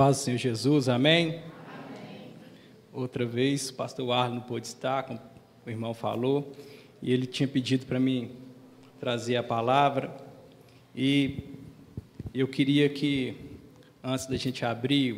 paz 0.00 0.16
do 0.16 0.22
Senhor 0.22 0.38
Jesus, 0.38 0.88
amém? 0.88 1.28
amém. 1.28 2.32
Outra 2.90 3.26
vez, 3.26 3.68
o 3.68 3.74
pastor 3.74 4.10
Arlo 4.12 4.36
não 4.36 4.40
pôde 4.40 4.66
estar, 4.66 5.02
como 5.02 5.20
o 5.66 5.68
irmão 5.68 5.92
falou, 5.92 6.52
e 7.02 7.12
ele 7.12 7.26
tinha 7.26 7.46
pedido 7.46 7.84
para 7.84 8.00
mim 8.00 8.30
trazer 8.98 9.36
a 9.36 9.42
palavra, 9.42 10.16
e 10.96 11.40
eu 12.32 12.48
queria 12.48 12.88
que, 12.88 13.36
antes 14.02 14.24
da 14.24 14.38
gente 14.38 14.64
abrir 14.64 15.12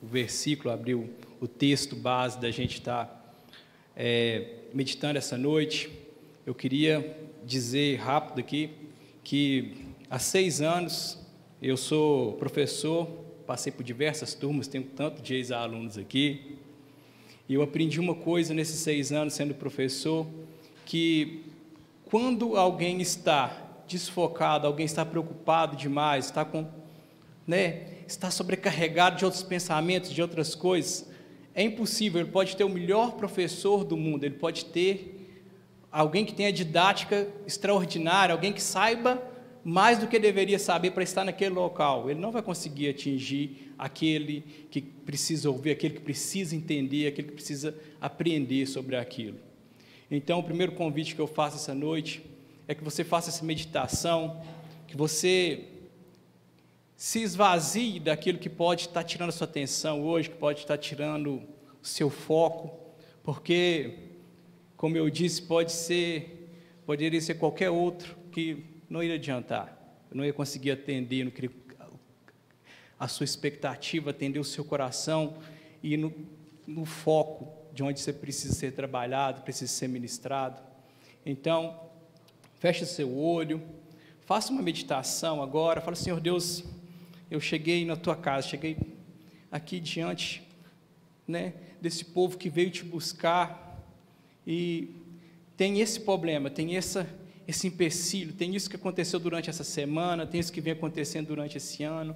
o, 0.00 0.06
versículo, 0.06 0.72
abrir 0.72 0.94
o, 0.94 1.10
o, 1.40 1.48
texto 1.48 1.96
base 1.96 2.38
da 2.38 2.52
gente 2.52 2.74
estar 2.74 3.06
tá, 3.06 3.32
é, 3.96 4.52
meditando 4.72 5.18
essa 5.18 5.36
noite, 5.36 5.90
eu 6.46 6.54
queria 6.54 7.26
dizer 7.44 7.96
rápido 7.96 8.38
aqui 8.38 8.70
que 9.24 9.74
há 10.08 10.20
seis 10.20 10.60
anos 10.60 11.18
eu 11.60 11.76
sou 11.76 12.34
professor 12.34 13.26
passei 13.48 13.72
por 13.72 13.82
diversas 13.82 14.34
turmas, 14.34 14.68
tenho 14.68 14.84
tanto 14.84 15.22
de 15.22 15.34
ex-alunos 15.34 15.96
aqui, 15.96 16.58
e 17.48 17.54
eu 17.54 17.62
aprendi 17.62 17.98
uma 17.98 18.14
coisa 18.14 18.52
nesses 18.52 18.78
seis 18.80 19.10
anos 19.10 19.32
sendo 19.32 19.54
professor, 19.54 20.26
que 20.84 21.46
quando 22.04 22.58
alguém 22.58 23.00
está 23.00 23.56
desfocado, 23.88 24.66
alguém 24.66 24.84
está 24.84 25.02
preocupado 25.02 25.76
demais, 25.76 26.26
está 26.26 26.44
com, 26.44 26.68
né, 27.46 27.86
está 28.06 28.30
sobrecarregado 28.30 29.16
de 29.16 29.24
outros 29.24 29.42
pensamentos, 29.42 30.10
de 30.10 30.20
outras 30.20 30.54
coisas, 30.54 31.08
é 31.54 31.62
impossível. 31.62 32.20
Ele 32.20 32.30
pode 32.30 32.54
ter 32.54 32.64
o 32.64 32.68
melhor 32.68 33.12
professor 33.12 33.82
do 33.82 33.96
mundo, 33.96 34.24
ele 34.24 34.34
pode 34.34 34.66
ter 34.66 35.42
alguém 35.90 36.26
que 36.26 36.34
tenha 36.34 36.52
didática 36.52 37.26
extraordinária, 37.46 38.34
alguém 38.34 38.52
que 38.52 38.62
saiba 38.62 39.22
mais 39.68 39.98
do 39.98 40.06
que 40.06 40.18
deveria 40.18 40.58
saber 40.58 40.92
para 40.92 41.02
estar 41.02 41.24
naquele 41.24 41.54
local. 41.54 42.10
Ele 42.10 42.18
não 42.18 42.32
vai 42.32 42.40
conseguir 42.40 42.88
atingir 42.88 43.70
aquele 43.78 44.40
que 44.70 44.80
precisa 44.80 45.50
ouvir, 45.50 45.72
aquele 45.72 45.92
que 45.92 46.00
precisa 46.00 46.56
entender, 46.56 47.06
aquele 47.06 47.28
que 47.28 47.34
precisa 47.34 47.74
aprender 48.00 48.64
sobre 48.64 48.96
aquilo. 48.96 49.38
Então, 50.10 50.38
o 50.38 50.42
primeiro 50.42 50.72
convite 50.72 51.14
que 51.14 51.20
eu 51.20 51.26
faço 51.26 51.56
essa 51.56 51.74
noite 51.74 52.22
é 52.66 52.74
que 52.74 52.82
você 52.82 53.04
faça 53.04 53.28
essa 53.28 53.44
meditação, 53.44 54.40
que 54.86 54.96
você 54.96 55.66
se 56.96 57.20
esvazie 57.20 58.00
daquilo 58.00 58.38
que 58.38 58.48
pode 58.48 58.86
estar 58.86 59.04
tirando 59.04 59.28
a 59.28 59.32
sua 59.32 59.46
atenção 59.46 60.02
hoje, 60.02 60.30
que 60.30 60.36
pode 60.36 60.60
estar 60.60 60.78
tirando 60.78 61.42
o 61.82 61.86
seu 61.86 62.08
foco, 62.08 62.70
porque, 63.22 63.98
como 64.78 64.96
eu 64.96 65.10
disse, 65.10 65.42
pode 65.42 65.72
ser, 65.72 66.48
poderia 66.86 67.20
ser 67.20 67.34
qualquer 67.34 67.68
outro 67.68 68.16
que 68.32 68.77
não 68.88 69.02
ia 69.02 69.14
adiantar. 69.14 69.76
Eu 70.10 70.16
não 70.16 70.24
ia 70.24 70.32
conseguir 70.32 70.70
atender 70.70 71.24
no 71.24 71.30
que 71.30 71.50
a 72.98 73.06
sua 73.06 73.24
expectativa, 73.24 74.10
atender 74.10 74.38
o 74.38 74.44
seu 74.44 74.64
coração 74.64 75.38
e 75.82 75.96
no, 75.96 76.12
no 76.66 76.84
foco 76.84 77.52
de 77.72 77.82
onde 77.82 78.00
você 78.00 78.12
precisa 78.12 78.54
ser 78.54 78.72
trabalhado, 78.72 79.42
precisa 79.42 79.70
ser 79.70 79.88
ministrado. 79.88 80.60
Então, 81.24 81.88
feche 82.58 82.84
seu 82.84 83.16
olho, 83.16 83.62
faça 84.22 84.50
uma 84.50 84.62
meditação 84.62 85.42
agora, 85.42 85.80
fala, 85.80 85.94
Senhor 85.94 86.20
Deus, 86.20 86.64
eu 87.30 87.40
cheguei 87.40 87.84
na 87.84 87.94
tua 87.94 88.16
casa, 88.16 88.48
cheguei 88.48 88.76
aqui 89.50 89.78
diante 89.78 90.42
né, 91.26 91.54
desse 91.80 92.04
povo 92.04 92.36
que 92.36 92.48
veio 92.48 92.70
te 92.70 92.82
buscar 92.82 93.80
e 94.46 94.90
tem 95.56 95.80
esse 95.80 96.00
problema, 96.00 96.50
tem 96.50 96.76
essa 96.76 97.08
esse 97.48 97.66
empecilho, 97.66 98.34
tem 98.34 98.54
isso 98.54 98.68
que 98.68 98.76
aconteceu 98.76 99.18
durante 99.18 99.48
essa 99.48 99.64
semana, 99.64 100.26
tem 100.26 100.38
isso 100.38 100.52
que 100.52 100.60
vem 100.60 100.74
acontecendo 100.74 101.28
durante 101.28 101.56
esse 101.56 101.82
ano, 101.82 102.14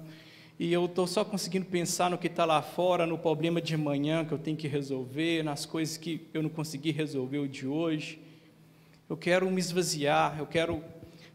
e 0.59 0.71
eu 0.71 0.85
estou 0.85 1.07
só 1.07 1.25
conseguindo 1.25 1.65
pensar 1.65 2.11
no 2.11 2.19
que 2.19 2.27
está 2.27 2.45
lá 2.45 2.61
fora, 2.61 3.07
no 3.07 3.17
problema 3.17 3.59
de 3.59 3.73
amanhã 3.73 4.23
que 4.23 4.31
eu 4.31 4.37
tenho 4.37 4.55
que 4.55 4.67
resolver, 4.67 5.41
nas 5.41 5.65
coisas 5.65 5.97
que 5.97 6.27
eu 6.31 6.43
não 6.43 6.49
consegui 6.51 6.91
resolver 6.91 7.39
o 7.39 7.47
de 7.47 7.65
hoje. 7.65 8.19
Eu 9.09 9.17
quero 9.17 9.49
me 9.49 9.59
esvaziar, 9.59 10.37
eu 10.37 10.45
quero 10.45 10.83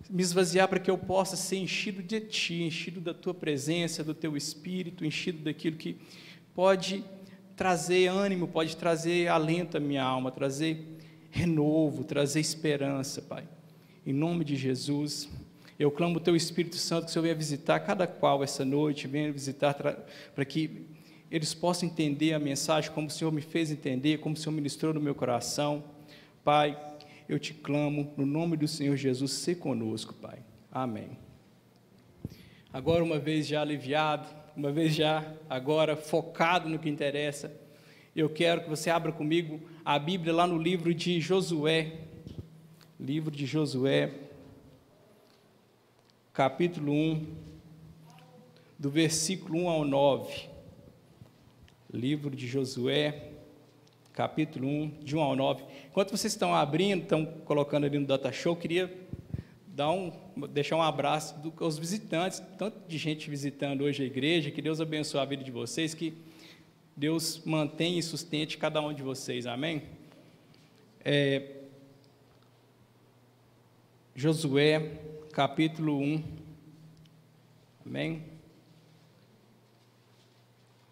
me 0.09 0.23
esvaziar 0.23 0.69
para 0.69 0.78
que 0.78 0.89
eu 0.89 0.97
possa 0.97 1.34
ser 1.34 1.56
enchido 1.56 2.00
de 2.00 2.21
Ti, 2.21 2.62
enchido 2.62 3.00
da 3.00 3.12
Tua 3.12 3.34
presença, 3.34 4.05
do 4.05 4.15
Teu 4.15 4.37
Espírito, 4.37 5.05
enchido 5.05 5.43
daquilo 5.43 5.77
que 5.77 5.97
pode 6.55 7.05
trazer 7.56 8.06
ânimo, 8.06 8.47
pode 8.47 8.77
trazer 8.77 9.27
alento 9.27 9.77
à 9.77 9.81
minha 9.81 10.05
alma, 10.05 10.31
trazer 10.31 10.97
renovo, 11.33 12.05
trazer 12.05 12.39
esperança, 12.39 13.21
Pai. 13.21 13.58
Em 14.09 14.13
nome 14.15 14.43
de 14.43 14.57
Jesus, 14.57 15.29
eu 15.79 15.91
clamo 15.91 16.17
o 16.17 16.21
Teu 16.21 16.35
Espírito 16.35 16.77
Santo 16.77 17.05
que 17.05 17.11
o 17.11 17.13
Senhor 17.13 17.25
venha 17.25 17.35
visitar 17.35 17.79
cada 17.81 18.07
qual 18.07 18.43
essa 18.43 18.65
noite, 18.65 19.07
venha 19.07 19.31
visitar 19.31 19.75
para 19.75 20.45
que 20.47 20.87
eles 21.31 21.53
possam 21.53 21.91
entender 21.91 22.33
a 22.33 22.39
mensagem 22.39 22.91
como 22.91 23.09
o 23.09 23.11
Senhor 23.11 23.31
me 23.31 23.43
fez 23.43 23.71
entender, 23.71 24.17
como 24.21 24.35
o 24.35 24.39
Senhor 24.39 24.55
ministrou 24.55 24.95
no 24.95 25.01
meu 25.01 25.15
coração. 25.15 25.85
Pai, 26.43 26.75
eu 27.29 27.39
te 27.39 27.53
clamo 27.53 28.11
no 28.17 28.25
nome 28.25 28.57
do 28.57 28.67
Senhor 28.67 28.97
Jesus, 28.97 29.31
se 29.31 29.55
conosco, 29.55 30.15
Pai. 30.15 30.39
Amém. 30.73 31.11
Agora, 32.73 33.05
uma 33.05 33.19
vez 33.19 33.47
já 33.47 33.61
aliviado, 33.61 34.27
uma 34.57 34.73
vez 34.73 34.95
já 34.95 35.35
agora 35.51 35.95
focado 35.97 36.67
no 36.67 36.79
que 36.79 36.89
interessa, 36.89 37.55
eu 38.17 38.31
quero 38.31 38.63
que 38.63 38.71
você 38.71 38.89
abra 38.89 39.13
comigo 39.13 39.61
a 39.85 39.99
Bíblia 39.99 40.33
lá 40.33 40.47
no 40.47 40.57
livro 40.57 40.95
de 40.95 41.21
Josué, 41.21 42.08
Livro 43.01 43.31
de 43.31 43.47
Josué, 43.47 44.13
capítulo 46.33 46.93
1, 46.93 47.27
do 48.77 48.91
versículo 48.91 49.61
1 49.61 49.69
ao 49.69 49.85
9. 49.85 50.49
Livro 51.95 52.35
de 52.35 52.49
Josué, 52.49 53.35
capítulo 54.13 54.67
1, 54.67 54.89
de 55.05 55.17
1 55.17 55.21
ao 55.21 55.37
9. 55.37 55.63
Enquanto 55.87 56.11
vocês 56.11 56.33
estão 56.33 56.53
abrindo, 56.53 57.05
estão 57.05 57.25
colocando 57.25 57.87
ali 57.87 58.01
no 58.01 58.05
Data 58.05 58.33
Show, 58.33 58.57
queria 58.57 58.93
dar 59.69 59.93
um, 59.93 60.13
deixar 60.51 60.75
um 60.75 60.83
abraço 60.83 61.39
do, 61.39 61.55
aos 61.63 61.79
visitantes, 61.79 62.43
tanto 62.59 62.81
de 62.89 62.99
gente 62.99 63.31
visitando 63.31 63.83
hoje 63.85 64.03
a 64.03 64.07
igreja, 64.07 64.51
que 64.51 64.61
Deus 64.61 64.81
abençoe 64.81 65.21
a 65.21 65.25
vida 65.25 65.45
de 65.45 65.53
vocês, 65.53 65.95
que 65.95 66.15
Deus 66.97 67.45
mantenha 67.45 68.01
e 68.01 68.03
sustente 68.03 68.59
cada 68.59 68.81
um 68.81 68.93
de 68.93 69.05
vocês, 69.05 69.47
amém? 69.47 69.85
É, 71.05 71.58
Josué, 74.21 74.99
capítulo 75.33 75.97
1. 76.01 76.25
Amém? 77.87 78.25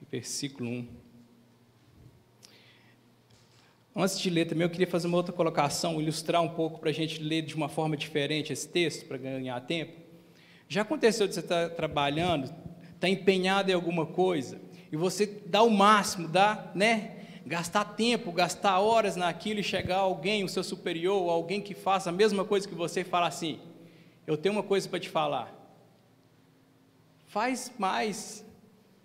Versículo 0.09 0.71
1. 0.71 0.89
Antes 3.97 4.21
de 4.21 4.31
ler 4.31 4.45
também, 4.45 4.63
eu 4.63 4.71
queria 4.71 4.87
fazer 4.87 5.09
uma 5.09 5.17
outra 5.17 5.33
colocação, 5.33 6.01
ilustrar 6.01 6.41
um 6.41 6.51
pouco 6.51 6.79
para 6.79 6.91
a 6.91 6.93
gente 6.93 7.21
ler 7.21 7.43
de 7.43 7.57
uma 7.57 7.69
forma 7.69 7.97
diferente 7.97 8.53
esse 8.53 8.69
texto, 8.69 9.07
para 9.07 9.17
ganhar 9.17 9.59
tempo. 9.63 10.01
Já 10.69 10.83
aconteceu 10.83 11.27
de 11.27 11.35
você 11.35 11.41
estar 11.41 11.71
trabalhando, 11.71 12.55
estar 12.95 13.09
empenhado 13.09 13.73
em 13.73 13.75
alguma 13.75 14.07
coisa, 14.07 14.61
e 14.93 14.97
você 14.97 15.27
dá 15.27 15.65
o 15.65 15.71
máximo, 15.71 16.29
dá, 16.29 16.71
né? 16.77 17.16
Gastar 17.47 17.85
tempo, 17.85 18.33
gastar 18.33 18.81
horas 18.81 19.15
naquilo 19.15 19.61
e 19.61 19.63
chegar 19.63 19.99
alguém, 19.99 20.43
o 20.43 20.49
seu 20.49 20.65
superior, 20.65 21.31
alguém 21.31 21.63
que 21.63 21.75
faça 21.75 22.11
a 22.11 22.13
mesma 22.13 22.45
coisa 22.45 22.67
que 22.67 22.75
você 22.75 23.03
e 23.03 23.05
falar 23.05 23.29
assim: 23.29 23.61
Eu 24.27 24.37
tenho 24.37 24.55
uma 24.55 24.65
coisa 24.65 24.89
para 24.89 24.99
te 24.99 25.09
falar. 25.09 25.55
Faz 27.29 27.73
mais, 27.79 28.45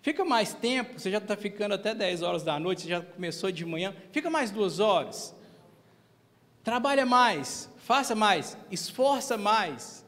fica 0.00 0.24
mais 0.24 0.52
tempo, 0.52 0.98
você 0.98 1.10
já 1.10 1.18
está 1.18 1.36
ficando 1.36 1.74
até 1.74 1.94
10 1.94 2.22
horas 2.22 2.42
da 2.42 2.58
noite, 2.58 2.82
você 2.82 2.88
já 2.88 3.00
começou 3.00 3.52
de 3.52 3.64
manhã, 3.64 3.94
fica 4.10 4.28
mais 4.28 4.50
duas 4.50 4.80
horas. 4.80 5.34
Trabalha 6.64 7.06
mais, 7.06 7.70
faça 7.78 8.14
mais, 8.14 8.56
esforça 8.70 9.36
mais. 9.36 10.04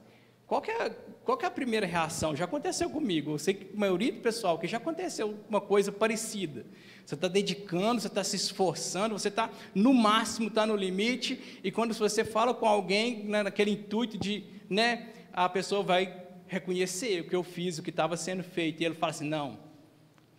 Qual 0.46 0.62
é, 0.66 0.90
qual 1.24 1.38
é 1.42 1.46
a 1.46 1.50
primeira 1.50 1.86
reação? 1.86 2.36
Já 2.36 2.44
aconteceu 2.44 2.90
comigo, 2.90 3.32
eu 3.32 3.38
sei 3.38 3.54
que 3.54 3.74
a 3.74 3.78
maioria 3.78 4.12
do 4.12 4.20
pessoal 4.20 4.58
que 4.58 4.66
já 4.66 4.76
aconteceu 4.76 5.38
uma 5.48 5.60
coisa 5.60 5.90
parecida 5.90 6.66
você 7.04 7.14
está 7.14 7.28
dedicando, 7.28 8.00
você 8.00 8.06
está 8.06 8.24
se 8.24 8.36
esforçando, 8.36 9.18
você 9.18 9.28
está 9.28 9.50
no 9.74 9.92
máximo, 9.92 10.48
está 10.48 10.64
no 10.64 10.74
limite, 10.74 11.60
e 11.62 11.70
quando 11.70 11.92
você 11.92 12.24
fala 12.24 12.54
com 12.54 12.66
alguém, 12.66 13.24
né, 13.24 13.42
naquele 13.42 13.72
intuito 13.72 14.16
de, 14.16 14.44
né, 14.70 15.10
a 15.32 15.48
pessoa 15.48 15.82
vai 15.82 16.24
reconhecer 16.46 17.20
o 17.20 17.28
que 17.28 17.36
eu 17.36 17.42
fiz, 17.42 17.78
o 17.78 17.82
que 17.82 17.90
estava 17.90 18.16
sendo 18.16 18.42
feito, 18.42 18.80
e 18.80 18.86
ele 18.86 18.94
fala 18.94 19.10
assim: 19.10 19.28
não, 19.28 19.58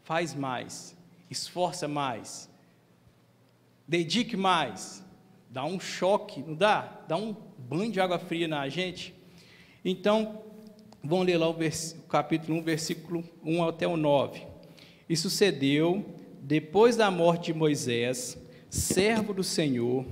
faz 0.03 0.33
mais, 0.33 0.97
esforça 1.29 1.87
mais, 1.87 2.49
dedique 3.87 4.35
mais, 4.35 5.05
dá 5.49 5.63
um 5.65 5.79
choque, 5.79 6.41
não 6.41 6.55
dá? 6.55 7.03
Dá 7.07 7.15
um 7.15 7.35
banho 7.59 7.91
de 7.91 7.99
água 7.99 8.17
fria 8.17 8.47
na 8.47 8.67
gente. 8.69 9.13
Então, 9.83 10.41
vamos 11.05 11.25
ler 11.27 11.37
lá 11.37 11.47
o, 11.47 11.53
o 11.53 12.01
capítulo 12.09 12.57
1, 12.59 12.63
versículo 12.63 13.23
1 13.43 13.63
até 13.63 13.87
o 13.87 13.95
9. 13.95 14.41
E 15.07 15.15
sucedeu 15.15 16.03
depois 16.41 16.95
da 16.95 17.11
morte 17.11 17.51
de 17.51 17.57
Moisés, 17.57 18.37
servo 18.69 19.33
do 19.33 19.43
Senhor, 19.43 20.05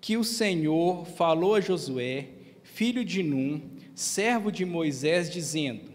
que 0.00 0.16
o 0.16 0.24
Senhor 0.24 1.06
falou 1.06 1.54
a 1.54 1.60
Josué, 1.60 2.28
filho 2.62 3.04
de 3.04 3.22
Num, 3.22 3.60
servo 3.94 4.50
de 4.50 4.64
Moisés, 4.64 5.30
dizendo: 5.30 5.90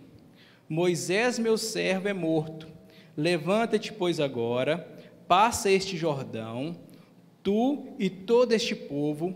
Moisés, 0.70 1.38
meu 1.38 1.58
servo, 1.58 2.08
é 2.08 2.14
morto. 2.14 2.68
Levanta-te, 3.18 3.92
pois, 3.92 4.20
agora, 4.20 4.78
passa 5.28 5.70
este 5.70 5.98
Jordão, 5.98 6.78
tu 7.44 7.96
e 8.00 8.10
todo 8.10 8.54
este 8.54 8.76
povo, 8.76 9.36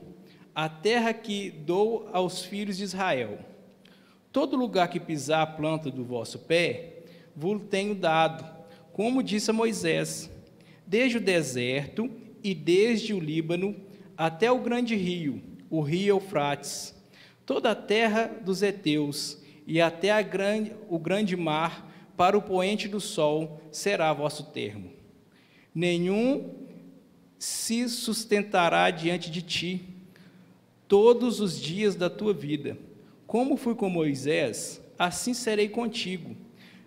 a 0.55 0.69
terra 0.69 1.13
que 1.13 1.49
dou 1.49 2.09
aos 2.13 2.43
filhos 2.43 2.77
de 2.77 2.83
Israel. 2.83 3.48
Todo 4.31 4.55
lugar 4.55 4.89
que 4.89 4.99
pisar 4.99 5.41
a 5.41 5.47
planta 5.47 5.89
do 5.89 6.03
vosso 6.03 6.39
pé, 6.39 7.03
vos 7.35 7.61
tenho 7.69 7.95
dado, 7.95 8.45
como 8.93 9.23
disse 9.23 9.49
a 9.49 9.53
Moisés, 9.53 10.29
desde 10.85 11.17
o 11.17 11.21
deserto 11.21 12.09
e 12.43 12.53
desde 12.53 13.13
o 13.13 13.19
Líbano 13.19 13.75
até 14.15 14.51
o 14.51 14.59
grande 14.59 14.95
rio, 14.95 15.41
o 15.69 15.81
rio 15.81 16.15
Eufrates, 16.15 16.95
toda 17.45 17.71
a 17.71 17.75
terra 17.75 18.27
dos 18.43 18.61
heteus 18.61 19.41
e 19.65 19.81
até 19.81 20.21
grande, 20.21 20.73
o 20.89 20.99
grande 20.99 21.35
mar 21.35 21.89
para 22.17 22.37
o 22.37 22.41
poente 22.41 22.87
do 22.87 22.99
sol 22.99 23.61
será 23.71 24.11
vosso 24.11 24.51
termo. 24.51 24.91
Nenhum 25.73 26.53
se 27.37 27.87
sustentará 27.87 28.91
diante 28.91 29.31
de 29.31 29.41
ti 29.41 29.81
todos 30.87 31.39
os 31.39 31.59
dias 31.59 31.95
da 31.95 32.09
tua 32.09 32.33
vida. 32.33 32.77
Como 33.29 33.57
fui 33.57 33.75
com 33.75 33.91
Moisés, 33.91 34.81
assim 34.97 35.35
serei 35.35 35.69
contigo. 35.69 36.35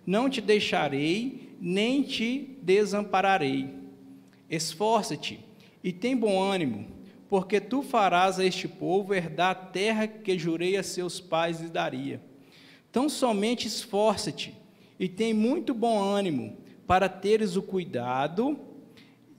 Não 0.05 0.29
te 0.29 0.41
deixarei, 0.41 1.55
nem 1.57 2.03
te 2.03 2.59
desampararei. 2.61 3.73
Esforça-te 4.49 5.39
e 5.81 5.93
tem 5.93 6.17
bom 6.17 6.41
ânimo, 6.41 6.87
porque 7.29 7.61
tu 7.61 7.81
farás 7.81 8.41
a 8.41 8.45
este 8.45 8.67
povo 8.67 9.13
herdar 9.13 9.51
a 9.51 9.55
terra 9.55 10.05
que 10.05 10.37
jurei 10.37 10.75
a 10.75 10.83
seus 10.83 11.21
pais 11.21 11.61
lhe 11.61 11.69
daria. 11.69 12.21
Tão 12.91 13.07
somente 13.07 13.65
esforça-te 13.65 14.53
e 14.99 15.07
tem 15.07 15.33
muito 15.33 15.73
bom 15.73 15.97
ânimo, 15.97 16.57
para 16.85 17.07
teres 17.07 17.55
o 17.55 17.61
cuidado 17.61 18.59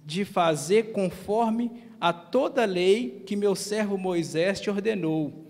de 0.06 0.24
fazer 0.24 0.92
conforme 0.92 1.70
a 2.00 2.14
toda 2.14 2.62
a 2.62 2.66
lei 2.66 3.22
que 3.26 3.36
meu 3.36 3.54
servo 3.54 3.98
Moisés 3.98 4.58
te 4.58 4.70
ordenou. 4.70 5.43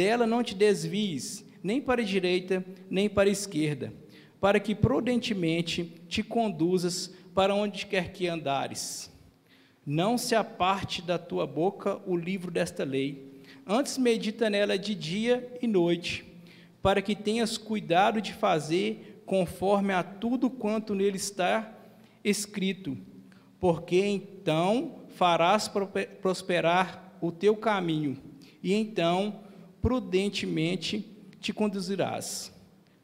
Dela 0.00 0.26
não 0.26 0.42
te 0.42 0.54
desvies, 0.54 1.44
nem 1.62 1.78
para 1.78 2.00
a 2.00 2.04
direita, 2.04 2.64
nem 2.88 3.06
para 3.06 3.28
a 3.28 3.32
esquerda, 3.32 3.92
para 4.40 4.58
que 4.58 4.74
prudentemente 4.74 5.92
te 6.08 6.22
conduzas 6.22 7.14
para 7.34 7.54
onde 7.54 7.84
quer 7.84 8.10
que 8.10 8.26
andares. 8.26 9.12
Não 9.84 10.16
se 10.16 10.34
aparte 10.34 11.02
da 11.02 11.18
tua 11.18 11.46
boca 11.46 12.00
o 12.06 12.16
livro 12.16 12.50
desta 12.50 12.82
lei, 12.82 13.42
antes 13.66 13.98
medita 13.98 14.48
nela 14.48 14.78
de 14.78 14.94
dia 14.94 15.54
e 15.60 15.66
noite, 15.66 16.24
para 16.80 17.02
que 17.02 17.14
tenhas 17.14 17.58
cuidado 17.58 18.22
de 18.22 18.32
fazer 18.32 19.22
conforme 19.26 19.92
a 19.92 20.02
tudo 20.02 20.48
quanto 20.48 20.94
nele 20.94 21.18
está 21.18 21.78
escrito, 22.24 22.96
porque 23.60 23.98
então 23.98 25.02
farás 25.10 25.70
prosperar 26.22 27.18
o 27.20 27.30
teu 27.30 27.54
caminho, 27.54 28.16
e 28.62 28.72
então 28.72 29.49
prudentemente 29.80 31.04
te 31.40 31.52
conduzirás. 31.52 32.52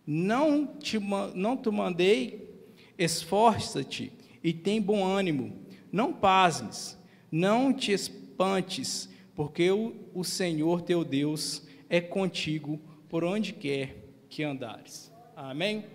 Não 0.07 0.67
te, 0.67 0.99
não 1.35 1.57
te 1.57 1.71
mandei, 1.71 2.65
esforça-te 2.99 4.13
e 4.43 4.53
tem 4.53 4.81
bom 4.81 5.05
ânimo 5.05 5.67
não 5.97 6.13
pasmes, 6.13 6.99
não 7.33 7.73
te 7.73 7.91
espantes, 7.91 9.09
porque 9.35 9.71
o, 9.71 9.95
o 10.15 10.23
Senhor 10.23 10.83
teu 10.83 11.03
Deus 11.03 11.67
é 11.89 12.03
contigo 12.03 12.79
por 13.09 13.25
onde 13.25 13.55
quer 13.55 13.97
que 14.29 14.43
andares. 14.43 15.11
Amém? 15.35 15.87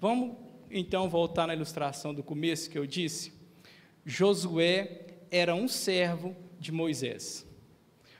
Vamos 0.00 0.36
então 0.70 1.08
voltar 1.08 1.46
na 1.46 1.54
ilustração 1.54 2.12
do 2.12 2.22
começo 2.22 2.68
que 2.68 2.76
eu 2.76 2.84
disse. 2.84 3.32
Josué 4.04 5.06
era 5.30 5.54
um 5.54 5.68
servo 5.68 6.34
de 6.58 6.72
Moisés. 6.72 7.46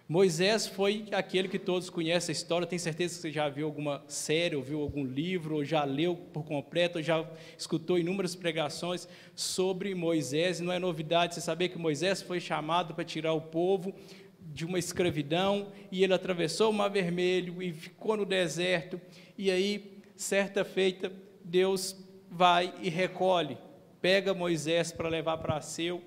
Moisés 0.08 0.66
foi 0.66 1.04
aquele 1.12 1.48
que 1.48 1.58
todos 1.58 1.90
conhecem 1.90 2.32
a 2.32 2.36
história, 2.36 2.66
tenho 2.66 2.80
certeza 2.80 3.14
que 3.14 3.20
você 3.20 3.30
já 3.30 3.46
viu 3.46 3.66
alguma 3.66 4.02
série, 4.08 4.56
ou 4.56 4.62
viu 4.62 4.80
algum 4.80 5.04
livro, 5.04 5.56
ou 5.56 5.64
já 5.66 5.84
leu 5.84 6.16
por 6.16 6.46
completo, 6.46 6.96
ou 6.96 7.04
já 7.04 7.28
escutou 7.58 7.98
inúmeras 7.98 8.34
pregações 8.34 9.06
sobre 9.34 9.94
Moisés, 9.94 10.60
não 10.60 10.72
é 10.72 10.78
novidade 10.78 11.34
você 11.34 11.42
saber 11.42 11.68
que 11.68 11.76
Moisés 11.76 12.22
foi 12.22 12.40
chamado 12.40 12.94
para 12.94 13.04
tirar 13.04 13.34
o 13.34 13.40
povo 13.42 13.94
de 14.40 14.64
uma 14.64 14.78
escravidão, 14.78 15.70
e 15.92 16.02
ele 16.02 16.14
atravessou 16.14 16.70
o 16.70 16.72
Mar 16.72 16.88
Vermelho 16.88 17.62
e 17.62 17.70
ficou 17.70 18.16
no 18.16 18.24
deserto, 18.24 18.98
e 19.36 19.50
aí, 19.50 20.00
certa 20.16 20.64
feita, 20.64 21.12
Deus 21.44 21.94
vai 22.30 22.72
e 22.80 22.88
recolhe, 22.88 23.58
pega 24.00 24.32
Moisés 24.32 24.90
para 24.90 25.10
levar 25.10 25.36
para 25.36 25.60
seu, 25.60 26.02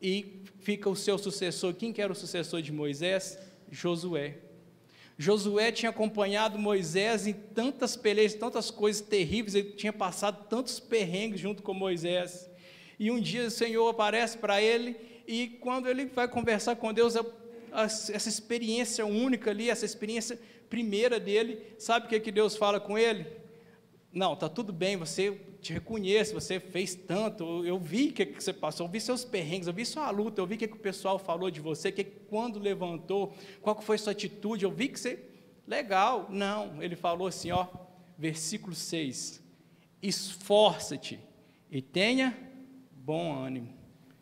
e 0.00 0.42
fica 0.60 0.88
o 0.88 0.96
seu 0.96 1.18
sucessor. 1.18 1.74
Quem 1.74 1.92
que 1.92 2.02
era 2.02 2.12
o 2.12 2.16
sucessor 2.16 2.60
de 2.62 2.72
Moisés? 2.72 3.38
Josué. 3.70 4.38
Josué 5.18 5.72
tinha 5.72 5.90
acompanhado 5.90 6.58
Moisés 6.58 7.26
em 7.26 7.32
tantas 7.32 7.96
pelejas, 7.96 8.38
tantas 8.38 8.70
coisas 8.70 9.00
terríveis, 9.00 9.54
ele 9.54 9.72
tinha 9.72 9.92
passado 9.92 10.46
tantos 10.48 10.78
perrengues 10.78 11.40
junto 11.40 11.62
com 11.62 11.72
Moisés. 11.72 12.50
E 12.98 13.10
um 13.10 13.20
dia 13.20 13.46
o 13.46 13.50
Senhor 13.50 13.88
aparece 13.88 14.36
para 14.36 14.60
ele, 14.60 14.96
e 15.26 15.48
quando 15.60 15.88
ele 15.88 16.06
vai 16.06 16.28
conversar 16.28 16.76
com 16.76 16.92
Deus, 16.92 17.14
essa 17.72 18.28
experiência 18.28 19.06
única 19.06 19.50
ali, 19.50 19.70
essa 19.70 19.84
experiência 19.84 20.38
primeira 20.68 21.18
dele, 21.18 21.62
sabe 21.78 22.06
o 22.06 22.08
que, 22.08 22.20
que 22.20 22.32
Deus 22.32 22.56
fala 22.56 22.78
com 22.78 22.98
ele? 22.98 23.26
Não, 24.12 24.34
está 24.34 24.48
tudo 24.48 24.72
bem, 24.72 24.96
você 24.96 25.38
te 25.66 25.72
reconheço, 25.72 26.32
você 26.32 26.60
fez 26.60 26.94
tanto, 26.94 27.64
eu 27.64 27.78
vi 27.78 28.08
o 28.08 28.12
que, 28.12 28.24
você 28.24 28.52
passou, 28.52 28.86
eu 28.86 28.90
vi 28.90 29.00
seus 29.00 29.24
perrengues, 29.24 29.66
eu 29.66 29.72
vi 29.74 29.84
sua 29.84 30.08
luta, 30.10 30.40
eu 30.40 30.46
vi 30.46 30.54
o 30.54 30.58
que, 30.58 30.66
o 30.66 30.76
pessoal 30.76 31.18
falou 31.18 31.50
de 31.50 31.60
você, 31.60 31.90
que 31.90 32.04
quando 32.04 32.60
levantou, 32.60 33.34
qual 33.60 33.80
foi 33.82 33.98
sua 33.98 34.12
atitude, 34.12 34.64
eu 34.64 34.70
vi 34.70 34.88
que 34.88 35.00
você. 35.00 35.18
Legal. 35.66 36.28
Não, 36.30 36.80
ele 36.80 36.94
falou 36.94 37.26
assim, 37.26 37.50
ó, 37.50 37.66
versículo 38.16 38.76
6. 38.76 39.42
Esforça-te 40.00 41.18
e 41.68 41.82
tenha 41.82 42.38
bom 42.92 43.34
ânimo. 43.34 43.74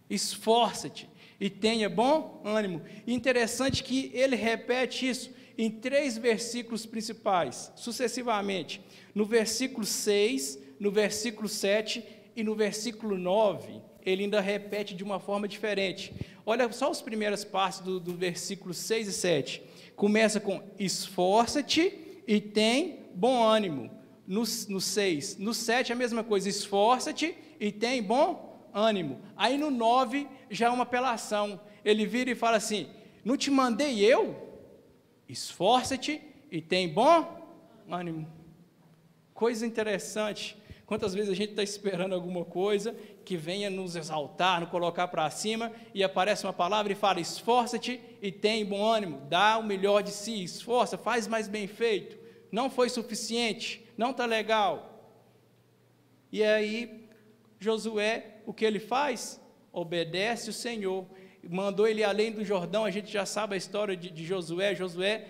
Esforça-te 0.09 1.11
e 1.39 1.51
tenha 1.51 1.91
bom 1.91 2.41
ânimo. 2.43 2.81
Interessante 3.07 3.85
que 3.85 4.11
ele 4.15 4.37
repete 4.37 5.07
isso 5.07 5.31
em 5.59 5.71
três 5.71 6.17
versículos 6.17 6.87
principais, 6.87 7.71
sucessivamente. 7.77 8.81
No 9.15 9.27
versículo 9.27 9.85
6, 9.85 10.64
no 10.79 10.91
versículo 10.91 11.49
7 11.49 12.05
e 12.37 12.43
no 12.43 12.55
versículo 12.55 13.17
9, 13.17 13.81
ele 14.05 14.25
ainda 14.25 14.41
repete 14.41 14.95
de 14.95 15.03
uma 15.03 15.19
forma 15.19 15.49
diferente. 15.49 16.13
Olha 16.45 16.71
só 16.73 16.91
as 16.91 17.01
primeiras 17.01 17.45
partes 17.45 17.81
do, 17.81 17.99
do 17.99 18.15
versículo 18.15 18.75
6 18.75 19.09
e 19.09 19.13
7. 19.13 19.63
Começa 19.97 20.41
com 20.41 20.63
esforça-te 20.79 22.23
e 22.27 22.41
tem 22.41 23.07
bom 23.15 23.43
ânimo. 23.43 23.91
No, 24.27 24.43
no 24.69 24.81
6. 24.81 25.39
No 25.39 25.55
7 25.55 25.93
a 25.93 25.97
mesma 25.97 26.25
coisa, 26.25 26.49
esforça-te 26.49 27.37
e 27.61 27.71
tem 27.71 28.03
bom 28.03 28.69
ânimo. 28.73 29.21
Aí 29.37 29.57
no 29.57 29.71
9 29.71 30.27
já 30.51 30.67
é 30.67 30.71
uma 30.71 30.83
apelação. 30.83 31.61
Ele 31.85 32.07
vira 32.07 32.31
e 32.31 32.35
fala 32.35 32.57
assim: 32.57 32.89
Não 33.25 33.37
te 33.37 33.51
mandei 33.51 34.01
eu? 34.05 34.37
Esforça-te 35.29 36.21
e 36.51 36.61
tem 36.61 36.89
bom 36.89 37.43
ânimo. 37.89 38.27
Coisa 39.33 39.67
interessante. 39.67 40.57
Quantas 40.87 41.15
vezes 41.15 41.31
a 41.31 41.35
gente 41.35 41.51
está 41.51 41.63
esperando 41.63 42.15
alguma 42.15 42.45
coisa 42.45 42.95
que 43.25 43.37
venha 43.37 43.71
nos 43.71 43.97
exaltar, 43.97 44.61
nos 44.61 44.69
colocar 44.69 45.09
para 45.09 45.31
cima, 45.31 45.73
e 45.95 46.05
aparece 46.05 46.45
uma 46.45 46.53
palavra 46.53 46.93
e 46.93 46.97
fala: 46.97 47.21
esforça-te 47.21 48.01
e 48.21 48.31
tem 48.31 48.65
bom 48.65 48.85
ânimo, 48.85 49.23
dá 49.29 49.57
o 49.57 49.65
melhor 49.65 50.03
de 50.03 50.11
si, 50.11 50.45
esforça, 50.45 50.99
faz 50.99 51.27
mais 51.27 51.49
bem 51.49 51.67
feito. 51.67 52.19
Não 52.53 52.69
foi 52.69 52.91
suficiente, 52.91 53.85
não 53.97 54.11
está 54.11 54.27
legal. 54.27 54.95
E 56.31 56.43
aí, 56.43 57.09
Josué, 57.59 58.41
o 58.45 58.53
que 58.53 58.65
ele 58.65 58.79
faz? 58.79 59.41
Obedece 59.73 60.51
o 60.51 60.53
Senhor. 60.53 61.07
Mandou 61.49 61.87
ele 61.87 62.05
além 62.05 62.31
do 62.31 62.45
Jordão, 62.45 62.85
a 62.85 62.91
gente 62.91 63.11
já 63.11 63.25
sabe 63.25 63.55
a 63.55 63.59
história 63.59 63.97
de, 63.97 64.11
de 64.11 64.25
Josué. 64.25 64.75
Josué 64.75 65.27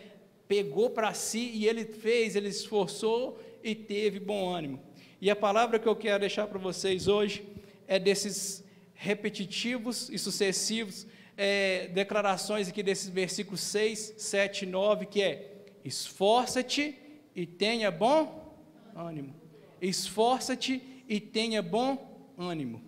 pegou 0.48 0.90
para 0.90 1.14
si 1.14 1.50
e 1.54 1.66
ele 1.66 1.84
fez, 1.84 2.34
ele 2.34 2.48
esforçou 2.48 3.40
e 3.62 3.74
teve 3.74 4.18
bom 4.18 4.48
ânimo. 4.48 4.80
E 5.24 5.30
a 5.30 5.34
palavra 5.34 5.78
que 5.78 5.88
eu 5.88 5.96
quero 5.96 6.20
deixar 6.20 6.46
para 6.46 6.58
vocês 6.58 7.08
hoje 7.08 7.48
é 7.88 7.98
desses 7.98 8.62
repetitivos 8.92 10.10
e 10.10 10.18
sucessivos 10.18 11.06
é, 11.34 11.88
declarações 11.94 12.68
aqui 12.68 12.82
desses 12.82 13.08
versículos 13.08 13.62
6, 13.62 14.16
7 14.18 14.64
e 14.64 14.66
9, 14.66 15.06
que 15.06 15.22
é: 15.22 15.64
esforça-te 15.82 16.94
e 17.34 17.46
tenha 17.46 17.90
bom 17.90 18.54
ânimo. 18.94 19.34
Esforça-te 19.80 20.82
e 21.08 21.18
tenha 21.18 21.62
bom 21.62 22.34
ânimo. 22.36 22.82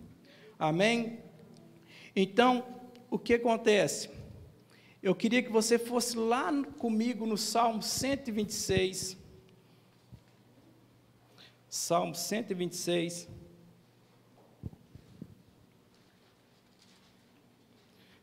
Amém? 0.59 1.17
Então, 2.15 2.63
o 3.09 3.17
que 3.17 3.33
acontece? 3.33 4.11
Eu 5.01 5.15
queria 5.15 5.41
que 5.41 5.51
você 5.51 5.79
fosse 5.79 6.15
lá 6.15 6.53
comigo 6.77 7.25
no 7.25 7.35
Salmo 7.35 7.81
126. 7.81 9.17
Salmo 11.69 12.15
126. 12.15 13.27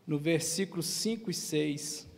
No 0.07 0.19
versículo 0.19 0.83
5 0.83 1.31
e 1.31 1.35
6. 1.35 2.09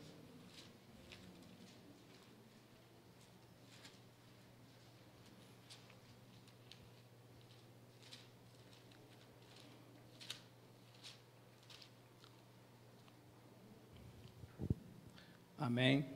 Amém. 15.58 16.06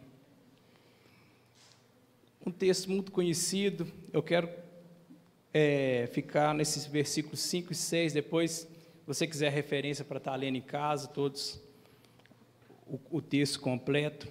Um 2.47 2.52
texto 2.52 2.88
muito 2.88 3.11
conhecido, 3.11 3.90
eu 4.12 4.23
quero 4.23 4.49
é, 5.52 6.09
ficar 6.12 6.54
nesses 6.54 6.87
versículos 6.87 7.40
5 7.40 7.73
e 7.73 7.76
6, 7.76 8.12
depois, 8.12 8.69
você 9.07 9.26
quiser 9.26 9.50
referência 9.50 10.04
para 10.04 10.19
estar 10.19 10.37
lendo 10.37 10.57
em 10.57 10.62
casa, 10.62 11.09
todos, 11.09 11.61
o, 12.87 12.99
o 13.11 13.23
texto 13.23 13.61
completo. 13.61 14.28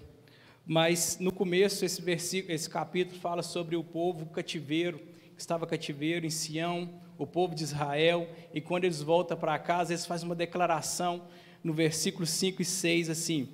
Mas 0.66 1.18
no 1.20 1.32
começo, 1.32 1.84
esse 1.84 2.02
versículo, 2.02 2.54
esse 2.54 2.70
capítulo 2.70 3.20
fala 3.20 3.42
sobre 3.42 3.76
o 3.76 3.84
povo 3.84 4.28
cativeiro, 4.28 5.00
que 5.36 5.42
estava 5.42 5.66
cativeiro 5.66 6.26
em 6.26 6.30
Sião, 6.30 7.02
o 7.18 7.28
povo 7.28 7.54
de 7.54 7.64
Israel, 7.64 8.30
e 8.54 8.62
quando 8.62 8.86
eles 8.86 9.02
voltam 9.02 9.38
para 9.38 9.58
casa, 9.60 9.92
eles 9.92 10.06
fazem 10.06 10.28
uma 10.28 10.36
declaração 10.36 11.28
no 11.64 11.74
versículo 11.74 12.26
5 12.26 12.62
e 12.62 12.66
6 12.66 13.10
assim: 13.10 13.50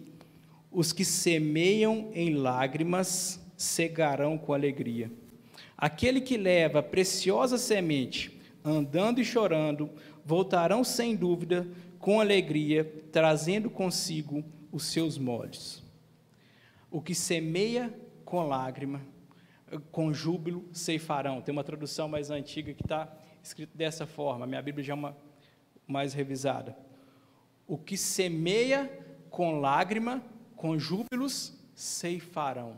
os 0.71 0.91
que 0.91 1.05
semeiam 1.05 2.11
em 2.13 2.35
lágrimas 2.35 3.39
cegarão 3.55 4.37
com 4.37 4.53
alegria. 4.53 5.09
Aquele 5.77 6.21
que 6.21 6.37
leva 6.37 6.81
preciosa 6.81 7.57
semente, 7.57 8.39
andando 8.63 9.19
e 9.19 9.25
chorando, 9.25 9.89
voltarão 10.23 10.83
sem 10.83 11.15
dúvida 11.15 11.67
com 11.99 12.19
alegria, 12.19 12.85
trazendo 13.11 13.69
consigo 13.69 14.43
os 14.71 14.85
seus 14.85 15.17
molhos. 15.17 15.83
O 16.89 17.01
que 17.01 17.13
semeia 17.13 17.93
com 18.23 18.47
lágrima, 18.47 19.01
com 19.91 20.13
júbilo 20.13 20.65
ceifarão. 20.71 21.41
Tem 21.41 21.51
uma 21.51 21.63
tradução 21.63 22.07
mais 22.07 22.29
antiga 22.29 22.73
que 22.73 22.83
está 22.83 23.11
escrito 23.43 23.77
dessa 23.77 24.05
forma. 24.05 24.47
Minha 24.47 24.61
Bíblia 24.61 24.83
já 24.83 24.93
é 24.93 24.95
uma 24.95 25.17
mais 25.87 26.13
revisada. 26.13 26.75
O 27.67 27.77
que 27.77 27.97
semeia 27.97 28.89
com 29.29 29.59
lágrima, 29.59 30.23
com 30.55 30.77
júbilos 30.77 31.53
ceifarão. 31.75 32.77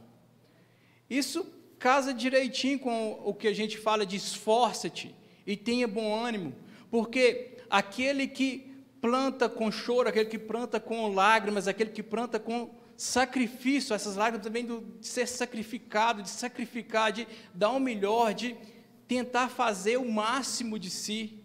Isso 1.09 1.45
casa 1.79 2.13
direitinho 2.13 2.79
com 2.79 3.21
o 3.23 3.33
que 3.33 3.47
a 3.47 3.53
gente 3.53 3.77
fala 3.77 4.05
de 4.05 4.15
esforça-te 4.15 5.13
e 5.45 5.55
tenha 5.55 5.87
bom 5.87 6.13
ânimo, 6.13 6.53
porque 6.89 7.57
aquele 7.69 8.27
que 8.27 8.73
planta 8.99 9.47
com 9.47 9.71
choro, 9.71 10.09
aquele 10.09 10.29
que 10.29 10.39
planta 10.39 10.79
com 10.79 11.13
lágrimas, 11.13 11.67
aquele 11.67 11.91
que 11.91 12.03
planta 12.03 12.39
com 12.39 12.69
sacrifício, 12.95 13.93
essas 13.93 14.15
lágrimas 14.15 14.47
vêm 14.47 14.65
de 14.65 15.07
ser 15.07 15.27
sacrificado, 15.27 16.23
de 16.23 16.29
sacrificar, 16.29 17.11
de 17.11 17.27
dar 17.53 17.69
o 17.69 17.79
melhor, 17.79 18.33
de 18.33 18.55
tentar 19.07 19.49
fazer 19.49 19.97
o 19.97 20.11
máximo 20.11 20.79
de 20.79 20.89
si, 20.89 21.39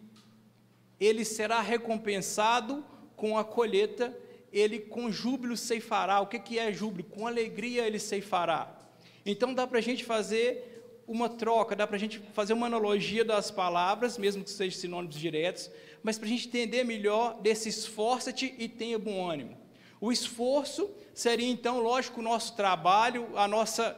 ele 0.99 1.25
será 1.25 1.61
recompensado 1.61 2.85
com 3.15 3.37
a 3.37 3.45
colheita 3.45 4.17
ele 4.53 4.79
com 4.79 5.11
júbilo 5.11 5.57
ceifará. 5.57 6.21
O 6.21 6.27
que, 6.27 6.39
que 6.39 6.59
é 6.59 6.73
júbilo? 6.73 7.05
Com 7.05 7.27
alegria 7.27 7.87
ele 7.87 7.99
ceifará. 7.99 8.79
Então 9.25 9.55
dá 9.55 9.67
para 9.67 9.79
a 9.79 9.83
gente 9.83 10.05
fazer 10.05 10.73
uma 11.07 11.29
troca, 11.29 11.77
dá 11.77 11.87
para 11.87 11.97
a 11.97 11.99
gente 11.99 12.19
fazer 12.33 12.53
uma 12.53 12.67
analogia 12.67 13.25
das 13.25 13.51
palavras, 13.51 14.17
mesmo 14.17 14.43
que 14.43 14.51
sejam 14.51 14.81
sinônimos 14.81 15.17
diretos, 15.17 15.71
mas 16.03 16.17
para 16.17 16.27
a 16.27 16.29
gente 16.29 16.49
entender 16.49 16.85
melhor 16.85 17.41
desse 17.41 17.69
esforça-te 17.69 18.55
e 18.59 18.69
tenha 18.69 18.99
bom 18.99 19.29
ânimo. 19.29 19.57
O 20.01 20.11
esforço 20.11 20.91
seria 21.15 21.49
então, 21.49 21.81
lógico, 21.81 22.21
o 22.21 22.25
nosso 22.25 22.57
trabalho, 22.57 23.29
a 23.37 23.47
nossa, 23.47 23.97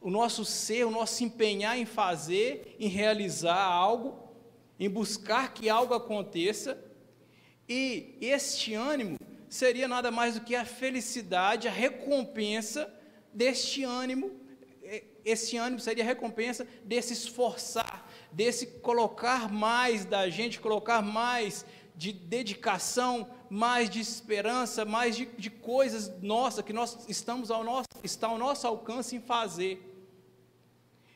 o 0.00 0.10
nosso 0.10 0.44
ser, 0.44 0.84
o 0.84 0.90
nosso 0.90 1.24
empenhar 1.24 1.78
em 1.78 1.86
fazer, 1.86 2.76
em 2.78 2.88
realizar 2.88 3.62
algo, 3.62 4.18
em 4.78 4.88
buscar 4.88 5.54
que 5.54 5.70
algo 5.70 5.94
aconteça. 5.94 6.78
E 7.68 8.18
este 8.20 8.74
ânimo 8.74 9.18
seria 9.48 9.88
nada 9.88 10.10
mais 10.10 10.34
do 10.34 10.40
que 10.40 10.54
a 10.54 10.64
felicidade, 10.64 11.68
a 11.68 11.70
recompensa 11.70 12.92
deste 13.32 13.84
ânimo. 13.84 14.39
Esse 15.24 15.56
ânimo 15.56 15.80
seria 15.80 16.02
a 16.02 16.06
recompensa 16.06 16.66
desse 16.84 17.12
esforçar, 17.12 18.08
desse 18.32 18.66
colocar 18.66 19.50
mais 19.52 20.04
da 20.04 20.28
gente, 20.28 20.58
colocar 20.58 21.00
mais 21.00 21.64
de 21.94 22.12
dedicação, 22.12 23.28
mais 23.48 23.88
de 23.90 24.00
esperança, 24.00 24.84
mais 24.84 25.14
de, 25.14 25.26
de 25.26 25.50
coisas 25.50 26.10
nossas 26.22 26.64
que 26.64 26.72
nós 26.72 26.98
estamos 27.08 27.50
ao 27.50 27.62
nosso, 27.62 27.86
está 28.02 28.26
ao 28.26 28.38
nosso 28.38 28.66
alcance 28.66 29.14
em 29.14 29.20
fazer. 29.20 29.86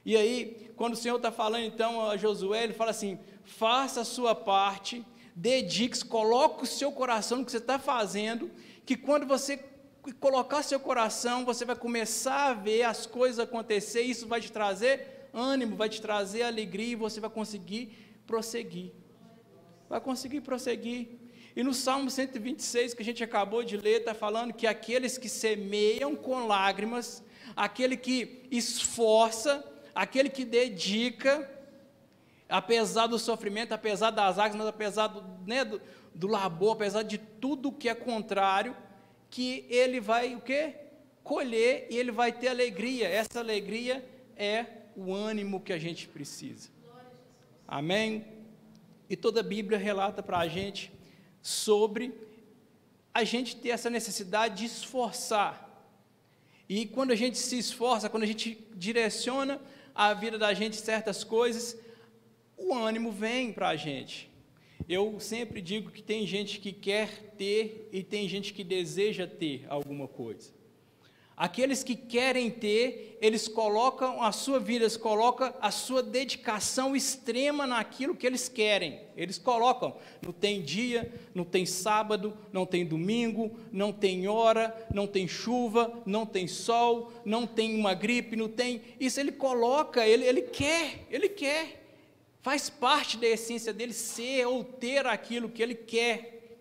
E 0.05 0.17
aí, 0.17 0.71
quando 0.77 0.93
o 0.93 0.97
Senhor 0.97 1.17
está 1.17 1.33
falando 1.33 1.65
então 1.65 2.09
a 2.09 2.17
Josué, 2.17 2.65
ele 2.65 2.75
fala 2.75 2.91
assim: 2.91 3.19
faça 3.45 4.03
a 4.03 4.05
sua 4.05 4.35
parte, 4.35 5.05
dedique-se, 5.35 6.05
coloque 6.05 6.65
o 6.65 6.67
seu 6.67 6.93
coração 6.93 7.39
no 7.39 7.45
que 7.45 7.51
você 7.51 7.57
está 7.57 7.79
fazendo, 7.79 8.51
que 8.85 8.97
quando 8.97 9.27
você 9.27 9.57
colocar 10.13 10.63
seu 10.63 10.79
coração, 10.79 11.45
você 11.45 11.65
vai 11.65 11.77
começar 11.77 12.51
a 12.51 12.55
ver 12.55 12.83
as 12.83 13.07
coisas 13.07 13.39
acontecer, 13.39 14.03
isso 14.03 14.27
vai 14.27 14.41
te 14.41 14.53
trazer 14.53 15.29
ânimo, 15.33 15.77
vai 15.77 15.89
te 15.89 16.01
trazer 16.01 16.43
alegria 16.43 16.93
e 16.93 16.97
você 16.97 17.21
vai 17.21 17.31
conseguir 17.31 17.93
prosseguir. 18.27 18.93
Vai 19.89 20.01
conseguir 20.01 20.41
prosseguir. 20.41 21.09
E 21.57 21.63
no 21.63 21.73
Salmo 21.73 22.11
126, 22.11 22.95
que 22.95 23.03
a 23.03 23.05
gente 23.05 23.23
acabou 23.23 23.63
de 23.63 23.77
ler, 23.77 24.01
está 24.01 24.15
falando 24.15 24.53
que 24.53 24.67
aqueles 24.67 25.17
que 25.17 25.29
semeiam 25.29 26.17
com 26.17 26.47
lágrimas, 26.47 27.23
aquele 27.57 27.97
que 27.97 28.43
esforça, 28.51 29.65
aquele 29.95 30.29
que 30.29 30.45
dedica, 30.45 31.49
apesar 32.49 33.07
do 33.07 33.19
sofrimento, 33.19 33.73
apesar 33.73 34.11
das 34.11 34.39
águas, 34.39 34.57
mas 34.57 34.67
apesar 34.67 35.07
do, 35.07 35.25
né, 35.47 35.65
do, 35.65 35.81
do 36.15 36.27
labor, 36.27 36.73
apesar 36.73 37.03
de 37.03 37.19
tudo 37.19 37.73
que 37.73 37.89
é 37.89 37.95
contrário, 37.95 38.77
que 39.35 39.67
ele 39.69 39.99
vai 39.99 40.37
o 40.37 40.41
quê? 40.41 40.75
Colher 41.25 41.89
e 41.91 41.97
ele 41.97 42.13
vai 42.13 42.31
ter 42.31 42.47
alegria. 42.47 43.09
Essa 43.09 43.41
alegria 43.41 44.09
é 44.37 44.65
o 44.95 45.13
ânimo 45.13 45.61
que 45.61 45.73
a 45.73 45.79
gente 45.79 46.07
precisa. 46.07 46.69
Amém? 47.67 48.25
E 49.11 49.17
toda 49.17 49.41
a 49.41 49.43
Bíblia 49.43 49.77
relata 49.77 50.23
para 50.23 50.39
a 50.39 50.47
gente 50.47 50.93
sobre 51.43 52.15
a 53.13 53.25
gente 53.25 53.57
ter 53.57 53.71
essa 53.71 53.91
necessidade 53.91 54.59
de 54.59 54.67
esforçar. 54.67 55.53
E 56.69 56.87
quando 56.87 57.11
a 57.11 57.17
gente 57.17 57.37
se 57.37 57.59
esforça, 57.59 58.09
quando 58.09 58.23
a 58.23 58.27
gente 58.27 58.65
direciona 58.77 59.61
a 59.93 60.15
vida 60.15 60.39
da 60.39 60.55
gente 60.55 60.77
certas 60.77 61.25
coisas, 61.25 61.77
o 62.57 62.73
ânimo 62.73 63.11
vem 63.11 63.53
para 63.53 63.71
a 63.71 63.75
gente. 63.75 64.31
Eu 64.89 65.19
sempre 65.19 65.63
digo 65.63 65.91
que 65.91 66.03
tem 66.03 66.27
gente 66.27 66.59
que 66.59 66.73
quer 66.73 67.35
ter 67.39 67.89
e 67.93 68.03
tem 68.03 68.29
gente 68.29 68.53
que 68.53 68.63
deseja 68.63 69.27
ter 69.27 69.65
alguma 69.69 70.07
coisa. 70.07 70.53
Aqueles 71.37 71.83
que 71.83 71.97
querem 71.97 72.49
ter, 72.49 73.19
eles 73.21 73.49
colocam 73.49 74.23
a 74.23 74.31
sua 74.31 74.61
vida, 74.61 74.85
eles 74.85 74.97
colocam 74.97 75.53
a 75.61 75.73
sua 75.73 76.01
dedicação 76.01 76.95
extrema 76.95 77.67
naquilo 77.67 78.15
que 78.15 78.25
eles 78.25 78.49
querem. 78.49 79.01
Eles 79.17 79.37
colocam, 79.37 79.97
não 80.25 80.33
tem 80.33 80.63
dia, 80.63 81.13
não 81.35 81.45
tem 81.45 81.67
sábado, 81.67 82.39
não 82.53 82.65
tem 82.65 82.87
domingo, 82.87 83.59
não 83.73 83.93
tem 83.93 84.29
hora, 84.29 84.87
não 84.95 85.09
tem 85.09 85.27
chuva, 85.27 86.01
não 86.07 86.25
tem 86.25 86.47
sol, 86.47 87.13
não 87.25 87.49
tem 87.49 87.75
uma 87.75 87.95
gripe, 87.95 88.37
não 88.37 88.49
tem. 88.49 88.83
Isso 89.01 89.19
ele 89.19 89.33
coloca, 89.33 90.07
ele, 90.07 90.25
ele 90.25 90.43
quer, 90.43 91.05
ele 91.11 91.29
quer. 91.29 91.84
Faz 92.45 92.69
parte 92.69 93.17
da 93.17 93.27
essência 93.27 93.73
dele 93.73 93.95
ser 93.95 94.45
ou 94.45 94.63
ter 94.63 95.07
aquilo 95.07 95.49
que 95.49 95.63
ele 95.63 95.75
quer. 95.75 96.59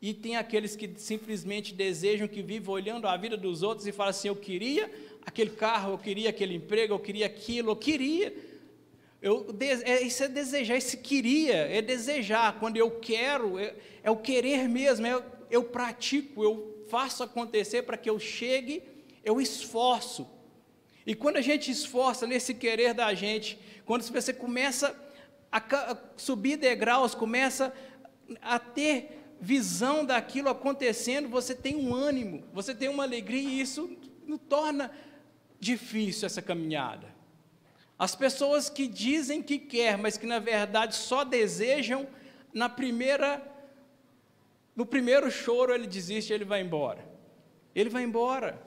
E 0.00 0.14
tem 0.14 0.36
aqueles 0.36 0.74
que 0.74 0.90
simplesmente 0.96 1.74
desejam, 1.74 2.26
que 2.26 2.40
vivem 2.40 2.70
olhando 2.70 3.06
a 3.06 3.14
vida 3.14 3.36
dos 3.36 3.62
outros 3.62 3.86
e 3.86 3.92
falam 3.92 4.08
assim: 4.08 4.28
eu 4.28 4.34
queria 4.34 4.90
aquele 5.20 5.50
carro, 5.50 5.92
eu 5.92 5.98
queria 5.98 6.30
aquele 6.30 6.54
emprego, 6.54 6.94
eu 6.94 6.98
queria 6.98 7.26
aquilo, 7.26 7.72
eu 7.72 7.76
queria. 7.76 8.34
Eu, 9.20 9.54
é, 9.84 10.00
isso 10.00 10.24
é 10.24 10.28
desejar, 10.28 10.78
esse 10.78 10.96
queria, 10.96 11.56
é 11.56 11.82
desejar. 11.82 12.58
Quando 12.58 12.78
eu 12.78 12.90
quero, 12.92 13.58
é, 13.58 13.74
é 14.02 14.10
o 14.10 14.16
querer 14.16 14.66
mesmo, 14.66 15.06
é, 15.06 15.22
eu 15.50 15.64
pratico, 15.64 16.42
eu 16.42 16.86
faço 16.88 17.22
acontecer 17.22 17.82
para 17.82 17.98
que 17.98 18.08
eu 18.08 18.18
chegue, 18.18 18.82
eu 19.22 19.38
esforço. 19.38 20.26
E 21.06 21.14
quando 21.14 21.36
a 21.36 21.42
gente 21.42 21.70
esforça 21.70 22.26
nesse 22.26 22.54
querer 22.54 22.94
da 22.94 23.12
gente, 23.12 23.58
quando 23.84 24.02
você 24.02 24.32
começa 24.32 24.94
a 25.50 25.96
subir 26.16 26.56
degraus, 26.56 27.14
começa 27.14 27.72
a 28.40 28.58
ter 28.58 29.20
visão 29.40 30.04
daquilo 30.04 30.48
acontecendo, 30.48 31.28
você 31.28 31.54
tem 31.54 31.76
um 31.76 31.94
ânimo, 31.94 32.44
você 32.52 32.74
tem 32.74 32.88
uma 32.88 33.02
alegria, 33.02 33.40
e 33.40 33.60
isso 33.60 33.90
não 34.26 34.38
torna 34.38 34.90
difícil 35.58 36.26
essa 36.26 36.40
caminhada. 36.40 37.12
As 37.98 38.14
pessoas 38.14 38.70
que 38.70 38.86
dizem 38.86 39.42
que 39.42 39.58
quer, 39.58 39.98
mas 39.98 40.16
que 40.16 40.26
na 40.26 40.38
verdade 40.38 40.94
só 40.94 41.24
desejam 41.24 42.06
na 42.52 42.68
primeira 42.68 43.42
No 44.74 44.86
primeiro 44.86 45.30
choro 45.30 45.74
ele 45.74 45.86
desiste, 45.86 46.32
ele 46.32 46.44
vai 46.44 46.62
embora. 46.62 47.04
Ele 47.74 47.90
vai 47.90 48.02
embora. 48.02 48.60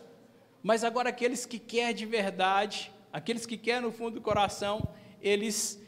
Mas 0.62 0.84
agora 0.84 1.10
aqueles 1.10 1.46
que 1.46 1.58
quer 1.58 1.94
de 1.94 2.06
verdade, 2.06 2.92
aqueles 3.12 3.46
que 3.46 3.58
quer 3.58 3.82
no 3.82 3.92
fundo 3.92 4.16
do 4.16 4.22
coração, 4.22 4.88
eles 5.26 5.82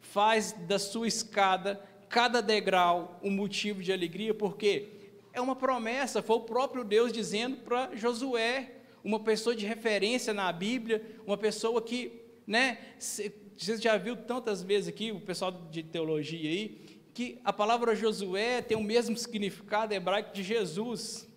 faz 0.00 0.52
da 0.52 0.78
sua 0.78 1.06
escada 1.06 1.80
cada 2.08 2.42
degrau 2.42 3.20
um 3.22 3.30
motivo 3.30 3.80
de 3.80 3.92
alegria, 3.92 4.34
porque 4.34 4.88
é 5.32 5.40
uma 5.40 5.54
promessa, 5.54 6.20
foi 6.20 6.36
o 6.36 6.40
próprio 6.40 6.82
Deus 6.82 7.12
dizendo 7.12 7.58
para 7.58 7.94
Josué, 7.94 8.72
uma 9.04 9.20
pessoa 9.20 9.54
de 9.54 9.64
referência 9.64 10.34
na 10.34 10.52
Bíblia, 10.52 11.02
uma 11.24 11.36
pessoa 11.36 11.80
que, 11.80 12.20
né, 12.46 12.78
você 12.98 13.32
já 13.78 13.96
viu 13.96 14.16
tantas 14.16 14.62
vezes 14.62 14.88
aqui, 14.88 15.12
o 15.12 15.20
pessoal 15.20 15.52
de 15.70 15.84
teologia 15.84 16.50
aí, 16.50 17.00
que 17.14 17.40
a 17.44 17.52
palavra 17.52 17.94
Josué 17.94 18.60
tem 18.60 18.76
o 18.76 18.82
mesmo 18.82 19.16
significado 19.16 19.94
hebraico 19.94 20.34
de 20.34 20.42
Jesus. 20.42 21.28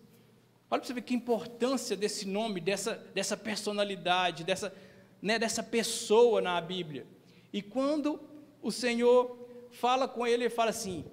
Olha 0.70 0.80
para 0.80 0.88
você 0.88 0.94
ver 0.94 1.02
que 1.02 1.14
importância 1.14 1.96
desse 1.96 2.28
nome, 2.28 2.60
dessa, 2.60 2.96
dessa 3.14 3.38
personalidade, 3.38 4.44
dessa, 4.44 4.74
né, 5.22 5.38
dessa 5.38 5.62
pessoa 5.62 6.42
na 6.42 6.60
Bíblia. 6.60 7.06
E 7.54 7.62
quando 7.62 8.20
o 8.62 8.72
Senhor 8.72 9.38
fala 9.70 10.08
com 10.08 10.26
ele, 10.26 10.46
ele 10.46 10.50
fala 10.50 10.72
assim: 10.72 11.06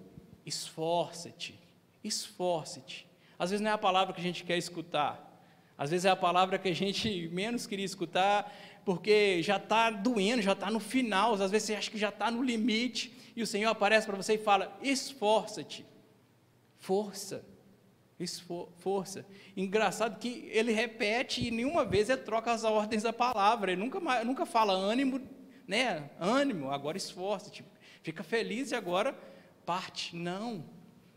esforça-te, 0.45 1.61
esforça-te. 2.03 3.07
Às 3.39 3.51
vezes 3.51 3.63
não 3.63 3.71
é 3.71 3.75
a 3.75 3.79
palavra 3.79 4.15
que 4.15 4.21
a 4.21 4.25
gente 4.25 4.43
quer 4.43 4.57
escutar, 4.57 5.27
às 5.77 5.91
vezes 5.91 6.07
é 6.07 6.11
a 6.11 6.17
palavra 6.17 6.59
que 6.59 6.69
a 6.69 6.75
gente 6.75 7.29
menos 7.33 7.67
queria 7.67 7.85
escutar, 7.85 8.53
porque 8.85 9.43
já 9.43 9.57
está 9.57 9.91
doendo, 9.91 10.43
já 10.43 10.53
está 10.53 10.71
no 10.71 10.81
final, 10.81 11.35
às 11.35 11.51
vezes 11.51 11.67
você 11.67 11.75
acha 11.75 11.91
que 11.91 11.99
já 11.99 12.09
está 12.09 12.31
no 12.31 12.43
limite, 12.43 13.13
e 13.37 13.43
o 13.43 13.47
Senhor 13.47 13.69
aparece 13.69 14.07
para 14.07 14.17
você 14.17 14.35
e 14.35 14.39
fala: 14.39 14.77
esforça-te, 14.83 15.85
força, 16.79 17.45
força. 18.79 19.27
Engraçado 19.57 20.19
que 20.19 20.49
ele 20.53 20.73
repete 20.73 21.47
e 21.47 21.51
nenhuma 21.51 21.85
vez 21.85 22.09
ele 22.09 22.23
troca 22.23 22.53
as 22.53 22.65
ordens 22.65 23.03
da 23.03 23.13
palavra, 23.13 23.73
ele 23.73 23.83
nunca, 23.83 24.25
nunca 24.25 24.47
fala 24.47 24.73
ânimo, 24.73 25.21
né? 25.71 26.11
Ânimo, 26.19 26.73
agora 26.73 26.97
esforça-te, 26.97 27.65
fica 28.03 28.25
feliz 28.25 28.73
e 28.73 28.75
agora 28.75 29.17
parte. 29.65 30.17
Não, 30.17 30.65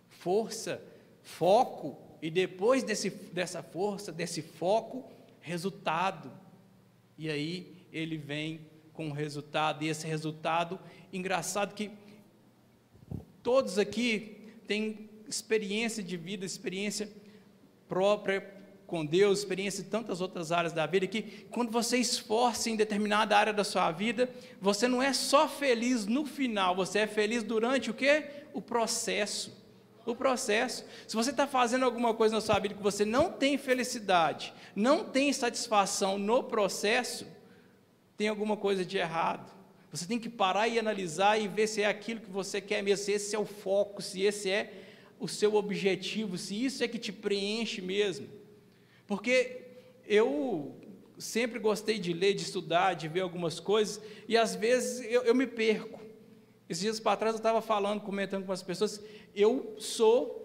força, 0.07 0.79
foco, 1.24 1.98
e 2.22 2.29
depois 2.29 2.83
desse, 2.83 3.10
dessa 3.10 3.63
força, 3.63 4.12
desse 4.12 4.43
foco, 4.43 5.10
resultado. 5.41 6.31
E 7.17 7.31
aí 7.31 7.75
ele 7.91 8.15
vem 8.15 8.62
com 8.93 9.10
o 9.10 9.12
resultado, 9.12 9.83
e 9.83 9.88
esse 9.88 10.05
resultado, 10.05 10.79
engraçado 11.12 11.74
que 11.74 11.89
todos 13.41 13.79
aqui 13.79 14.53
têm 14.67 15.10
experiência 15.27 16.03
de 16.03 16.15
vida, 16.15 16.45
experiência 16.45 17.10
própria 17.89 18.52
com 18.93 19.03
Deus, 19.03 19.39
experiência 19.39 19.81
em 19.81 19.85
tantas 19.85 20.21
outras 20.21 20.51
áreas 20.51 20.71
da 20.71 20.85
vida, 20.85 21.07
que 21.07 21.47
quando 21.50 21.71
você 21.71 21.97
esforça 21.97 22.69
em 22.69 22.75
determinada 22.75 23.35
área 23.35 23.51
da 23.51 23.63
sua 23.63 23.89
vida, 23.91 24.29
você 24.62 24.88
não 24.88 25.01
é 25.01 25.12
só 25.12 25.47
feliz 25.47 26.05
no 26.05 26.27
final, 26.27 26.75
você 26.75 27.00
é 27.00 27.07
feliz 27.07 27.41
durante 27.41 27.89
o 27.89 27.93
que? 27.95 28.23
O 28.53 28.62
processo. 28.62 29.51
O 30.05 30.15
processo. 30.15 30.85
Se 31.07 31.15
você 31.15 31.31
está 31.31 31.47
fazendo 31.47 31.85
alguma 31.85 32.13
coisa 32.13 32.35
na 32.35 32.41
sua 32.41 32.59
vida 32.59 32.75
que 32.75 32.83
você 32.83 33.03
não 33.03 33.31
tem 33.31 33.57
felicidade, 33.57 34.53
não 34.75 35.03
tem 35.03 35.33
satisfação 35.33 36.19
no 36.19 36.43
processo, 36.43 37.25
tem 38.15 38.27
alguma 38.27 38.55
coisa 38.55 38.85
de 38.85 39.00
errado. 39.00 39.51
Você 39.91 40.05
tem 40.05 40.19
que 40.19 40.29
parar 40.29 40.67
e 40.67 40.77
analisar 40.77 41.41
e 41.41 41.47
ver 41.47 41.65
se 41.65 41.81
é 41.81 41.88
aquilo 41.88 42.21
que 42.21 42.29
você 42.29 42.62
quer 42.62 42.83
mesmo, 42.83 43.05
se 43.05 43.13
esse 43.13 43.35
é 43.35 43.39
o 43.39 43.45
foco, 43.45 44.03
se 44.03 44.21
esse 44.21 44.51
é 44.51 44.71
o 45.19 45.27
seu 45.27 45.55
objetivo, 45.55 46.37
se 46.37 46.63
isso 46.63 46.83
é 46.83 46.87
que 46.87 47.00
te 47.00 47.11
preenche 47.11 47.81
mesmo. 47.81 48.43
Porque 49.07 49.61
eu 50.05 50.75
sempre 51.18 51.59
gostei 51.59 52.00
de 52.00 52.13
ler, 52.13 52.33
de 52.33 52.44
estudar, 52.44 52.94
de 52.94 53.07
ver 53.07 53.22
algumas 53.22 53.59
coisas, 53.59 54.01
e 54.27 54.37
às 54.37 54.55
vezes 54.55 55.05
eu, 55.09 55.24
eu 55.24 55.35
me 55.35 55.48
perco. 55.48 56.01
Esses 56.68 56.81
dias 56.81 57.00
para 57.00 57.18
trás 57.18 57.33
eu 57.35 57.37
estava 57.37 57.61
falando, 57.61 58.01
comentando 58.01 58.46
com 58.46 58.51
as 58.51 58.63
pessoas, 58.63 59.01
eu 59.35 59.75
sou 59.77 60.44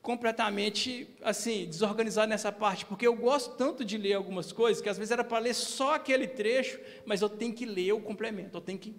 completamente 0.00 1.08
assim, 1.22 1.66
desorganizado 1.66 2.28
nessa 2.28 2.52
parte, 2.52 2.86
porque 2.86 3.06
eu 3.06 3.14
gosto 3.14 3.56
tanto 3.56 3.84
de 3.84 3.98
ler 3.98 4.14
algumas 4.14 4.52
coisas 4.52 4.82
que 4.82 4.88
às 4.88 4.96
vezes 4.96 5.10
era 5.10 5.24
para 5.24 5.38
ler 5.38 5.54
só 5.54 5.94
aquele 5.94 6.26
trecho, 6.26 6.80
mas 7.04 7.20
eu 7.20 7.28
tenho 7.28 7.52
que 7.52 7.66
ler 7.66 7.92
o 7.92 8.00
complemento, 8.00 8.56
eu 8.56 8.60
tenho 8.60 8.78
que. 8.78 8.94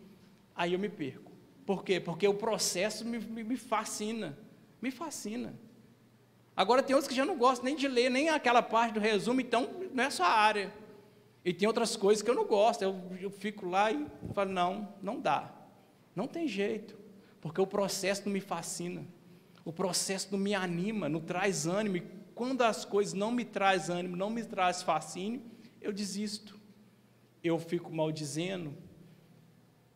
Aí 0.56 0.74
eu 0.74 0.80
me 0.80 0.90
perco. 0.90 1.32
Por 1.66 1.84
quê? 1.84 2.00
Porque 2.00 2.28
o 2.28 2.34
processo 2.34 3.06
me, 3.06 3.20
me, 3.20 3.44
me 3.44 3.58
fascina. 3.58 4.38
Me 4.82 4.92
fascina. 4.92 5.54
Agora 6.60 6.84
tem 6.84 6.94
outros 6.94 7.08
que 7.08 7.16
já 7.16 7.24
não 7.24 7.38
gostam 7.38 7.64
nem 7.64 7.76
de 7.78 7.88
ler, 7.88 8.12
nem 8.12 8.28
aquela 8.28 8.62
parte 8.62 8.96
do 8.96 9.00
resumo, 9.00 9.40
então 9.40 9.70
não 9.94 10.04
é 10.04 10.10
a 10.20 10.28
área. 10.28 10.74
E 11.46 11.54
tem 11.54 11.66
outras 11.66 11.96
coisas 11.96 12.22
que 12.22 12.30
eu 12.30 12.36
não 12.36 12.44
gosto. 12.44 12.82
Eu, 12.82 13.02
eu 13.18 13.32
fico 13.32 13.66
lá 13.66 13.90
e 13.94 14.06
falo, 14.34 14.52
não, 14.52 14.94
não 15.02 15.22
dá. 15.22 15.54
Não 16.14 16.28
tem 16.28 16.50
jeito. 16.50 17.00
Porque 17.40 17.62
o 17.62 17.66
processo 17.66 18.24
não 18.26 18.34
me 18.34 18.42
fascina. 18.42 19.06
O 19.64 19.72
processo 19.72 20.28
não 20.34 20.38
me 20.38 20.54
anima, 20.54 21.08
não 21.08 21.22
traz 21.22 21.66
ânimo. 21.66 21.96
E 21.96 22.04
quando 22.36 22.62
as 22.64 22.84
coisas 22.84 23.14
não 23.14 23.32
me 23.32 23.46
traz 23.46 23.90
ânimo, 23.90 24.18
não 24.18 24.30
me 24.30 24.44
traz 24.44 24.84
fascínio, 24.84 25.42
eu 25.80 25.94
desisto. 25.94 26.60
Eu 27.42 27.58
fico 27.58 27.90
maldizendo. 27.90 28.74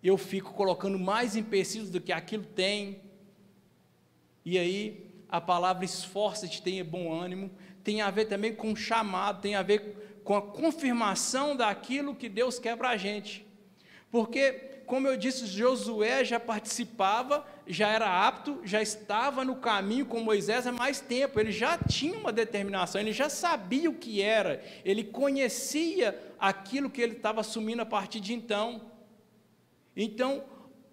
Eu 0.02 0.18
fico 0.18 0.54
colocando 0.54 0.98
mais 0.98 1.36
empecilhos 1.36 1.90
do 1.90 2.00
que 2.00 2.14
aquilo 2.14 2.46
tem. 2.46 3.02
E 4.46 4.58
aí 4.58 5.13
a 5.34 5.42
palavra 5.42 5.84
esforça-te, 5.84 6.62
tenha 6.62 6.84
bom 6.84 7.12
ânimo, 7.12 7.50
tem 7.84 8.02
a 8.02 8.12
ver 8.12 8.26
também 8.26 8.54
com 8.54 8.76
chamado, 8.76 9.42
tem 9.42 9.56
a 9.56 9.64
ver 9.64 10.22
com 10.24 10.36
a 10.36 10.42
confirmação 10.44 11.56
daquilo 11.56 12.14
que 12.14 12.30
Deus 12.30 12.60
quer 12.60 12.78
para 12.78 12.90
a 12.90 12.98
gente. 12.98 13.44
Porque, 14.12 14.52
como 14.86 15.08
eu 15.08 15.18
disse, 15.18 15.48
Josué 15.48 16.24
já 16.24 16.40
participava, 16.40 17.44
já 17.66 17.90
era 17.90 18.28
apto, 18.28 18.62
já 18.64 18.80
estava 18.80 19.44
no 19.44 19.56
caminho 19.56 20.06
com 20.06 20.20
Moisés 20.20 20.68
há 20.68 20.72
mais 20.72 21.02
tempo, 21.02 21.40
ele 21.40 21.52
já 21.52 21.80
tinha 21.80 22.16
uma 22.16 22.32
determinação, 22.32 23.02
ele 23.02 23.12
já 23.12 23.28
sabia 23.28 23.90
o 23.90 23.96
que 23.96 24.22
era, 24.22 24.64
ele 24.86 25.04
conhecia 25.04 26.16
aquilo 26.40 26.92
que 26.92 27.02
ele 27.02 27.14
estava 27.14 27.42
assumindo 27.42 27.82
a 27.82 27.88
partir 27.88 28.20
de 28.20 28.36
então. 28.36 28.92
Então, 29.98 30.44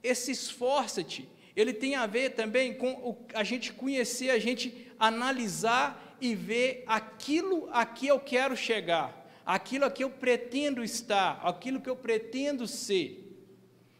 esse 0.02 0.32
esforça-te, 0.32 1.28
ele 1.60 1.72
tem 1.72 1.94
a 1.94 2.06
ver 2.06 2.30
também 2.30 2.74
com 2.74 3.16
a 3.34 3.44
gente 3.44 3.72
conhecer, 3.72 4.30
a 4.30 4.38
gente 4.38 4.92
analisar 4.98 6.16
e 6.20 6.34
ver 6.34 6.84
aquilo 6.86 7.68
a 7.72 7.84
que 7.84 8.06
eu 8.06 8.20
quero 8.20 8.56
chegar, 8.56 9.30
aquilo 9.44 9.84
a 9.84 9.90
que 9.90 10.04
eu 10.04 10.10
pretendo 10.10 10.84
estar, 10.84 11.40
aquilo 11.42 11.80
que 11.80 11.90
eu 11.90 11.96
pretendo 11.96 12.66
ser. 12.66 13.26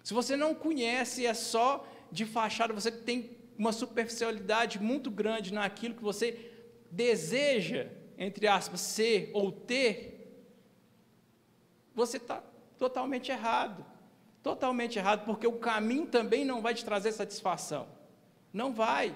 Se 0.03 0.15
você 0.15 0.37
não 0.37 0.55
conhece, 0.55 1.27
é 1.27 1.35
só 1.35 1.87
de 2.11 2.25
fachada, 2.25 2.73
você 2.73 2.91
tem 2.91 3.37
uma 3.57 3.73
superficialidade 3.73 4.81
muito 4.81 5.11
grande 5.11 5.53
naquilo 5.53 5.95
que 5.95 6.03
você 6.03 6.51
deseja, 6.91 7.89
entre 8.19 8.47
aspas, 8.49 8.81
ser 8.81 9.31
ou 9.33 9.53
ter, 9.53 10.21
você 11.95 12.17
está 12.17 12.43
totalmente 12.79 13.31
errado. 13.31 13.85
Totalmente 14.43 14.99
errado, 14.99 15.25
porque 15.25 15.47
o 15.47 15.53
caminho 15.53 16.07
também 16.07 16.45
não 16.45 16.63
vai 16.63 16.75
te 16.75 16.85
trazer 16.85 17.13
satisfação. 17.13 17.87
Não 18.53 18.73
vai. 18.73 19.15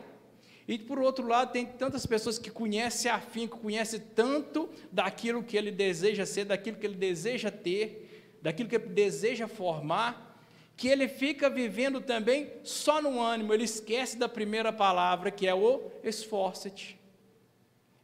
E 0.67 0.79
por 0.79 0.99
outro 0.99 1.27
lado, 1.27 1.53
tem 1.53 1.67
tantas 1.67 2.07
pessoas 2.07 2.39
que 2.39 2.51
conhecem 2.51 3.11
a 3.11 3.21
fim, 3.21 3.47
que 3.47 3.57
conhecem 3.57 4.01
tanto 4.15 4.69
daquilo 4.91 5.43
que 5.43 5.57
ele 5.57 5.71
deseja 5.71 6.25
ser, 6.25 6.45
daquilo 6.45 6.79
que 6.79 6.87
ele 6.87 6.97
deseja 6.97 7.51
ter, 7.51 8.39
daquilo 8.41 8.69
que 8.69 8.77
ele 8.77 8.87
deseja 8.87 9.47
formar, 9.47 10.39
que 10.77 10.89
ele 10.89 11.07
fica 11.07 11.49
vivendo 11.49 12.01
também 12.01 12.51
só 12.63 13.01
no 13.01 13.21
ânimo, 13.21 13.53
ele 13.53 13.65
esquece 13.65 14.17
da 14.17 14.29
primeira 14.29 14.73
palavra, 14.73 15.31
que 15.31 15.47
é 15.47 15.55
o 15.55 15.91
esforça-te. 16.03 16.99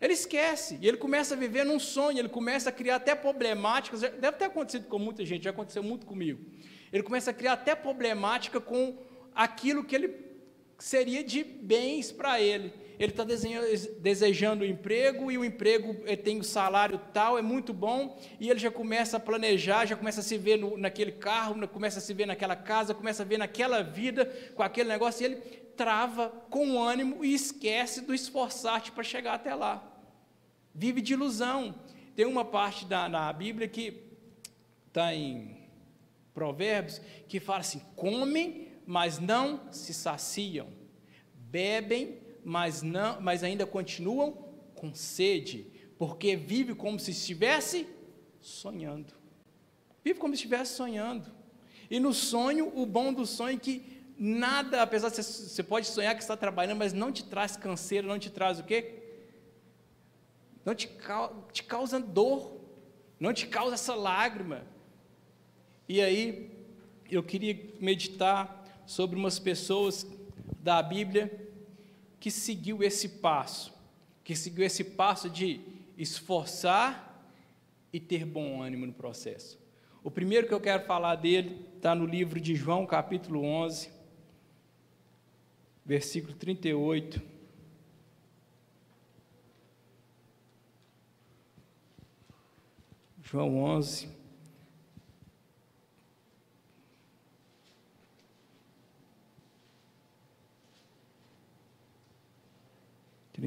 Ele 0.00 0.14
esquece, 0.14 0.78
e 0.80 0.88
ele 0.88 0.96
começa 0.96 1.34
a 1.34 1.36
viver 1.36 1.64
num 1.64 1.78
sonho, 1.78 2.18
ele 2.18 2.28
começa 2.28 2.70
a 2.70 2.72
criar 2.72 2.96
até 2.96 3.14
problemáticas, 3.14 4.00
deve 4.00 4.32
ter 4.32 4.46
acontecido 4.46 4.86
com 4.86 4.98
muita 4.98 5.24
gente, 5.26 5.44
já 5.44 5.50
aconteceu 5.50 5.82
muito 5.82 6.06
comigo. 6.06 6.42
Ele 6.92 7.02
começa 7.02 7.30
a 7.30 7.34
criar 7.34 7.54
até 7.54 7.74
problemática 7.74 8.60
com 8.60 8.96
aquilo 9.34 9.84
que 9.84 9.94
ele 9.94 10.30
seria 10.78 11.22
de 11.22 11.44
bens 11.44 12.10
para 12.10 12.40
ele. 12.40 12.72
Ele 12.98 13.12
está 13.12 13.24
desejando 13.24 14.62
o 14.62 14.66
emprego 14.66 15.30
e 15.30 15.38
o 15.38 15.44
emprego 15.44 15.94
tem 16.22 16.38
o 16.38 16.44
salário 16.44 17.00
tal, 17.14 17.38
é 17.38 17.42
muito 17.42 17.72
bom, 17.72 18.18
e 18.38 18.50
ele 18.50 18.58
já 18.58 18.70
começa 18.70 19.16
a 19.16 19.20
planejar, 19.20 19.86
já 19.86 19.96
começa 19.96 20.20
a 20.20 20.22
se 20.22 20.36
ver 20.36 20.58
no, 20.58 20.76
naquele 20.76 21.12
carro, 21.12 21.66
começa 21.68 21.98
a 21.98 22.02
se 22.02 22.12
ver 22.12 22.26
naquela 22.26 22.54
casa, 22.54 22.94
começa 22.94 23.22
a 23.22 23.26
ver 23.26 23.38
naquela 23.38 23.82
vida 23.82 24.26
com 24.54 24.62
aquele 24.62 24.90
negócio, 24.90 25.22
e 25.22 25.26
ele 25.26 25.36
trava 25.76 26.28
com 26.50 26.78
ânimo 26.82 27.24
e 27.24 27.32
esquece 27.32 28.02
do 28.02 28.14
esforçar-te 28.14 28.92
para 28.92 29.02
chegar 29.02 29.32
até 29.32 29.54
lá. 29.54 29.82
Vive 30.74 31.00
de 31.00 31.14
ilusão. 31.14 31.74
Tem 32.14 32.26
uma 32.26 32.44
parte 32.44 32.84
da, 32.84 33.08
na 33.08 33.32
Bíblia 33.32 33.66
que 33.66 34.02
está 34.88 35.14
em 35.14 35.59
Provérbios, 36.34 37.00
que 37.28 37.40
fala 37.40 37.60
assim: 37.60 37.80
comem, 37.96 38.68
mas 38.86 39.18
não 39.18 39.72
se 39.72 39.92
saciam, 39.94 40.68
bebem, 41.34 42.18
mas, 42.44 42.82
não, 42.82 43.20
mas 43.20 43.42
ainda 43.42 43.66
continuam 43.66 44.32
com 44.74 44.94
sede, 44.94 45.66
porque 45.98 46.36
vive 46.36 46.74
como 46.74 46.98
se 46.98 47.10
estivesse 47.10 47.86
sonhando. 48.40 49.12
Vive 50.02 50.18
como 50.18 50.34
se 50.34 50.38
estivesse 50.38 50.74
sonhando. 50.74 51.30
E 51.90 52.00
no 52.00 52.14
sonho, 52.14 52.72
o 52.74 52.86
bom 52.86 53.12
do 53.12 53.26
sonho 53.26 53.56
é 53.56 53.60
que 53.60 54.00
nada, 54.18 54.82
apesar 54.82 55.08
de 55.10 55.16
você, 55.16 55.62
pode 55.62 55.86
sonhar 55.86 56.14
que 56.14 56.22
está 56.22 56.36
trabalhando, 56.36 56.78
mas 56.78 56.92
não 56.92 57.10
te 57.10 57.24
traz 57.24 57.56
canseiro, 57.56 58.06
não 58.06 58.18
te 58.18 58.30
traz 58.30 58.58
o 58.58 58.64
quê? 58.64 59.02
Não 60.64 60.74
te, 60.74 60.90
te 61.52 61.64
causa 61.64 61.98
dor, 61.98 62.60
não 63.18 63.32
te 63.32 63.46
causa 63.46 63.74
essa 63.74 63.94
lágrima. 63.94 64.64
E 65.92 66.00
aí, 66.00 66.48
eu 67.10 67.20
queria 67.20 67.58
meditar 67.80 68.64
sobre 68.86 69.18
umas 69.18 69.40
pessoas 69.40 70.06
da 70.60 70.80
Bíblia 70.80 71.50
que 72.20 72.30
seguiu 72.30 72.80
esse 72.80 73.08
passo, 73.08 73.74
que 74.22 74.36
seguiu 74.36 74.64
esse 74.64 74.84
passo 74.84 75.28
de 75.28 75.60
esforçar 75.98 77.28
e 77.92 77.98
ter 77.98 78.24
bom 78.24 78.62
ânimo 78.62 78.86
no 78.86 78.92
processo. 78.92 79.58
O 80.04 80.12
primeiro 80.12 80.46
que 80.46 80.54
eu 80.54 80.60
quero 80.60 80.86
falar 80.86 81.16
dele 81.16 81.60
está 81.74 81.92
no 81.92 82.06
livro 82.06 82.40
de 82.40 82.54
João, 82.54 82.86
capítulo 82.86 83.42
11, 83.42 83.90
versículo 85.84 86.34
38. 86.34 87.20
João 93.24 93.56
11. 93.58 94.19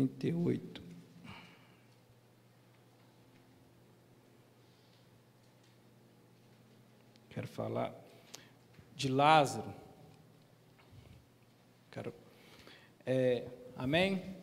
Trinta 0.07 0.27
e 0.27 0.33
oito. 0.33 0.81
Quero 7.29 7.47
falar 7.47 7.95
de 8.95 9.07
Lázaro. 9.07 9.73
Quero, 11.89 12.13
é, 13.05 13.47
amém? 13.77 14.35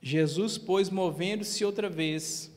Jesus, 0.00 0.56
pois, 0.56 0.88
movendo-se 0.88 1.62
outra 1.62 1.90
vez, 1.90 2.50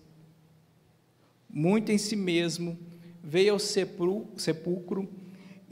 muito 1.50 1.92
em 1.92 1.98
si 1.98 2.16
mesmo, 2.16 2.80
veio 3.22 3.54
ao 3.54 3.60
sepulcro 3.60 5.23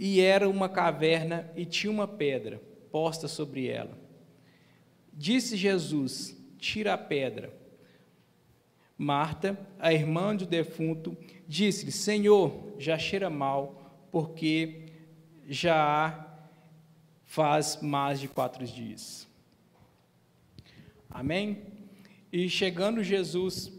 e 0.03 0.19
era 0.19 0.49
uma 0.49 0.67
caverna 0.67 1.47
e 1.55 1.63
tinha 1.63 1.91
uma 1.91 2.07
pedra 2.07 2.59
posta 2.91 3.27
sobre 3.27 3.67
ela. 3.67 3.95
Disse 5.13 5.55
Jesus: 5.55 6.35
Tira 6.57 6.95
a 6.95 6.97
pedra. 6.97 7.53
Marta, 8.97 9.55
a 9.77 9.93
irmã 9.93 10.35
do 10.35 10.47
defunto, 10.47 11.15
disse-lhe: 11.47 11.91
Senhor, 11.91 12.73
já 12.79 12.97
cheira 12.97 13.29
mal, 13.29 14.07
porque 14.11 14.87
já 15.47 16.27
faz 17.23 17.79
mais 17.79 18.19
de 18.19 18.27
quatro 18.27 18.65
dias. 18.65 19.27
Amém? 21.11 21.61
E 22.33 22.49
chegando 22.49 23.03
Jesus 23.03 23.71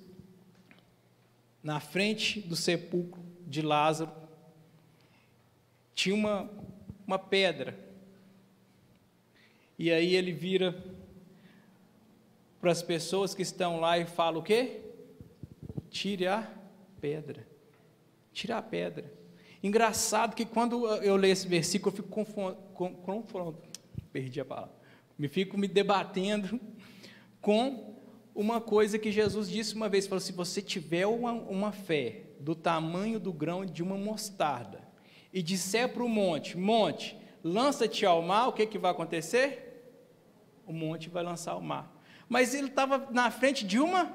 na 1.61 1.81
frente 1.81 2.41
do 2.41 2.55
sepulcro 2.55 3.21
de 3.45 3.61
Lázaro, 3.61 4.22
tinha 5.95 6.15
uma, 6.15 6.51
uma 7.07 7.19
pedra. 7.19 7.79
E 9.79 9.91
aí 9.91 10.15
ele 10.15 10.33
vira 10.33 10.77
para 12.61 12.71
as 12.71 12.83
pessoas 12.83 13.35
que 13.35 13.43
estão 13.43 13.81
lá 13.81 13.99
e 13.99 14.07
fala 14.07 14.39
o 14.39 14.43
quê? 14.43 14.81
Tire 15.91 16.27
a 16.27 16.49
pedra. 17.01 17.47
Tire 18.33 18.53
a 18.53 18.63
pedra. 18.63 19.13
Engraçado 19.63 20.35
que 20.35 20.45
quando 20.45 20.87
eu 20.97 21.17
leio 21.17 21.33
esse 21.33 21.47
versículo, 21.47 21.93
eu 21.93 21.97
fico 21.97 22.09
confrontando, 23.03 23.59
perdi 24.13 24.41
a 24.41 24.45
palavra, 24.45 24.75
me 25.17 25.29
fico 25.29 25.57
me 25.57 25.69
debatendo 25.69 26.61
com 27.41 27.97
uma 28.35 28.61
coisa 28.61 28.99
que 28.99 29.13
Jesus 29.13 29.49
disse 29.49 29.75
uma 29.75 29.89
vez, 29.89 30.07
falou: 30.07 30.21
se 30.21 30.33
você 30.33 30.61
tiver 30.61 31.07
uma, 31.07 31.33
uma 31.33 31.71
fé 31.71 32.25
do 32.41 32.57
tamanho 32.57 33.21
do 33.21 33.33
grão 33.33 33.65
de 33.65 33.83
uma 33.83 33.97
mostarda 33.97 34.82
e 35.33 35.43
disser 35.43 35.89
para 35.89 36.03
o 36.03 36.09
monte, 36.09 36.57
monte, 36.57 37.17
lança-te 37.43 38.05
ao 38.05 38.21
mar, 38.23 38.49
o 38.49 38.53
que, 38.53 38.67
que 38.67 38.79
vai 38.79 38.91
acontecer? 38.91 39.93
O 40.67 40.73
monte 40.73 41.09
vai 41.09 41.23
lançar 41.23 41.53
ao 41.53 41.61
mar. 41.61 41.91
Mas 42.29 42.55
ele 42.55 42.69
estava 42.69 43.09
na 43.11 43.31
frente 43.31 43.67
de 43.67 43.79
uma 43.79 44.13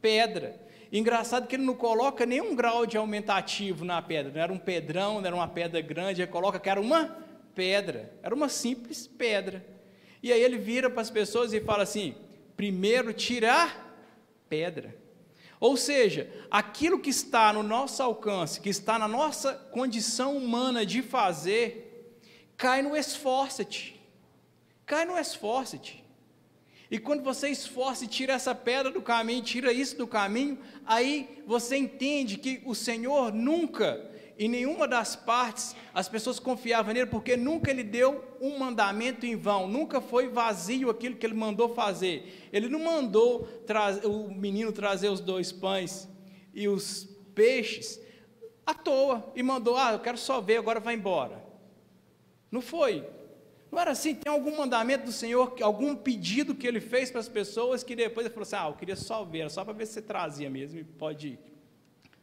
pedra. 0.00 0.60
Engraçado 0.92 1.46
que 1.46 1.56
ele 1.56 1.64
não 1.64 1.74
coloca 1.74 2.26
nenhum 2.26 2.54
grau 2.54 2.84
de 2.84 2.96
aumentativo 2.96 3.84
na 3.84 4.00
pedra. 4.02 4.32
Não 4.32 4.40
era 4.40 4.52
um 4.52 4.58
pedrão, 4.58 5.20
não 5.20 5.26
era 5.26 5.34
uma 5.34 5.48
pedra 5.48 5.80
grande, 5.80 6.22
ele 6.22 6.30
coloca 6.30 6.60
que 6.60 6.68
era 6.68 6.80
uma 6.80 7.16
pedra. 7.54 8.12
Era 8.22 8.34
uma 8.34 8.48
simples 8.48 9.06
pedra. 9.06 9.64
E 10.22 10.32
aí 10.32 10.40
ele 10.42 10.58
vira 10.58 10.90
para 10.90 11.00
as 11.00 11.10
pessoas 11.10 11.52
e 11.52 11.60
fala 11.60 11.82
assim: 11.82 12.14
primeiro 12.56 13.12
tirar 13.12 13.96
pedra. 14.48 15.01
Ou 15.62 15.76
seja, 15.76 16.28
aquilo 16.50 16.98
que 16.98 17.10
está 17.10 17.52
no 17.52 17.62
nosso 17.62 18.02
alcance, 18.02 18.60
que 18.60 18.68
está 18.68 18.98
na 18.98 19.06
nossa 19.06 19.54
condição 19.54 20.36
humana 20.36 20.84
de 20.84 21.02
fazer, 21.02 22.18
cai 22.56 22.82
no 22.82 22.96
esforça-te. 22.96 23.94
Cai 24.84 25.04
no 25.04 25.16
esforça-te. 25.16 26.02
E 26.90 26.98
quando 26.98 27.22
você 27.22 27.48
esforça 27.48 28.04
e 28.04 28.08
tira 28.08 28.32
essa 28.32 28.56
pedra 28.56 28.90
do 28.90 29.00
caminho, 29.00 29.40
tira 29.40 29.72
isso 29.72 29.96
do 29.96 30.04
caminho, 30.04 30.58
aí 30.84 31.40
você 31.46 31.76
entende 31.76 32.38
que 32.38 32.60
o 32.64 32.74
Senhor 32.74 33.32
nunca 33.32 34.10
em 34.38 34.48
nenhuma 34.48 34.88
das 34.88 35.14
partes 35.14 35.76
as 35.94 36.08
pessoas 36.08 36.38
confiavam 36.38 36.94
nele, 36.94 37.06
porque 37.06 37.36
nunca 37.36 37.70
ele 37.70 37.84
deu 37.84 38.24
um 38.40 38.58
mandamento 38.58 39.26
em 39.26 39.36
vão, 39.36 39.68
nunca 39.68 40.00
foi 40.00 40.28
vazio 40.28 40.90
aquilo 40.90 41.16
que 41.16 41.26
ele 41.26 41.34
mandou 41.34 41.74
fazer. 41.74 42.48
Ele 42.52 42.68
não 42.68 42.80
mandou 42.80 43.48
o 44.04 44.34
menino 44.34 44.72
trazer 44.72 45.08
os 45.08 45.20
dois 45.20 45.52
pães 45.52 46.08
e 46.54 46.68
os 46.68 47.08
peixes 47.34 48.00
à 48.66 48.74
toa 48.74 49.32
e 49.34 49.42
mandou, 49.42 49.76
ah, 49.76 49.92
eu 49.92 50.00
quero 50.00 50.18
só 50.18 50.40
ver, 50.40 50.56
agora 50.56 50.80
vai 50.80 50.94
embora. 50.94 51.42
Não 52.50 52.60
foi. 52.60 53.06
Não 53.70 53.80
era 53.80 53.92
assim, 53.92 54.14
tem 54.14 54.30
algum 54.30 54.54
mandamento 54.56 55.06
do 55.06 55.12
Senhor, 55.12 55.56
algum 55.62 55.96
pedido 55.96 56.54
que 56.54 56.66
ele 56.66 56.80
fez 56.80 57.10
para 57.10 57.20
as 57.20 57.28
pessoas 57.28 57.82
que 57.82 57.96
depois 57.96 58.26
ele 58.26 58.34
falou 58.34 58.42
assim: 58.42 58.56
ah, 58.56 58.68
eu 58.68 58.74
queria 58.74 58.96
só 58.96 59.24
ver, 59.24 59.50
só 59.50 59.64
para 59.64 59.72
ver 59.72 59.86
se 59.86 59.94
você 59.94 60.02
trazia 60.02 60.50
mesmo 60.50 60.78
e 60.78 60.84
pode 60.84 61.28
ir. 61.28 61.51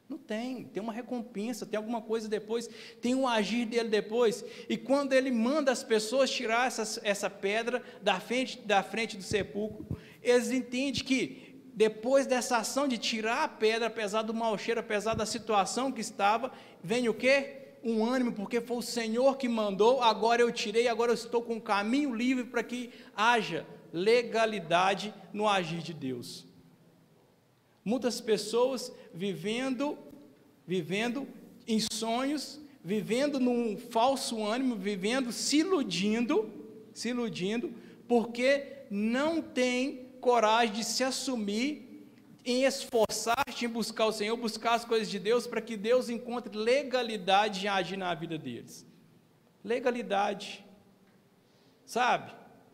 Não 0.10 0.18
tem, 0.18 0.64
tem 0.64 0.82
uma 0.82 0.92
recompensa, 0.92 1.68
tem 1.68 1.78
alguma 1.78 2.02
coisa 2.02 2.28
depois, 2.28 2.68
tem 3.00 3.14
um 3.14 3.28
agir 3.28 3.66
dele 3.66 3.90
depois. 3.90 4.44
E 4.68 4.76
quando 4.76 5.14
ele 5.14 5.30
manda 5.30 5.72
as 5.72 5.84
pessoas 5.84 6.32
tirar 6.32 6.66
essa, 6.66 7.00
essa 7.04 7.30
pedra 7.30 7.84
da 8.02 8.20
frente, 8.20 8.60
da 8.62 8.82
frente 8.82 9.16
do 9.16 9.22
sepulcro, 9.22 9.86
eles 10.24 10.50
entendem 10.50 11.04
que 11.04 11.62
depois 11.76 12.26
dessa 12.26 12.58
ação 12.58 12.88
de 12.88 12.98
tirar 12.98 13.44
a 13.44 13.48
pedra, 13.48 13.86
apesar 13.86 14.24
do 14.24 14.34
mau 14.34 14.58
cheiro, 14.58 14.80
apesar 14.80 15.14
da 15.14 15.28
situação 15.28 15.92
que 15.92 16.02
estava, 16.02 16.52
vem 16.84 17.08
o 17.08 17.14
quê? 17.14 17.76
Um 17.84 18.04
ânimo, 18.04 18.34
porque 18.34 18.60
foi 18.60 18.78
o 18.78 18.82
Senhor 18.82 19.38
que 19.38 19.48
mandou, 19.48 20.02
agora 20.02 20.42
eu 20.42 20.52
tirei, 20.52 20.88
agora 20.88 21.12
eu 21.12 21.16
estou 21.16 21.44
com 21.44 21.54
um 21.54 21.60
caminho 21.60 22.16
livre 22.16 22.46
para 22.46 22.64
que 22.64 22.90
haja 23.16 23.64
legalidade 23.94 25.14
no 25.32 25.48
agir 25.48 25.84
de 25.84 25.94
Deus. 25.94 26.49
Muitas 27.90 28.22
pessoas 28.22 28.92
vivendo, 29.12 29.98
vivendo 30.68 31.28
em 31.68 31.80
sonhos, 31.92 32.62
vivendo 32.84 33.40
num 33.40 33.78
falso 33.78 34.46
ânimo, 34.46 34.76
vivendo 34.76 35.32
se 35.32 35.58
iludindo, 35.58 36.54
se 36.94 37.10
iludindo, 37.10 37.74
porque 38.08 38.84
não 38.92 39.42
tem 39.42 40.08
coragem 40.22 40.76
de 40.76 40.84
se 40.84 41.04
assumir 41.04 42.06
em 42.46 42.64
esforçar-se 42.64 43.66
em 43.66 43.68
buscar 43.68 44.06
o 44.06 44.12
Senhor, 44.12 44.38
buscar 44.38 44.76
as 44.76 44.86
coisas 44.86 45.10
de 45.10 45.18
Deus, 45.18 45.48
para 45.48 45.60
que 45.60 45.76
Deus 45.76 46.10
encontre 46.10 46.56
legalidade 46.56 47.66
em 47.66 47.70
agir 47.70 47.98
na 47.98 48.14
vida 48.14 48.38
deles. 48.38 48.86
Legalidade. 49.64 50.64
Sabe? 51.88 52.32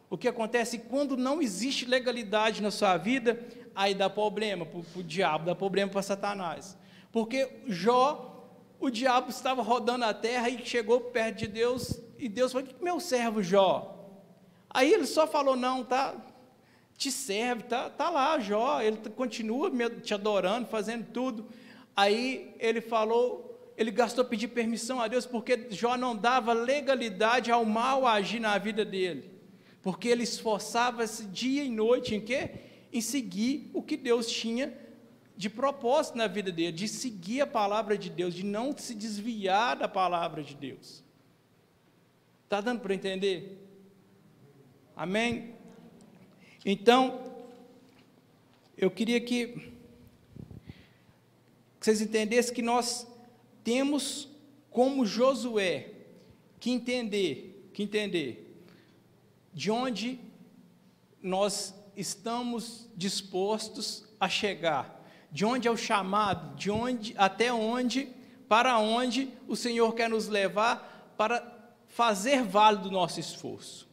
O 0.09 0.17
que 0.17 0.27
acontece 0.27 0.77
quando 0.77 1.15
não 1.15 1.41
existe 1.41 1.85
legalidade 1.85 2.61
na 2.61 2.69
sua 2.69 2.97
vida, 2.97 3.39
aí 3.75 3.93
dá 3.93 4.09
problema 4.09 4.65
para 4.65 4.79
o 4.79 5.03
diabo, 5.03 5.45
dá 5.45 5.53
problema 5.53 5.91
para 5.91 6.01
Satanás. 6.01 6.77
Porque 7.11 7.49
Jó, 7.67 8.47
o 8.79 8.89
diabo 8.89 9.29
estava 9.29 9.61
rodando 9.61 10.05
a 10.05 10.13
terra 10.13 10.49
e 10.49 10.65
chegou 10.65 11.01
perto 11.01 11.37
de 11.39 11.47
Deus, 11.47 11.99
e 12.17 12.29
Deus 12.29 12.51
falou: 12.51 12.67
Meu 12.81 12.99
servo 12.99 13.43
Jó. 13.43 13.91
Aí 14.69 14.93
ele 14.93 15.05
só 15.05 15.27
falou: 15.27 15.55
Não, 15.55 15.83
tá, 15.83 16.15
te 16.97 17.11
serve, 17.11 17.63
tá, 17.63 17.89
tá 17.89 18.09
lá, 18.09 18.39
Jó. 18.39 18.81
Ele 18.81 18.97
continua 19.15 19.71
te 20.01 20.13
adorando, 20.13 20.67
fazendo 20.67 21.05
tudo. 21.11 21.47
Aí 21.95 22.55
ele 22.59 22.81
falou 22.81 23.55
ele 23.77 23.91
gastou 23.91 24.23
pedir 24.23 24.47
permissão 24.49 25.01
a 25.01 25.07
Deus 25.07 25.25
porque 25.25 25.67
Jó 25.69 25.97
não 25.97 26.15
dava 26.15 26.53
legalidade 26.53 27.51
ao 27.51 27.65
mal 27.65 28.07
agir 28.07 28.39
na 28.39 28.57
vida 28.57 28.85
dele. 28.85 29.29
Porque 29.81 30.07
ele 30.07 30.23
esforçava-se 30.23 31.25
dia 31.25 31.63
e 31.63 31.69
noite 31.69 32.15
em 32.15 32.21
quê? 32.21 32.51
Em 32.91 33.01
seguir 33.01 33.69
o 33.73 33.81
que 33.81 33.97
Deus 33.97 34.27
tinha 34.27 34.73
de 35.37 35.49
propósito 35.49 36.17
na 36.17 36.27
vida 36.27 36.51
dele, 36.51 36.71
de 36.71 36.87
seguir 36.87 37.41
a 37.41 37.47
palavra 37.47 37.97
de 37.97 38.09
Deus, 38.09 38.33
de 38.33 38.43
não 38.43 38.75
se 38.77 38.95
desviar 38.95 39.75
da 39.75 39.87
palavra 39.87 40.41
de 40.43 40.55
Deus. 40.55 41.03
Está 42.45 42.61
dando 42.61 42.79
para 42.79 42.95
entender? 42.95 43.57
Amém? 44.95 45.55
Então, 46.65 47.43
eu 48.77 48.89
queria 48.89 49.19
que 49.19 49.73
vocês 51.79 52.01
entendessem 52.01 52.53
que 52.53 52.61
nós 52.61 53.05
temos 53.63 54.29
como 54.71 55.05
Josué 55.05 55.91
que 56.59 56.71
entender, 56.71 57.69
que 57.73 57.83
entender 57.83 58.57
de 59.53 59.69
onde 59.69 60.19
nós 61.21 61.73
estamos 61.95 62.89
dispostos 62.95 64.05
a 64.19 64.29
chegar, 64.29 65.03
de 65.31 65.45
onde 65.45 65.67
é 65.67 65.71
o 65.71 65.77
chamado, 65.77 66.55
de 66.55 66.71
onde 66.71 67.13
até 67.17 67.51
onde, 67.51 68.09
para 68.47 68.77
onde 68.79 69.29
o 69.47 69.55
Senhor 69.55 69.93
quer 69.93 70.09
nos 70.09 70.27
levar 70.27 71.13
para 71.17 71.55
fazer 71.87 72.43
válido 72.43 72.89
o 72.89 72.91
nosso 72.91 73.19
esforço. 73.19 73.87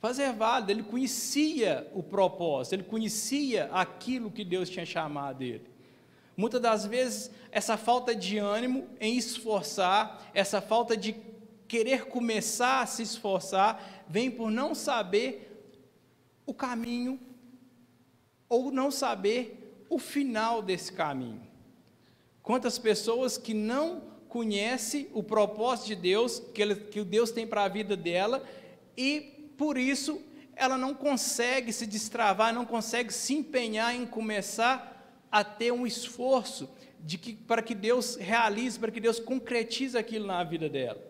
Fazer 0.00 0.32
válido, 0.32 0.70
ele 0.70 0.82
conhecia 0.82 1.90
o 1.94 2.02
propósito, 2.02 2.74
ele 2.74 2.82
conhecia 2.82 3.70
aquilo 3.72 4.30
que 4.30 4.44
Deus 4.44 4.68
tinha 4.68 4.84
chamado 4.84 5.42
ele. 5.42 5.66
Muitas 6.36 6.60
das 6.60 6.84
vezes, 6.84 7.30
essa 7.50 7.76
falta 7.76 8.14
de 8.14 8.38
ânimo 8.38 8.88
em 9.00 9.16
esforçar, 9.16 10.30
essa 10.34 10.60
falta 10.60 10.96
de 10.96 11.16
querer 11.68 12.06
começar 12.06 12.82
a 12.82 12.86
se 12.86 13.02
esforçar, 13.02 14.04
vem 14.08 14.30
por 14.30 14.50
não 14.50 14.74
saber 14.74 15.66
o 16.46 16.52
caminho 16.52 17.18
ou 18.48 18.70
não 18.70 18.90
saber 18.90 19.84
o 19.88 19.98
final 19.98 20.62
desse 20.62 20.92
caminho. 20.92 21.42
Quantas 22.42 22.78
pessoas 22.78 23.38
que 23.38 23.54
não 23.54 24.02
conhecem 24.28 25.08
o 25.12 25.22
propósito 25.22 25.86
de 25.86 25.96
Deus, 25.96 26.42
que, 26.52 26.60
ele, 26.60 26.74
que 26.74 27.02
Deus 27.04 27.30
tem 27.30 27.46
para 27.46 27.64
a 27.64 27.68
vida 27.68 27.96
dela, 27.96 28.42
e 28.96 29.52
por 29.56 29.78
isso 29.78 30.20
ela 30.56 30.76
não 30.76 30.94
consegue 30.94 31.72
se 31.72 31.86
destravar, 31.86 32.52
não 32.52 32.64
consegue 32.64 33.12
se 33.12 33.34
empenhar 33.34 33.94
em 33.94 34.06
começar 34.06 35.26
a 35.30 35.42
ter 35.42 35.72
um 35.72 35.86
esforço 35.86 36.68
de 37.00 37.18
que, 37.18 37.34
para 37.34 37.62
que 37.62 37.74
Deus 37.74 38.16
realize, 38.16 38.78
para 38.78 38.90
que 38.90 39.00
Deus 39.00 39.18
concretize 39.18 39.96
aquilo 39.96 40.26
na 40.26 40.42
vida 40.44 40.68
dela. 40.68 41.02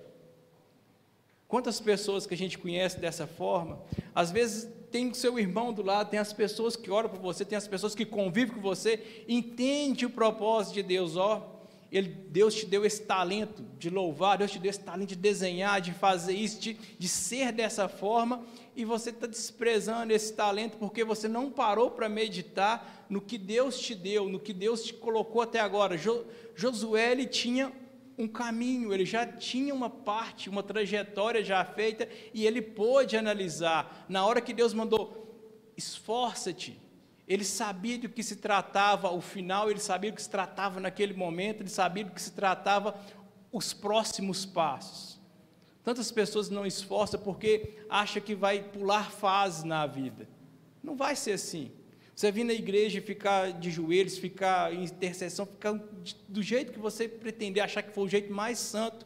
Quantas 1.47 1.81
pessoas 1.81 2.27
que 2.27 2.35
a 2.35 2.37
gente 2.37 2.59
conhece 2.59 2.99
dessa 2.99 3.27
forma, 3.27 3.81
às 4.15 4.31
vezes 4.31 4.69
tem 4.95 5.09
o 5.09 5.15
seu 5.17 5.41
irmão 5.41 5.73
do 5.73 5.83
lado, 5.83 6.11
tem 6.11 6.21
as 6.21 6.33
pessoas 6.33 6.77
que 6.77 6.89
oram 6.89 7.09
por 7.09 7.19
você, 7.19 7.45
tem 7.45 7.59
as 7.59 7.67
pessoas 7.67 7.97
que 7.97 8.07
convivem 8.07 8.55
com 8.55 8.61
você, 8.61 9.25
entende 9.27 10.07
o 10.07 10.11
propósito 10.11 10.75
de 10.75 10.85
Deus, 10.85 11.17
ó, 11.17 11.65
ele, 11.91 12.11
Deus 12.11 12.55
te 12.55 12.65
deu 12.65 12.85
esse 12.85 13.03
talento 13.03 13.65
de 13.77 13.91
louvar, 13.91 14.39
Deus 14.39 14.53
te 14.53 14.59
deu 14.61 14.71
esse 14.71 14.79
talento 14.79 15.09
de 15.09 15.17
desenhar, 15.17 15.81
de 15.81 15.93
fazer 15.93 16.35
isso, 16.35 16.61
de, 16.61 16.75
de 16.97 17.09
ser 17.09 17.51
dessa 17.51 17.89
forma, 17.89 18.45
e 18.77 18.85
você 18.85 19.11
está 19.11 19.27
desprezando 19.27 20.13
esse 20.13 20.33
talento 20.33 20.77
porque 20.79 21.03
você 21.03 21.27
não 21.27 21.51
parou 21.51 21.91
para 21.91 22.09
meditar 22.09 23.05
no 23.11 23.21
que 23.21 23.37
Deus 23.37 23.77
te 23.81 23.97
deu, 23.97 24.29
no 24.29 24.39
que 24.39 24.53
Deus 24.53 24.85
te 24.85 24.95
colocou 24.95 25.43
até 25.43 25.59
agora. 25.59 25.99
Jo, 25.99 26.25
Josué 26.55 27.11
ele 27.11 27.27
tinha 27.27 27.73
um 28.17 28.29
caminho, 28.29 28.93
ele 28.93 29.05
já 29.05 29.27
tinha 29.27 29.75
uma 29.75 29.91
parte, 29.91 30.49
uma 30.49 30.63
trajetória 30.63 31.43
já 31.45 31.65
feita 31.65 32.09
e 32.33 32.47
ele 32.47 32.63
pôde 32.63 33.17
analisar. 33.17 34.07
Na 34.09 34.25
hora 34.25 34.41
que 34.41 34.53
Deus 34.53 34.73
mandou, 34.73 35.73
esforça-te, 35.77 36.81
ele 37.27 37.45
sabia 37.45 37.99
do 37.99 38.09
que 38.09 38.23
se 38.23 38.37
tratava 38.37 39.11
o 39.11 39.21
final, 39.21 39.71
ele 39.71 39.81
sabia 39.81 40.11
do 40.11 40.17
que 40.17 40.23
se 40.23 40.31
tratava 40.31 40.79
naquele 40.79 41.15
momento, 41.15 41.63
ele 41.63 41.71
sabia 41.71 42.05
do 42.05 42.13
que 42.13 42.23
se 42.23 42.33
tratava 42.33 42.99
os 43.51 43.73
próximos 43.73 44.45
passos. 44.45 45.21
Tantas 45.83 46.11
pessoas 46.11 46.49
não 46.49 46.67
esforçam 46.67 47.21
porque 47.21 47.79
acha 47.89 48.21
que 48.21 48.35
vai 48.35 48.63
pular 48.63 49.11
fases 49.11 49.65
na 49.65 49.87
vida. 49.87 50.29
Não 50.83 50.97
vai 50.97 51.15
ser 51.15 51.33
assim. 51.33 51.71
Você 52.15 52.31
vir 52.31 52.45
na 52.45 52.53
igreja 52.53 52.99
e 52.99 53.01
ficar 53.01 53.53
de 53.53 53.71
joelhos, 53.71 54.17
ficar 54.17 54.73
em 54.73 54.85
intercessão, 54.85 55.45
ficar 55.45 55.73
do 56.29 56.43
jeito 56.43 56.73
que 56.73 56.79
você 56.79 57.09
pretender, 57.09 57.63
achar 57.63 57.83
que 57.83 57.91
foi 57.91 58.05
o 58.05 58.09
jeito 58.09 58.33
mais 58.33 58.59
santo 58.59 59.05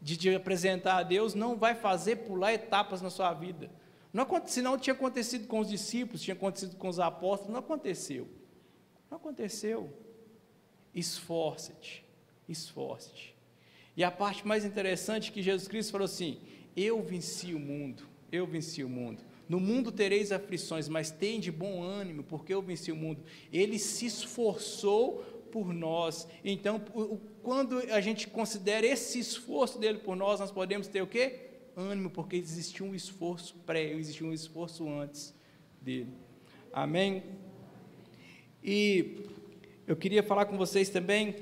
de, 0.00 0.16
de 0.16 0.34
apresentar 0.34 0.98
a 0.98 1.02
Deus, 1.02 1.34
não 1.34 1.56
vai 1.56 1.74
fazer 1.74 2.16
pular 2.16 2.52
etapas 2.52 3.00
na 3.00 3.08
sua 3.08 3.32
vida. 3.32 3.70
Não, 4.12 4.26
senão 4.46 4.76
tinha 4.76 4.92
acontecido 4.92 5.46
com 5.46 5.60
os 5.60 5.68
discípulos, 5.68 6.20
tinha 6.20 6.34
acontecido 6.34 6.76
com 6.76 6.88
os 6.88 6.98
apóstolos, 6.98 7.52
não 7.52 7.60
aconteceu. 7.60 8.28
Não 9.10 9.16
aconteceu. 9.16 9.92
Esforça-te, 10.94 12.04
esforça-te. 12.48 13.34
E 13.96 14.04
a 14.04 14.10
parte 14.10 14.46
mais 14.46 14.64
interessante 14.64 15.30
é 15.30 15.32
que 15.32 15.42
Jesus 15.42 15.68
Cristo 15.68 15.92
falou 15.92 16.04
assim: 16.04 16.40
Eu 16.76 17.02
venci 17.02 17.54
o 17.54 17.58
mundo, 17.58 18.02
eu 18.30 18.46
venci 18.46 18.84
o 18.84 18.88
mundo. 18.88 19.22
No 19.50 19.58
mundo 19.58 19.90
tereis 19.90 20.30
aflições, 20.30 20.88
mas 20.88 21.10
tem 21.10 21.40
de 21.40 21.50
bom 21.50 21.82
ânimo, 21.82 22.22
porque 22.22 22.54
eu 22.54 22.62
venci 22.62 22.92
o 22.92 22.96
mundo. 22.96 23.20
Ele 23.52 23.80
se 23.80 24.06
esforçou 24.06 25.24
por 25.50 25.74
nós. 25.74 26.28
Então, 26.44 26.80
quando 27.42 27.80
a 27.90 28.00
gente 28.00 28.28
considera 28.28 28.86
esse 28.86 29.18
esforço 29.18 29.76
dele 29.76 29.98
por 29.98 30.14
nós, 30.14 30.38
nós 30.38 30.52
podemos 30.52 30.86
ter 30.86 31.02
o 31.02 31.06
quê? 31.06 31.50
ânimo, 31.76 32.10
porque 32.10 32.36
existia 32.36 32.84
um 32.84 32.94
esforço 32.94 33.54
pré, 33.66 33.92
existia 33.92 34.26
um 34.26 34.32
esforço 34.32 34.88
antes 34.88 35.34
dele. 35.80 36.12
Amém? 36.72 37.22
E 38.62 39.24
eu 39.86 39.96
queria 39.96 40.22
falar 40.22 40.44
com 40.44 40.56
vocês 40.56 40.88
também 40.88 41.34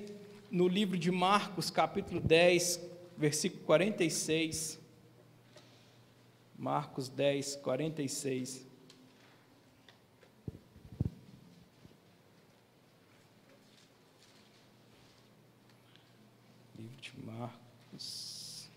no 0.51 0.67
livro 0.67 0.97
de 0.97 1.11
Marcos, 1.11 1.69
capítulo 1.69 2.21
10, 2.21 2.81
versículo 3.17 3.65
46. 3.65 4.79
Marcos 6.59 7.09
10, 7.09 7.55
46. 7.57 8.67
Livro 16.77 17.01
de 17.01 17.13
Marcos. 17.25 18.69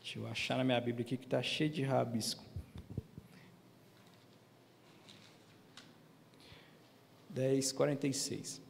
Deixa 0.00 0.20
eu 0.20 0.28
achar 0.28 0.56
na 0.58 0.62
minha 0.62 0.80
Bíblia 0.80 1.04
aqui 1.04 1.16
que 1.16 1.24
está 1.24 1.42
cheio 1.42 1.68
de 1.68 1.82
rabisco. 1.82 2.43
10, 7.34 7.72
46. 7.72 8.62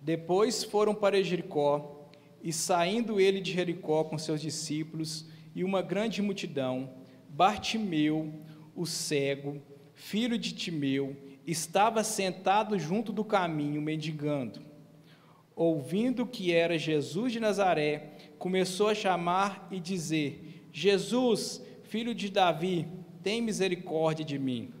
Depois 0.00 0.64
foram 0.64 0.94
para 0.94 1.22
Jericó, 1.22 2.10
e 2.42 2.52
saindo 2.52 3.20
ele 3.20 3.40
de 3.40 3.52
Jericó 3.52 4.04
com 4.04 4.18
seus 4.18 4.40
discípulos 4.40 5.26
e 5.54 5.64
uma 5.64 5.80
grande 5.80 6.20
multidão, 6.20 6.90
Bartimeu, 7.28 8.34
o 8.74 8.84
cego, 8.84 9.62
filho 9.94 10.36
de 10.36 10.52
Timeu, 10.52 11.16
estava 11.46 12.02
sentado 12.02 12.78
junto 12.78 13.12
do 13.12 13.24
caminho, 13.24 13.80
mendigando. 13.80 14.60
Ouvindo 15.54 16.26
que 16.26 16.52
era 16.52 16.76
Jesus 16.76 17.32
de 17.32 17.38
Nazaré, 17.38 18.16
começou 18.38 18.88
a 18.88 18.94
chamar 18.94 19.68
e 19.70 19.78
dizer: 19.78 20.68
Jesus, 20.72 21.62
filho 21.84 22.12
de 22.14 22.28
Davi, 22.28 22.88
tem 23.22 23.40
misericórdia 23.40 24.24
de 24.24 24.38
mim. 24.38 24.72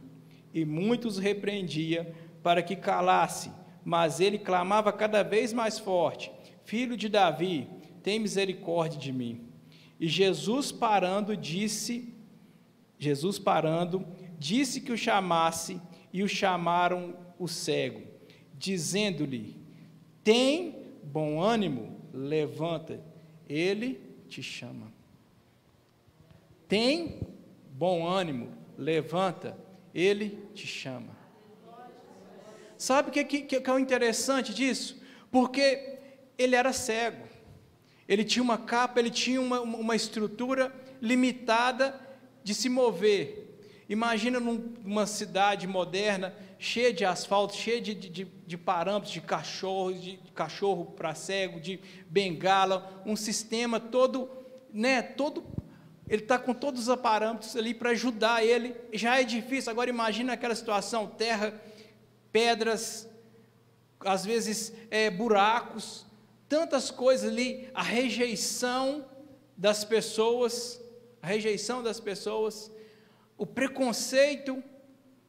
E 0.52 0.64
muitos 0.64 1.18
repreendia 1.18 2.14
para 2.44 2.62
que 2.62 2.76
calasse, 2.76 3.50
mas 3.82 4.20
ele 4.20 4.38
clamava 4.38 4.92
cada 4.92 5.22
vez 5.22 5.50
mais 5.50 5.78
forte: 5.78 6.30
Filho 6.62 6.94
de 6.94 7.08
Davi, 7.08 7.66
tem 8.02 8.20
misericórdia 8.20 9.00
de 9.00 9.10
mim. 9.10 9.48
E 9.98 10.06
Jesus 10.06 10.70
parando 10.70 11.34
disse: 11.34 12.14
Jesus 12.98 13.38
parando, 13.38 14.06
disse 14.38 14.82
que 14.82 14.92
o 14.92 14.96
chamasse, 14.96 15.80
e 16.12 16.22
o 16.22 16.28
chamaram 16.28 17.16
o 17.38 17.48
cego, 17.48 18.02
dizendo-lhe: 18.52 19.56
Tem 20.22 20.84
bom 21.02 21.40
ânimo, 21.40 21.98
levanta, 22.12 23.02
ele 23.48 24.00
te 24.28 24.42
chama. 24.42 24.92
Tem 26.68 27.20
bom 27.72 28.06
ânimo, 28.06 28.52
levanta, 28.76 29.56
ele 29.94 30.38
te 30.54 30.66
chama. 30.66 31.13
Sabe 32.84 33.08
o 33.08 33.12
que, 33.12 33.24
que, 33.24 33.60
que 33.62 33.70
é 33.70 33.72
o 33.72 33.78
interessante 33.78 34.52
disso? 34.52 35.00
Porque 35.32 36.00
ele 36.36 36.54
era 36.54 36.70
cego, 36.70 37.26
ele 38.06 38.22
tinha 38.22 38.42
uma 38.42 38.58
capa, 38.58 39.00
ele 39.00 39.08
tinha 39.08 39.40
uma, 39.40 39.62
uma 39.62 39.96
estrutura 39.96 40.70
limitada 41.00 41.98
de 42.42 42.52
se 42.52 42.68
mover. 42.68 43.56
Imagina 43.88 44.38
numa 44.38 45.06
cidade 45.06 45.66
moderna, 45.66 46.34
cheia 46.58 46.92
de 46.92 47.06
asfalto, 47.06 47.54
cheia 47.56 47.80
de, 47.80 47.94
de, 47.94 48.24
de 48.24 48.58
parâmetros, 48.58 49.14
de 49.14 49.22
cachorro, 49.22 49.94
de, 49.94 50.18
de 50.18 50.32
cachorro 50.32 50.84
para 50.84 51.14
cego, 51.14 51.58
de 51.58 51.80
bengala, 52.10 53.02
um 53.06 53.16
sistema 53.16 53.80
todo, 53.80 54.30
né, 54.70 55.00
todo, 55.00 55.42
ele 56.06 56.20
está 56.20 56.38
com 56.38 56.52
todos 56.52 56.86
os 56.86 56.96
parâmetros 56.96 57.56
ali 57.56 57.72
para 57.72 57.92
ajudar 57.92 58.44
ele, 58.44 58.76
já 58.92 59.18
é 59.18 59.24
difícil, 59.24 59.70
agora 59.70 59.88
imagina 59.88 60.34
aquela 60.34 60.54
situação, 60.54 61.06
terra, 61.06 61.58
pedras, 62.34 63.08
às 64.00 64.24
vezes 64.24 64.72
é, 64.90 65.08
buracos, 65.08 66.04
tantas 66.48 66.90
coisas 66.90 67.30
ali, 67.30 67.70
a 67.72 67.80
rejeição 67.80 69.06
das 69.56 69.84
pessoas, 69.84 70.82
a 71.22 71.28
rejeição 71.28 71.80
das 71.80 72.00
pessoas, 72.00 72.72
o 73.38 73.46
preconceito 73.46 74.60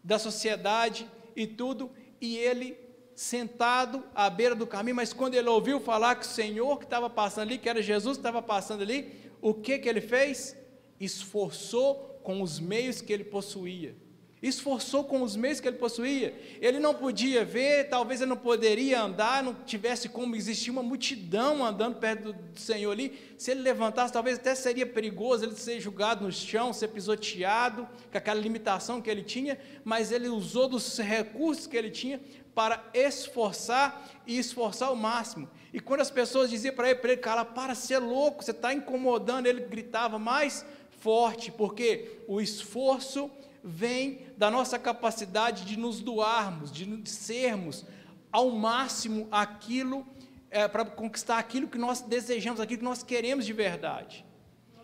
da 0.04 0.18
sociedade 0.18 1.08
e 1.36 1.46
tudo, 1.46 1.92
e 2.20 2.38
ele 2.38 2.76
sentado 3.14 4.04
à 4.16 4.28
beira 4.28 4.56
do 4.56 4.66
caminho, 4.66 4.96
mas 4.96 5.14
quando 5.14 5.36
ele 5.36 5.48
ouviu 5.48 5.80
falar 5.80 6.16
que 6.16 6.26
o 6.26 6.30
Senhor 6.30 6.80
que 6.80 6.86
estava 6.86 7.08
passando 7.08 7.50
ali, 7.50 7.60
que 7.60 7.70
era 7.70 7.84
Jesus 7.84 8.18
que 8.18 8.22
estava 8.22 8.42
passando 8.42 8.82
ali, 8.82 9.32
o 9.44 9.54
que 9.54 9.78
que 9.78 9.88
ele 9.88 10.02
fez? 10.02 10.58
Esforçou 11.00 12.20
com 12.24 12.42
os 12.42 12.60
meios 12.60 13.00
que 13.00 13.14
ele 13.14 13.24
possuía 13.24 13.96
esforçou 14.42 15.04
com 15.04 15.22
os 15.22 15.36
meios 15.36 15.60
que 15.60 15.68
ele 15.68 15.78
possuía. 15.78 16.38
Ele 16.62 16.80
não 16.80 16.94
podia 16.94 17.44
ver, 17.44 17.90
talvez 17.90 18.22
ele 18.22 18.30
não 18.30 18.38
poderia 18.38 19.02
andar, 19.02 19.42
não 19.42 19.54
tivesse 19.54 20.10
como 20.10 20.36
existir 20.36 20.72
uma 20.72 20.84
multidão 20.84 21.66
andando 21.66 21.98
perto 21.98 22.34
do 22.34 22.60
Senhor 22.60 22.92
ali. 22.92 23.18
Se 23.38 23.52
ele 23.52 23.62
levantasse, 23.62 24.14
talvez 24.14 24.38
até 24.38 24.54
seria 24.54 24.86
perigoso 24.86 25.46
ele 25.46 25.56
ser 25.56 25.80
julgado 25.80 26.24
no 26.26 26.32
chão, 26.32 26.74
ser 26.74 26.90
pisoteado, 26.90 27.88
com 28.12 28.18
aquela 28.18 28.40
limitação 28.40 29.02
que 29.02 29.10
ele 29.10 29.24
tinha, 29.24 29.58
mas 29.84 30.12
ele 30.12 30.28
usou 30.28 30.68
dos 30.68 30.98
recursos 30.98 31.68
que 31.68 31.78
ele 31.78 31.90
tinha 31.90 32.20
para 32.54 32.84
esforçar 32.94 34.08
e 34.26 34.38
esforçar 34.38 34.88
ao 34.88 34.96
máximo. 34.96 35.50
E 35.74 35.80
quando 35.82 36.00
as 36.00 36.10
pessoas 36.10 36.50
diziam 36.50 36.74
para 36.74 36.90
ele, 36.90 37.00
para 37.00 37.12
ele, 37.12 37.22
cara, 37.22 37.44
para 37.44 37.76
ser 37.76 38.00
louco, 38.00 38.42
você 38.42 38.52
está 38.52 38.74
incomodando, 38.74 39.46
ele 39.46 39.60
gritava 39.62 40.18
mais 40.18 40.66
forte, 41.06 41.52
porque 41.52 42.24
o 42.28 42.42
esforço 42.42 43.30
vem 43.64 44.26
da 44.36 44.50
nossa 44.50 44.80
capacidade 44.80 45.64
de 45.64 45.78
nos 45.78 46.02
doarmos, 46.02 46.72
de 46.72 47.08
sermos 47.08 47.86
ao 48.32 48.50
máximo 48.50 49.28
aquilo, 49.32 50.04
é, 50.50 50.68
para 50.68 50.84
conquistar 50.84 51.38
aquilo 51.38 51.68
que 51.68 51.78
nós 51.78 52.02
desejamos, 52.02 52.60
aquilo 52.60 52.80
que 52.80 52.92
nós 52.92 53.04
queremos 53.04 53.46
de 53.46 53.54
verdade. 53.54 54.26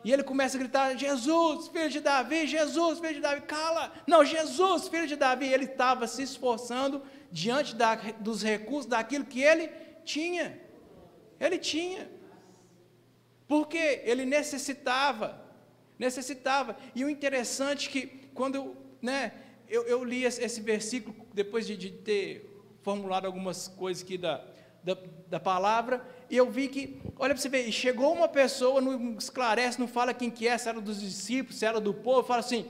E 0.04 0.14
ele 0.14 0.22
começa 0.22 0.58
a 0.58 0.60
gritar: 0.60 0.96
Jesus, 0.96 1.70
filho 1.70 1.90
de 1.90 2.00
Davi, 2.00 2.46
Jesus, 2.46 3.00
filho 3.00 3.16
de 3.16 3.22
Davi, 3.22 3.42
cala! 3.42 3.92
Não, 4.06 4.24
Jesus, 4.24 4.88
filho 4.90 5.08
de 5.08 5.16
Davi. 5.16 5.48
Ele 5.48 5.66
estava 5.66 6.06
se 6.06 6.22
esforçando 6.22 7.02
diante 7.32 7.76
da, 7.76 7.96
dos 8.20 8.44
recursos 8.44 8.86
daquilo 8.86 9.26
que 9.26 9.42
ele 9.42 9.70
tinha. 10.06 10.62
Ele 11.40 11.58
tinha. 11.58 12.08
Porque 13.48 14.04
ele 14.06 14.24
necessitava. 14.24 15.42
Necessitava. 16.02 16.76
E 16.96 17.06
o 17.06 17.10
interessante 17.12 17.88
é 17.88 17.92
que 17.92 18.08
quando 18.34 18.76
né, 19.00 19.34
eu, 19.70 19.84
eu 19.84 20.04
li 20.04 20.24
esse, 20.24 20.60
versículo, 20.60 21.16
depois 21.32 21.68
de, 21.68 21.78
de, 21.78 21.92
ter 21.92 22.60
formulado 22.82 23.28
algumas 23.28 23.68
coisas 23.68 24.02
aqui 24.02 24.18
da, 24.18 24.44
da, 24.84 24.98
da 25.28 25.40
palavra, 25.40 26.04
e 26.28 26.36
eu 26.36 26.50
vi 26.50 26.70
que, 26.70 27.00
olha 27.20 27.36
para 27.36 27.42
você 27.42 27.50
ver, 27.50 27.72
chegou 27.72 28.12
uma 28.14 28.28
pessoa, 28.28 28.82
não 28.82 29.16
esclarece, 29.16 29.80
não 29.80 29.88
fala 29.88 30.12
quem 30.12 30.32
que 30.32 30.48
é, 30.48 30.58
se 30.58 30.68
era 30.68 30.82
dos 30.82 31.00
discípulos, 31.00 31.60
se 31.60 31.68
era 31.68 31.80
do 31.80 31.94
povo, 31.94 32.28
fala 32.28 32.40
assim, 32.40 32.66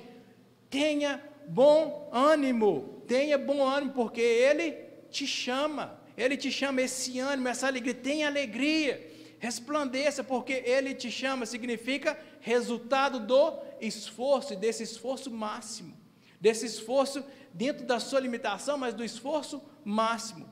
tenha 0.70 1.24
bom 1.48 2.10
ânimo, 2.12 3.02
tenha 3.08 3.38
bom 3.38 3.65
ânimo, 3.65 3.94
porque 3.94 4.20
Ele 4.20 4.74
te 5.10 5.26
chama, 5.26 5.98
Ele 6.17 6.36
te 6.36 6.52
chama, 6.52 6.82
esse 6.82 7.17
ânimo, 7.17 7.48
essa 7.48 7.65
alegria, 7.67 7.94
tenha 7.94 8.28
alegria, 8.28 9.10
resplandeça, 9.39 10.22
porque 10.22 10.52
Ele 10.65 10.94
te 10.94 11.10
chama, 11.10 11.46
significa 11.46 12.17
resultado 12.42 13.20
do 13.20 13.60
esforço, 13.80 14.54
e 14.54 14.56
desse 14.56 14.84
esforço 14.84 15.32
máximo, 15.32 15.96
desse 16.40 16.66
esforço 16.66 17.24
dentro 17.54 17.86
da 17.86 18.00
sua 18.00 18.20
limitação, 18.20 18.78
mas 18.78 18.94
do 18.94 19.04
esforço 19.04 19.62
máximo. 19.86 20.50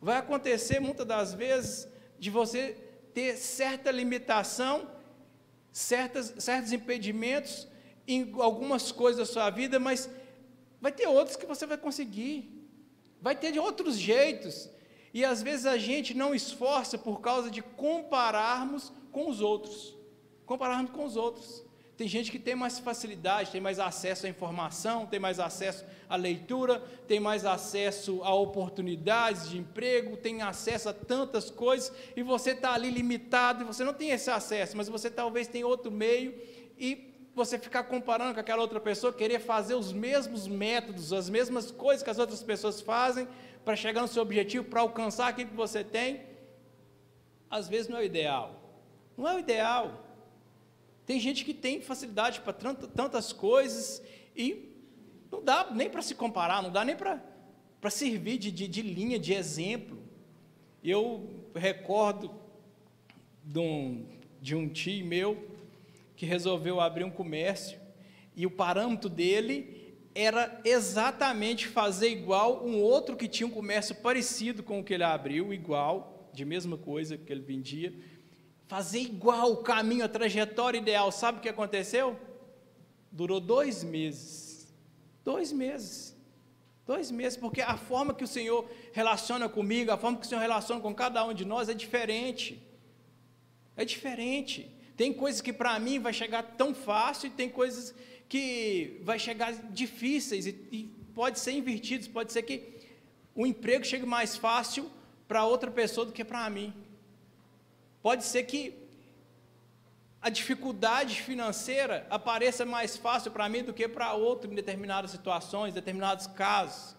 Vai 0.00 0.16
acontecer 0.16 0.80
muitas 0.80 1.06
das 1.06 1.34
vezes 1.34 1.88
de 2.18 2.30
você 2.30 2.76
ter 3.12 3.36
certa 3.36 3.90
limitação, 3.90 4.90
certas, 5.72 6.34
certos 6.38 6.72
impedimentos 6.72 7.68
em 8.06 8.34
algumas 8.38 8.90
coisas 8.90 9.28
da 9.28 9.32
sua 9.32 9.50
vida, 9.50 9.78
mas 9.78 10.10
vai 10.80 10.92
ter 10.92 11.06
outros 11.06 11.36
que 11.36 11.46
você 11.46 11.66
vai 11.66 11.78
conseguir, 11.78 12.68
vai 13.20 13.34
ter 13.34 13.52
de 13.52 13.58
outros 13.58 13.96
jeitos, 13.96 14.68
e 15.12 15.24
às 15.24 15.42
vezes 15.42 15.64
a 15.64 15.78
gente 15.78 16.12
não 16.12 16.34
esforça 16.34 16.98
por 16.98 17.20
causa 17.20 17.50
de 17.50 17.62
compararmos 17.62 18.92
com 19.12 19.28
os 19.28 19.40
outros 19.40 19.93
compararmos 20.46 20.90
com 20.90 21.04
os 21.04 21.16
outros. 21.16 21.64
Tem 21.96 22.08
gente 22.08 22.32
que 22.32 22.40
tem 22.40 22.56
mais 22.56 22.80
facilidade, 22.80 23.52
tem 23.52 23.60
mais 23.60 23.78
acesso 23.78 24.26
à 24.26 24.28
informação, 24.28 25.06
tem 25.06 25.20
mais 25.20 25.38
acesso 25.38 25.84
à 26.08 26.16
leitura, 26.16 26.80
tem 27.06 27.20
mais 27.20 27.46
acesso 27.46 28.20
a 28.24 28.34
oportunidades 28.34 29.48
de 29.48 29.58
emprego, 29.58 30.16
tem 30.16 30.42
acesso 30.42 30.88
a 30.88 30.92
tantas 30.92 31.50
coisas, 31.50 31.92
e 32.16 32.22
você 32.22 32.50
está 32.50 32.72
ali 32.72 32.90
limitado, 32.90 33.62
e 33.62 33.64
você 33.64 33.84
não 33.84 33.94
tem 33.94 34.10
esse 34.10 34.28
acesso, 34.28 34.76
mas 34.76 34.88
você 34.88 35.08
talvez 35.08 35.46
tenha 35.46 35.66
outro 35.66 35.90
meio, 35.92 36.34
e 36.76 37.14
você 37.32 37.58
ficar 37.58 37.84
comparando 37.84 38.34
com 38.34 38.40
aquela 38.40 38.62
outra 38.62 38.80
pessoa, 38.80 39.12
querer 39.12 39.38
fazer 39.38 39.76
os 39.76 39.92
mesmos 39.92 40.48
métodos, 40.48 41.12
as 41.12 41.30
mesmas 41.30 41.70
coisas 41.70 42.02
que 42.02 42.10
as 42.10 42.18
outras 42.18 42.42
pessoas 42.42 42.80
fazem, 42.80 43.28
para 43.64 43.76
chegar 43.76 44.02
no 44.02 44.08
seu 44.08 44.22
objetivo, 44.22 44.64
para 44.64 44.80
alcançar 44.80 45.28
aquilo 45.28 45.50
que 45.50 45.56
você 45.56 45.84
tem, 45.84 46.22
às 47.48 47.68
vezes 47.68 47.88
não 47.88 47.98
é 47.98 48.00
o 48.00 48.04
ideal. 48.04 48.60
Não 49.16 49.28
é 49.28 49.36
o 49.36 49.38
ideal. 49.38 50.03
Tem 51.06 51.20
gente 51.20 51.44
que 51.44 51.52
tem 51.52 51.80
facilidade 51.80 52.40
para 52.40 52.52
tantas 52.52 53.32
coisas 53.32 54.02
e 54.34 54.72
não 55.30 55.42
dá 55.42 55.70
nem 55.70 55.90
para 55.90 56.00
se 56.00 56.14
comparar, 56.14 56.62
não 56.62 56.72
dá 56.72 56.84
nem 56.84 56.96
para 56.96 57.90
servir 57.90 58.38
de, 58.38 58.50
de, 58.50 58.66
de, 58.66 58.82
linha, 58.82 59.18
de 59.18 59.34
exemplo. 59.34 59.98
Eu 60.82 61.44
recordo 61.54 62.30
de 63.42 63.58
um, 63.58 64.06
de 64.40 64.54
um 64.54 64.68
tio 64.68 65.04
meu 65.04 65.46
que 66.16 66.24
resolveu 66.24 66.80
abrir 66.80 67.04
um 67.04 67.10
comércio 67.10 67.78
e 68.34 68.46
o 68.46 68.50
parâmetro 68.50 69.10
dele 69.10 69.94
era 70.14 70.60
exatamente 70.64 71.66
fazer 71.66 72.08
igual 72.08 72.64
um 72.64 72.80
outro 72.80 73.16
que 73.16 73.28
tinha 73.28 73.46
um 73.46 73.50
comércio 73.50 73.96
parecido 73.96 74.62
com 74.62 74.80
o 74.80 74.84
que 74.84 74.94
ele 74.94 75.02
abriu, 75.02 75.52
igual, 75.52 76.30
de 76.32 76.44
mesma 76.44 76.78
coisa 76.78 77.18
que 77.18 77.32
ele 77.32 77.42
vendia 77.42 77.92
fazer 78.66 79.00
igual 79.00 79.52
o 79.52 79.56
caminho, 79.58 80.04
a 80.04 80.08
trajetória 80.08 80.78
ideal. 80.78 81.10
Sabe 81.12 81.38
o 81.38 81.40
que 81.40 81.48
aconteceu? 81.48 82.18
Durou 83.10 83.40
dois 83.40 83.84
meses. 83.84 84.72
Dois 85.24 85.52
meses. 85.52 86.14
Dois 86.86 87.10
meses, 87.10 87.38
porque 87.38 87.62
a 87.62 87.78
forma 87.78 88.12
que 88.12 88.24
o 88.24 88.28
Senhor 88.28 88.68
relaciona 88.92 89.48
comigo, 89.48 89.90
a 89.90 89.96
forma 89.96 90.18
que 90.18 90.26
o 90.26 90.28
Senhor 90.28 90.40
relaciona 90.40 90.80
com 90.82 90.94
cada 90.94 91.24
um 91.24 91.32
de 91.32 91.44
nós 91.44 91.68
é 91.70 91.74
diferente. 91.74 92.62
É 93.74 93.84
diferente. 93.84 94.70
Tem 94.96 95.12
coisas 95.12 95.40
que 95.40 95.52
para 95.52 95.78
mim 95.78 95.98
vai 95.98 96.12
chegar 96.12 96.42
tão 96.42 96.74
fácil 96.74 97.28
e 97.28 97.30
tem 97.30 97.48
coisas 97.48 97.94
que 98.28 99.00
vai 99.02 99.18
chegar 99.18 99.52
difíceis 99.70 100.46
e, 100.46 100.50
e 100.70 100.84
pode 101.14 101.38
ser 101.38 101.52
invertido, 101.52 102.08
pode 102.10 102.32
ser 102.32 102.42
que 102.42 102.74
o 103.34 103.46
emprego 103.46 103.84
chegue 103.84 104.04
mais 104.04 104.36
fácil 104.36 104.90
para 105.26 105.44
outra 105.44 105.70
pessoa 105.70 106.04
do 106.04 106.12
que 106.12 106.24
para 106.24 106.48
mim. 106.50 106.72
Pode 108.04 108.22
ser 108.24 108.42
que 108.42 108.74
a 110.20 110.28
dificuldade 110.28 111.22
financeira 111.22 112.06
apareça 112.10 112.66
mais 112.66 112.98
fácil 112.98 113.30
para 113.30 113.48
mim 113.48 113.64
do 113.64 113.72
que 113.72 113.88
para 113.88 114.12
outro 114.12 114.52
em 114.52 114.54
determinadas 114.54 115.10
situações, 115.10 115.70
em 115.70 115.74
determinados 115.74 116.26
casos. 116.26 116.94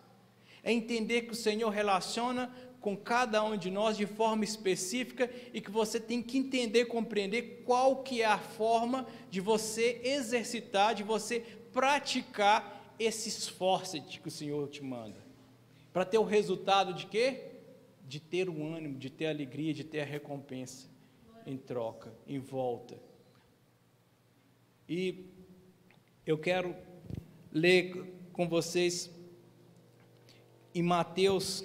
É 0.64 0.74
entender 0.74 1.22
que 1.22 1.34
o 1.34 1.36
Senhor 1.36 1.70
relaciona 1.70 2.52
com 2.82 2.98
cada 2.98 3.44
um 3.44 3.56
de 3.56 3.70
nós 3.70 3.96
de 3.96 4.08
forma 4.08 4.44
específica 4.44 5.30
e 5.54 5.62
que 5.62 5.70
você 5.70 6.00
tem 6.00 6.24
que 6.24 6.40
entender, 6.40 6.86
compreender 6.86 7.62
qual 7.64 8.02
que 8.02 8.24
é 8.24 8.26
a 8.26 8.40
forma 8.40 9.06
de 9.30 9.40
você 9.40 10.02
exercitar, 10.04 10.96
de 10.96 11.04
você 11.04 11.42
praticar 11.72 12.96
esse 12.98 13.30
esforço 13.30 14.02
que 14.02 14.28
o 14.28 14.32
Senhor 14.32 14.68
te 14.70 14.84
manda. 14.84 15.24
Para 15.94 16.04
ter 16.04 16.18
o 16.18 16.24
resultado 16.24 16.96
de 16.96 17.06
quê? 17.06 17.52
De 18.08 18.20
ter 18.20 18.50
o 18.50 18.66
ânimo, 18.66 18.98
de 18.98 19.12
ter 19.12 19.28
a 19.28 19.30
alegria, 19.30 19.72
de 19.72 19.84
ter 19.84 20.02
a 20.02 20.06
recompensa 20.06 20.95
em 21.46 21.58
troca, 21.58 22.14
em 22.28 22.40
volta. 22.40 22.98
E 24.88 25.26
eu 26.26 26.38
quero 26.38 26.76
ler 27.52 28.14
com 28.34 28.48
vocês 28.48 29.10
em 30.74 30.82
Mateus, 30.82 31.64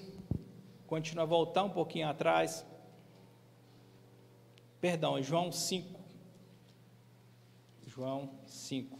continuar 0.87 1.25
a 1.25 1.27
voltar 1.27 1.65
um 1.65 1.71
pouquinho 1.71 2.09
atrás. 2.09 2.65
Perdão, 4.81 5.21
João 5.23 5.51
5. 5.51 6.01
João 7.87 8.31
5. 8.47 8.99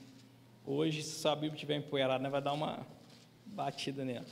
Hoje, 0.67 1.03
se 1.03 1.27
a 1.27 1.35
Bíblia 1.35 1.55
estiver 1.55 1.77
empoeirada, 1.77 2.23
né, 2.23 2.29
vai 2.29 2.43
dar 2.43 2.53
uma 2.53 2.87
batida 3.47 4.05
nela. 4.05 4.27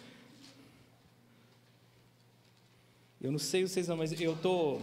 Eu 3.21 3.33
não 3.33 3.39
sei 3.39 3.67
vocês 3.67 3.89
não, 3.89 3.97
mas 3.97 4.19
eu 4.21 4.37
tô 4.37 4.81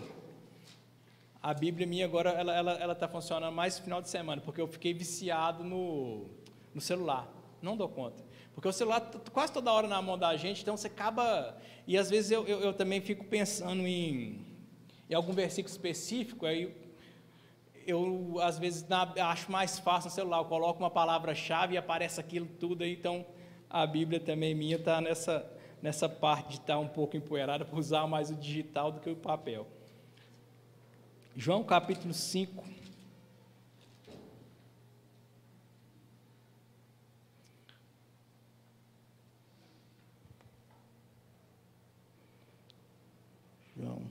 a 1.45 1.53
Bíblia 1.53 1.85
minha 1.85 2.05
agora 2.05 2.31
ela 2.31 2.55
ela 2.55 2.71
ela 2.73 2.93
está 2.93 3.07
funcionando 3.07 3.53
mais 3.53 3.77
no 3.77 3.83
final 3.83 4.01
de 4.01 4.09
semana, 4.09 4.41
porque 4.41 4.59
eu 4.59 4.67
fiquei 4.67 4.95
viciado 4.95 5.63
no, 5.63 6.25
no 6.73 6.81
celular. 6.81 7.31
Não 7.61 7.77
dou 7.77 7.87
conta. 7.87 8.23
Porque 8.55 8.67
o 8.67 8.73
celular 8.73 9.11
quase 9.31 9.53
toda 9.53 9.71
hora 9.71 9.87
na 9.87 10.01
mão 10.01 10.17
da 10.17 10.35
gente, 10.37 10.63
então 10.63 10.75
você 10.75 10.87
acaba. 10.87 11.55
E 11.85 11.99
às 11.99 12.09
vezes 12.09 12.31
eu, 12.31 12.47
eu, 12.47 12.61
eu 12.61 12.73
também 12.73 12.99
fico 12.99 13.25
pensando 13.25 13.85
em, 13.85 14.43
em 15.07 15.13
algum 15.13 15.33
versículo 15.33 15.71
específico, 15.71 16.47
aí 16.47 16.75
eu 17.85 18.37
às 18.41 18.57
vezes 18.57 18.87
na, 18.87 19.03
acho 19.29 19.51
mais 19.51 19.77
fácil 19.77 20.09
no 20.09 20.15
celular, 20.15 20.39
eu 20.39 20.45
coloco 20.45 20.79
uma 20.79 20.89
palavra-chave 20.89 21.75
e 21.75 21.77
aparece 21.77 22.19
aquilo 22.19 22.47
tudo, 22.59 22.83
aí, 22.83 22.93
então 22.93 23.23
a 23.69 23.85
Bíblia 23.85 24.19
também 24.19 24.55
minha 24.55 24.77
está 24.77 24.99
nessa, 24.99 25.45
nessa 25.79 26.09
parte 26.09 26.47
de 26.47 26.55
estar 26.55 26.73
tá 26.73 26.79
um 26.79 26.87
pouco 26.87 27.15
empoeirada, 27.15 27.63
por 27.63 27.77
usar 27.77 28.07
mais 28.07 28.31
o 28.31 28.35
digital 28.35 28.91
do 28.91 28.99
que 28.99 29.11
o 29.11 29.15
papel. 29.15 29.74
João 31.37 31.65
capítulo 31.65 32.13
5. 32.13 32.63
João. 43.75 44.09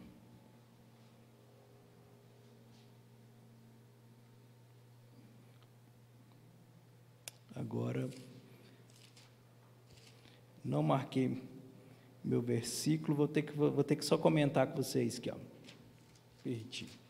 Agora, 7.56 8.10
não 10.62 10.82
marquei 10.82 11.42
meu 12.22 12.42
versículo, 12.42 13.16
vou 13.16 13.26
ter 13.26 13.42
que, 13.42 13.52
vou 13.52 13.82
ter 13.82 13.96
que 13.96 14.04
só 14.04 14.18
comentar 14.18 14.66
com 14.66 14.76
vocês 14.76 15.16
aqui, 15.16 15.30
ó. 15.30 15.36
Perdi. 16.42 17.03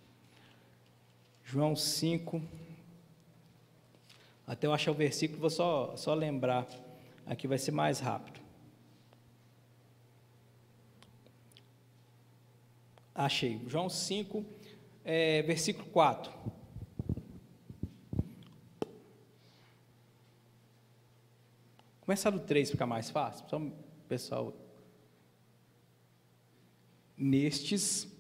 João 1.45 1.77
5. 1.77 2.43
Até 4.47 4.67
eu 4.67 4.73
achar 4.73 4.91
o 4.91 4.95
versículo, 4.95 5.41
vou 5.41 5.51
só, 5.51 5.97
só 5.97 6.15
lembrar. 6.15 6.67
Aqui 7.27 7.47
vai 7.47 7.59
ser 7.59 7.71
mais 7.71 8.01
rápido. 8.01 8.41
Achei. 13.15 13.61
João 13.69 13.89
5, 13.89 14.45
é, 15.05 15.43
versículo 15.43 15.87
4. 15.91 16.33
Começar 22.01 22.31
do 22.31 22.41
3 22.41 22.71
fica 22.71 22.87
mais 22.87 23.11
fácil. 23.11 23.49
Só, 23.49 23.61
pessoal. 24.09 24.53
Nestes 27.17 28.14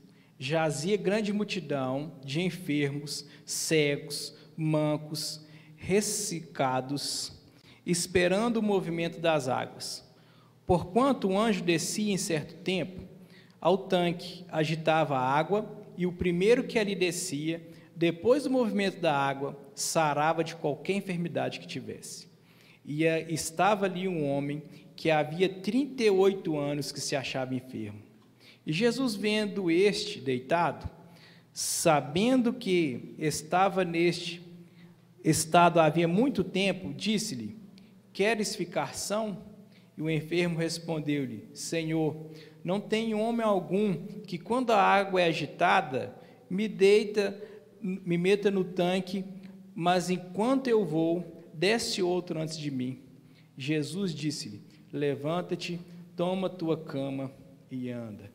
jazia 0.44 0.96
grande 0.98 1.32
multidão 1.32 2.12
de 2.22 2.42
enfermos, 2.42 3.26
cegos, 3.46 4.36
mancos, 4.54 5.42
ressecados, 5.74 7.32
esperando 7.86 8.58
o 8.58 8.62
movimento 8.62 9.18
das 9.18 9.48
águas. 9.48 10.04
Porquanto 10.66 11.28
o 11.28 11.38
anjo 11.38 11.64
descia 11.64 12.12
em 12.12 12.18
certo 12.18 12.54
tempo 12.56 13.02
ao 13.58 13.78
tanque, 13.78 14.44
agitava 14.50 15.16
a 15.16 15.22
água, 15.22 15.82
e 15.96 16.06
o 16.06 16.12
primeiro 16.12 16.64
que 16.64 16.78
ali 16.78 16.94
descia, 16.94 17.66
depois 17.96 18.42
do 18.42 18.50
movimento 18.50 19.00
da 19.00 19.16
água, 19.16 19.58
sarava 19.74 20.44
de 20.44 20.54
qualquer 20.56 20.92
enfermidade 20.94 21.58
que 21.58 21.66
tivesse. 21.66 22.28
E 22.84 23.04
estava 23.04 23.86
ali 23.86 24.06
um 24.06 24.28
homem 24.28 24.62
que 24.94 25.10
havia 25.10 25.48
38 25.48 26.58
anos 26.58 26.92
que 26.92 27.00
se 27.00 27.16
achava 27.16 27.54
enfermo. 27.54 28.13
E 28.66 28.72
Jesus, 28.72 29.14
vendo 29.14 29.70
este 29.70 30.20
deitado, 30.20 30.88
sabendo 31.52 32.52
que 32.52 33.14
estava 33.18 33.84
neste 33.84 34.42
estado 35.22 35.78
havia 35.80 36.08
muito 36.08 36.42
tempo, 36.42 36.92
disse-lhe: 36.92 37.56
Queres 38.12 38.56
ficar 38.56 38.94
são? 38.94 39.38
E 39.96 40.02
o 40.02 40.10
enfermo 40.10 40.58
respondeu-lhe: 40.58 41.48
Senhor, 41.52 42.30
não 42.62 42.80
tem 42.80 43.14
homem 43.14 43.44
algum 43.44 43.94
que, 44.26 44.38
quando 44.38 44.70
a 44.70 44.80
água 44.80 45.20
é 45.20 45.26
agitada, 45.26 46.14
me 46.48 46.66
deita, 46.66 47.40
me 47.80 48.18
meta 48.18 48.50
no 48.50 48.64
tanque, 48.64 49.24
mas 49.74 50.10
enquanto 50.10 50.68
eu 50.68 50.84
vou, 50.84 51.44
desce 51.52 52.02
outro 52.02 52.40
antes 52.40 52.58
de 52.58 52.70
mim. 52.70 53.00
Jesus 53.56 54.14
disse-lhe: 54.14 54.62
Levanta-te, 54.92 55.80
toma 56.16 56.48
tua 56.48 56.76
cama 56.76 57.30
e 57.70 57.90
anda. 57.90 58.33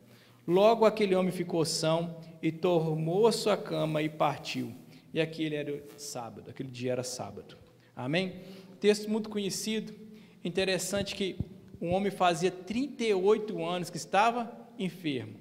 Logo 0.50 0.84
aquele 0.84 1.14
homem 1.14 1.30
ficou 1.30 1.64
são 1.64 2.16
e 2.42 2.50
tomou 2.50 3.30
sua 3.30 3.56
cama 3.56 4.02
e 4.02 4.08
partiu. 4.08 4.74
E 5.14 5.20
aquele 5.20 5.54
era 5.54 5.80
sábado, 5.96 6.50
aquele 6.50 6.68
dia 6.68 6.90
era 6.90 7.04
sábado. 7.04 7.56
Amém? 7.94 8.40
Texto 8.80 9.08
muito 9.08 9.30
conhecido, 9.30 9.94
interessante 10.42 11.14
que 11.14 11.38
um 11.80 11.92
homem 11.94 12.10
fazia 12.10 12.50
38 12.50 13.64
anos 13.64 13.90
que 13.90 13.96
estava 13.96 14.50
enfermo. 14.76 15.36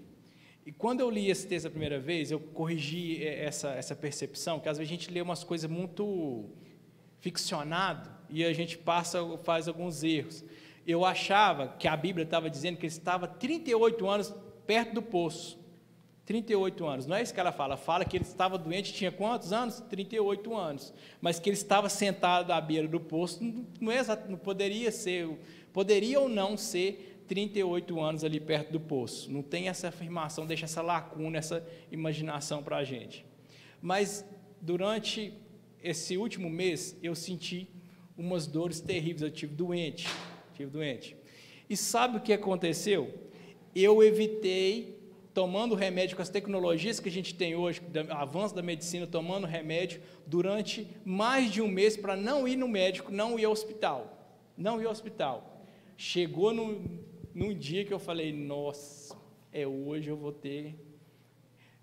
E 0.64 0.72
quando 0.72 1.00
eu 1.00 1.10
li 1.10 1.32
esse 1.32 1.48
texto 1.48 1.66
a 1.66 1.72
primeira 1.72 2.00
vez, 2.00 2.30
eu 2.30 2.40
corrigi 2.40 3.26
essa, 3.26 3.70
essa 3.70 3.96
percepção, 3.96 4.60
que 4.60 4.70
às 4.70 4.78
vezes 4.78 4.92
a 4.92 4.96
gente 4.96 5.12
lê 5.12 5.22
umas 5.22 5.44
coisas 5.44 5.68
muito 5.68 6.52
ficcionado 7.20 8.12
e 8.30 8.46
a 8.46 8.54
gente 8.54 8.78
passa, 8.78 9.26
faz 9.40 9.68
alguns 9.68 10.04
erros. 10.04 10.46
Eu 10.86 11.04
achava 11.04 11.70
que 11.80 11.88
a 11.88 11.98
Bíblia 11.98 12.26
estava 12.26 12.48
dizendo 12.48 12.78
que 12.78 12.86
ele 12.86 12.94
estava 12.94 13.28
38 13.28 14.08
anos 14.08 14.36
perto 14.70 14.94
do 14.94 15.02
poço. 15.02 15.58
38 16.28 16.86
anos. 16.86 17.08
Não 17.08 17.16
é 17.16 17.24
isso 17.24 17.34
que 17.34 17.40
ela 17.40 17.52
fala. 17.52 17.76
Fala 17.76 18.06
que 18.06 18.16
ele 18.16 18.24
estava 18.24 18.56
doente, 18.56 18.94
tinha 18.94 19.12
quantos 19.12 19.52
anos? 19.52 19.80
38 19.90 20.56
anos. 20.56 20.94
Mas 21.20 21.40
que 21.40 21.50
ele 21.50 21.58
estava 21.58 21.90
sentado 21.90 22.52
à 22.52 22.62
beira 22.62 22.88
do 22.88 23.00
poço, 23.00 23.44
não, 23.82 23.92
é, 23.92 24.04
não 24.28 24.38
poderia 24.38 24.92
ser, 24.92 25.28
poderia 25.74 26.20
ou 26.20 26.30
não 26.30 26.56
ser 26.56 27.24
38 27.28 28.00
anos 28.00 28.24
ali 28.24 28.40
perto 28.40 28.72
do 28.72 28.80
poço. 28.80 29.32
Não 29.32 29.42
tem 29.42 29.70
essa 29.70 29.88
afirmação, 29.88 30.46
deixa 30.46 30.66
essa 30.66 30.84
lacuna, 30.84 31.40
essa 31.40 31.68
imaginação 31.92 32.62
para 32.62 32.78
a 32.78 32.84
gente. 32.84 33.26
Mas 33.82 34.24
durante 34.62 35.34
esse 35.82 36.16
último 36.16 36.48
mês, 36.48 36.96
eu 37.02 37.16
senti 37.16 37.68
umas 38.16 38.46
dores 38.46 38.80
terríveis. 38.80 39.24
Eu 39.24 39.32
tive 39.32 39.56
doente, 39.56 40.08
tive 40.54 40.70
doente. 40.70 41.18
E 41.68 41.76
sabe 41.76 42.18
o 42.18 42.22
que 42.22 42.32
aconteceu? 42.32 43.29
Eu 43.76 44.04
evitei, 44.04 45.00
tomando 45.34 45.76
remédio 45.76 46.16
com 46.16 46.22
as 46.22 46.30
tecnologias 46.30 47.00
que 47.00 47.10
a 47.10 47.12
gente 47.12 47.36
tem 47.36 47.56
hoje, 47.56 47.82
avanço 48.10 48.56
da 48.56 48.62
medicina, 48.62 49.08
tomando 49.08 49.48
remédio 49.48 50.02
durante 50.26 50.88
mais 51.06 51.52
de 51.52 51.62
um 51.62 51.68
mês 51.68 51.96
para 51.96 52.16
não 52.16 52.48
ir 52.48 52.56
no 52.56 52.68
médico, 52.68 53.12
não 53.12 53.40
ir 53.40 53.46
ao 53.46 53.52
hospital. 53.52 54.18
Não 54.58 54.82
ir 54.82 54.86
ao 54.86 54.92
hospital. 54.92 55.64
Chegou 55.96 56.54
no, 56.54 56.84
num 57.34 57.54
dia 57.54 57.86
que 57.86 57.94
eu 57.94 58.00
falei, 58.00 58.34
nossa, 58.34 59.16
é 59.52 59.66
hoje 59.66 60.10
eu 60.10 60.18
vou 60.18 60.32
ter. 60.32 60.76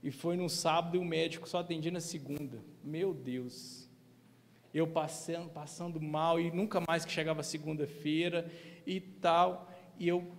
E 0.03 0.11
foi 0.11 0.37
no 0.37 0.49
sábado 0.49 0.97
e 0.97 0.99
o 0.99 1.05
médico 1.05 1.49
só 1.49 1.59
atendia 1.59 1.91
na 1.91 2.01
segunda. 2.01 2.63
Meu 2.85 3.15
Deus. 3.15 3.89
Eu 4.73 4.87
passando, 4.87 5.49
passando 5.49 6.01
mal 6.01 6.39
e 6.39 6.51
nunca 6.51 6.83
mais 6.87 7.05
que 7.05 7.11
chegava 7.11 7.43
segunda-feira 7.43 8.51
e 8.87 9.01
tal. 9.01 9.73
E 9.99 10.07
eu 10.07 10.31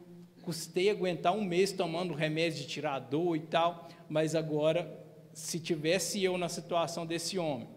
custei 0.47 0.89
aguentar 0.89 1.33
um 1.33 1.43
mês 1.43 1.73
tomando 1.73 2.13
remédio 2.13 2.61
de 2.61 2.67
tirar 2.67 2.99
dor 2.99 3.35
e 3.35 3.41
tal, 3.41 3.89
mas 4.07 4.33
agora, 4.33 4.89
se 5.33 5.59
tivesse 5.59 6.23
eu 6.23 6.37
na 6.37 6.47
situação 6.47 7.05
desse 7.05 7.37
homem, 7.37 7.67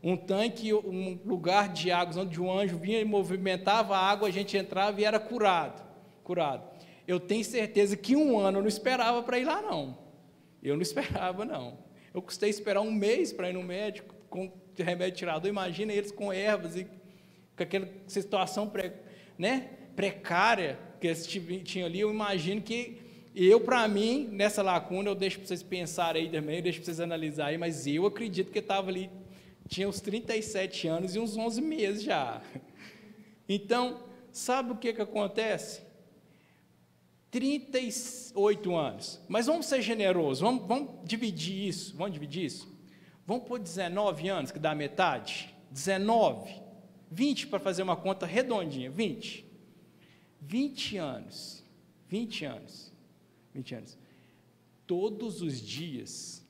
um 0.00 0.16
tanque, 0.16 0.72
um 0.72 1.18
lugar 1.26 1.72
de 1.72 1.90
águas 1.90 2.16
onde 2.16 2.40
um 2.40 2.48
anjo 2.48 2.78
vinha 2.78 3.00
e 3.00 3.04
movimentava 3.04 3.96
a 3.96 4.08
água, 4.08 4.28
a 4.28 4.30
gente 4.30 4.56
entrava 4.56 5.00
e 5.00 5.04
era 5.04 5.18
curado, 5.18 5.82
curado. 6.22 6.62
Eu 7.08 7.18
tenho 7.18 7.44
certeza 7.44 7.96
que 7.96 8.14
um 8.14 8.38
ano 8.38 8.58
eu 8.58 8.62
não 8.62 8.68
esperava 8.68 9.20
para 9.24 9.40
ir 9.40 9.44
lá, 9.44 9.60
não. 9.60 9.98
Eu 10.62 10.76
não 10.76 10.82
esperava, 10.82 11.44
não. 11.44 11.76
Eu 12.14 12.22
custei 12.22 12.50
esperar 12.50 12.82
um 12.82 12.92
mês 12.92 13.32
para 13.32 13.50
ir 13.50 13.54
no 13.54 13.64
médico 13.64 14.14
com 14.30 14.48
remédio 14.76 15.16
tirador. 15.18 15.48
Imagina 15.48 15.92
eles 15.92 16.12
com 16.12 16.32
ervas 16.32 16.76
e 16.76 16.84
com 17.56 17.64
aquela 17.64 17.88
situação 18.06 18.70
né, 19.36 19.70
precária 19.96 20.78
que 21.02 21.08
eles 21.08 21.26
tinham 21.26 21.86
ali, 21.86 21.98
eu 21.98 22.10
imagino 22.10 22.62
que 22.62 22.96
eu, 23.34 23.60
para 23.60 23.88
mim, 23.88 24.28
nessa 24.30 24.62
lacuna, 24.62 25.10
eu 25.10 25.16
deixo 25.16 25.38
para 25.38 25.48
vocês 25.48 25.62
pensarem 25.62 26.24
aí 26.24 26.30
também, 26.30 26.56
eu 26.56 26.62
deixo 26.62 26.78
para 26.78 26.84
vocês 26.84 27.00
analisarem, 27.00 27.58
mas 27.58 27.88
eu 27.88 28.06
acredito 28.06 28.52
que 28.52 28.60
estava 28.60 28.88
ali, 28.88 29.10
tinha 29.66 29.88
uns 29.88 30.00
37 30.00 30.86
anos 30.86 31.16
e 31.16 31.18
uns 31.18 31.36
11 31.36 31.60
meses 31.60 32.02
já. 32.04 32.40
Então, 33.48 34.04
sabe 34.30 34.72
o 34.72 34.76
que, 34.76 34.92
que 34.92 35.02
acontece? 35.02 35.82
38 37.30 38.74
anos. 38.74 39.20
Mas 39.28 39.46
vamos 39.46 39.66
ser 39.66 39.82
generosos, 39.82 40.40
vamos, 40.40 40.66
vamos 40.66 40.90
dividir 41.04 41.68
isso, 41.68 41.96
vamos 41.96 42.12
dividir 42.12 42.44
isso. 42.44 42.72
Vamos 43.26 43.44
por 43.48 43.58
19 43.58 44.28
anos, 44.28 44.52
que 44.52 44.58
dá 44.58 44.74
metade? 44.74 45.52
19. 45.70 46.62
20 47.10 47.48
para 47.48 47.58
fazer 47.58 47.82
uma 47.82 47.96
conta 47.96 48.24
redondinha, 48.24 48.90
20. 48.90 49.51
20 50.42 50.96
anos. 50.98 51.64
20 52.08 52.44
anos. 52.44 52.92
20 53.54 53.74
anos. 53.76 53.98
Todos 54.86 55.40
os 55.40 55.60
dias 55.60 56.44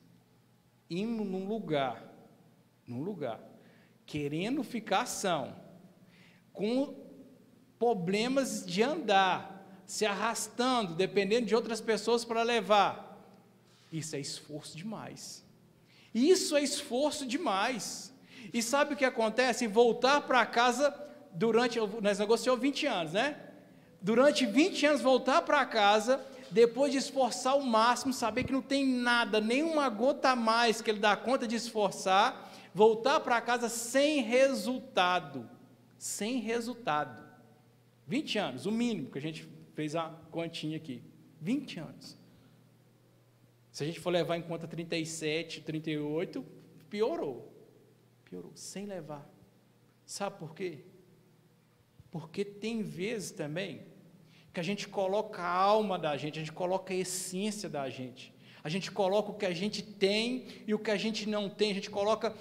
indo 0.89 1.23
num 1.23 1.47
lugar, 1.47 2.03
num 2.85 3.01
lugar, 3.01 3.39
querendo 4.05 4.63
ficar 4.63 5.05
são, 5.05 5.55
com 6.51 6.95
problemas 7.79 8.65
de 8.65 8.83
andar, 8.83 9.81
se 9.85 10.05
arrastando, 10.05 10.93
dependendo 10.93 11.47
de 11.47 11.55
outras 11.55 11.81
pessoas 11.81 12.23
para 12.23 12.43
levar. 12.43 13.11
Isso 13.91 14.15
é 14.15 14.19
esforço 14.19 14.77
demais. 14.77 15.43
Isso 16.13 16.55
é 16.55 16.63
esforço 16.63 17.25
demais. 17.25 18.13
E 18.53 18.61
sabe 18.61 18.93
o 18.93 18.97
que 18.97 19.05
acontece? 19.05 19.67
Voltar 19.67 20.21
para 20.21 20.45
casa 20.45 20.93
durante. 21.33 21.79
Nós 22.01 22.19
negociamos 22.19 22.61
20 22.61 22.85
anos, 22.85 23.13
né? 23.13 23.42
Durante 24.03 24.45
20 24.45 24.85
anos, 24.85 25.01
voltar 25.01 25.43
para 25.43 25.65
casa, 25.65 26.21
depois 26.51 26.91
de 26.91 26.97
esforçar 26.97 27.57
o 27.57 27.65
máximo, 27.65 28.11
saber 28.11 28.43
que 28.43 28.51
não 28.51 28.61
tem 28.61 28.85
nada, 28.85 29.39
nenhuma 29.39 29.87
gota 29.87 30.31
a 30.31 30.35
mais 30.35 30.81
que 30.81 30.91
ele 30.91 30.99
dá 30.99 31.15
conta 31.15 31.47
de 31.47 31.55
esforçar, 31.55 32.51
voltar 32.73 33.21
para 33.21 33.39
casa 33.39 33.69
sem 33.69 34.21
resultado. 34.21 35.49
Sem 35.97 36.39
resultado. 36.39 37.23
20 38.05 38.37
anos, 38.37 38.65
o 38.65 38.71
mínimo 38.73 39.09
que 39.09 39.17
a 39.17 39.21
gente 39.21 39.47
fez 39.73 39.95
a 39.95 40.09
continha 40.29 40.75
aqui. 40.75 41.01
20 41.39 41.79
anos. 41.79 42.17
Se 43.71 43.83
a 43.83 43.87
gente 43.87 44.01
for 44.01 44.09
levar 44.09 44.35
em 44.35 44.41
conta 44.41 44.67
37, 44.67 45.61
38, 45.61 46.45
piorou. 46.89 47.53
Piorou, 48.25 48.51
sem 48.53 48.85
levar. 48.85 49.25
Sabe 50.05 50.37
por 50.37 50.53
quê? 50.53 50.79
Porque 52.11 52.43
tem 52.43 52.83
vezes 52.83 53.31
também 53.31 53.92
que 54.53 54.59
a 54.59 54.63
gente 54.63 54.87
coloca 54.87 55.41
a 55.41 55.51
alma 55.51 55.97
da 55.97 56.15
gente, 56.15 56.37
a 56.37 56.41
gente 56.41 56.53
coloca 56.53 56.93
a 56.93 56.97
essência 56.97 57.67
da 57.67 57.89
gente. 57.89 58.33
A 58.63 58.69
gente 58.69 58.91
coloca 58.91 59.31
o 59.31 59.33
que 59.33 59.45
a 59.45 59.53
gente 59.53 59.81
tem 59.81 60.45
e 60.65 60.73
o 60.73 60.79
que 60.79 60.89
a 60.89 60.95
gente 60.95 61.27
não 61.27 61.49
tem. 61.49 61.71
A 61.71 61.73
gente 61.73 61.89
coloca 61.89 62.33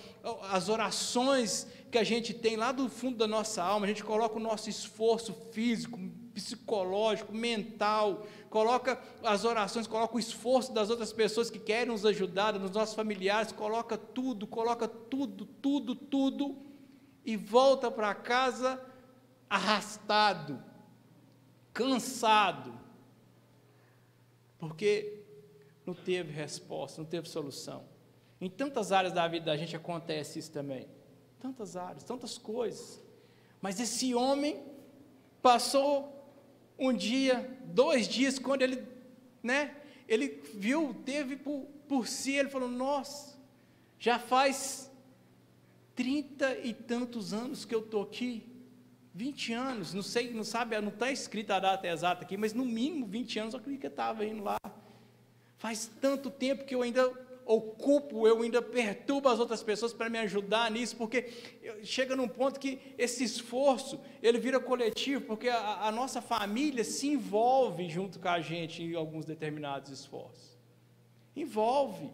as 0.51 0.69
orações 0.69 1.67
que 1.91 1.99
a 1.99 2.05
gente 2.05 2.33
tem 2.33 2.55
lá 2.55 2.71
do 2.71 2.89
fundo 2.89 3.17
da 3.17 3.27
nossa 3.27 3.61
alma. 3.61 3.87
A 3.87 3.89
gente 3.89 4.05
coloca 4.05 4.37
o 4.37 4.41
nosso 4.41 4.71
esforço 4.71 5.35
físico, 5.51 5.99
psicológico, 6.33 7.35
mental, 7.35 8.25
coloca 8.49 9.01
as 9.23 9.45
orações, 9.45 9.87
coloca 9.87 10.15
o 10.15 10.21
esforço 10.21 10.73
das 10.73 10.91
outras 10.91 11.13
pessoas 11.13 11.51
que 11.51 11.59
querem 11.59 11.93
nos 11.93 12.07
ajudar, 12.07 12.53
dos 12.53 12.71
nossos 12.71 12.95
familiares, 12.95 13.51
coloca 13.51 13.99
tudo, 13.99 14.47
coloca 14.47 14.87
tudo, 14.87 15.45
tudo, 15.45 15.95
tudo 15.95 16.57
e 17.25 17.37
volta 17.37 17.91
para 17.91 18.15
casa 18.15 18.81
arrastado, 19.51 20.63
cansado, 21.73 22.73
porque 24.59 25.23
não 25.85 25.95
teve 25.95 26.33
resposta, 26.33 27.01
não 27.01 27.09
teve 27.09 27.29
solução. 27.29 27.85
Em 28.41 28.51
tantas 28.51 28.93
áreas 28.93 29.13
da 29.13 29.27
vida 29.29 29.47
da 29.47 29.57
gente 29.57 29.77
acontece 29.77 30.39
isso 30.39 30.51
também. 30.51 30.89
Tantas 31.41 31.77
áreas, 31.77 32.05
tantas 32.05 32.39
coisas. 32.39 33.03
Mas 33.61 33.79
esse 33.81 34.15
homem 34.15 34.63
passou 35.41 36.13
um 36.79 36.93
dia, 36.93 37.57
dois 37.65 38.09
dias, 38.09 38.39
quando 38.39 38.63
ele, 38.63 38.87
né, 39.43 39.77
ele 40.09 40.43
viu, 40.55 40.95
teve 41.05 41.37
por, 41.37 41.67
por 41.89 42.09
si, 42.09 42.33
ele 42.33 42.49
falou: 42.49 42.69
Nossa, 42.69 43.39
já 43.99 44.19
faz 44.19 44.91
trinta 45.95 46.59
e 46.59 46.75
tantos 46.75 47.33
anos 47.33 47.65
que 47.65 47.75
eu 47.75 47.81
estou 47.81 48.03
aqui, 48.03 48.45
20 49.15 49.53
anos, 49.53 49.93
não 49.93 50.03
sei, 50.03 50.33
não 50.33 50.45
sabe, 50.45 50.81
não 50.81 50.89
está 50.89 51.11
escrita 51.11 51.57
a 51.57 51.61
data 51.61 51.87
exata 51.87 52.25
aqui, 52.25 52.37
mas 52.37 52.55
no 52.55 52.65
mínimo 52.65 53.07
20 53.07 53.39
anos 53.39 53.55
eu 53.55 53.61
acredito 53.61 53.81
que 53.83 53.87
estava 53.87 54.25
indo 54.25 54.43
lá. 54.43 54.57
Faz 55.59 55.91
tanto 56.01 56.31
tempo 56.31 56.65
que 56.65 56.75
eu 56.75 56.83
ainda 56.83 57.13
ocupo, 57.45 58.27
eu 58.27 58.41
ainda 58.43 58.63
perturbo 58.63 59.29
as 59.29 59.39
outras 59.39 59.63
pessoas 59.63 59.93
para 59.93 60.09
me 60.09 60.19
ajudar 60.19 60.71
nisso, 60.71 60.97
porque 60.97 61.31
chega 61.83 62.17
num 62.17 62.29
ponto 62.29 62.59
que 62.59 62.79
esse 62.97 63.23
esforço, 63.23 64.01
ele 64.23 64.39
vira 64.39 64.59
coletivo, 64.59 65.25
porque 65.27 65.49
a, 65.49 65.87
a 65.87 65.93
nossa 65.93 66.23
família 66.23 66.83
se 66.83 67.09
envolve 67.09 67.89
junto 67.91 68.19
com 68.19 68.29
a 68.29 68.41
gente 68.41 68.83
em 68.83 68.95
alguns 68.95 69.25
determinados 69.27 69.91
esforços. 69.91 70.57
Envolve. 71.37 72.11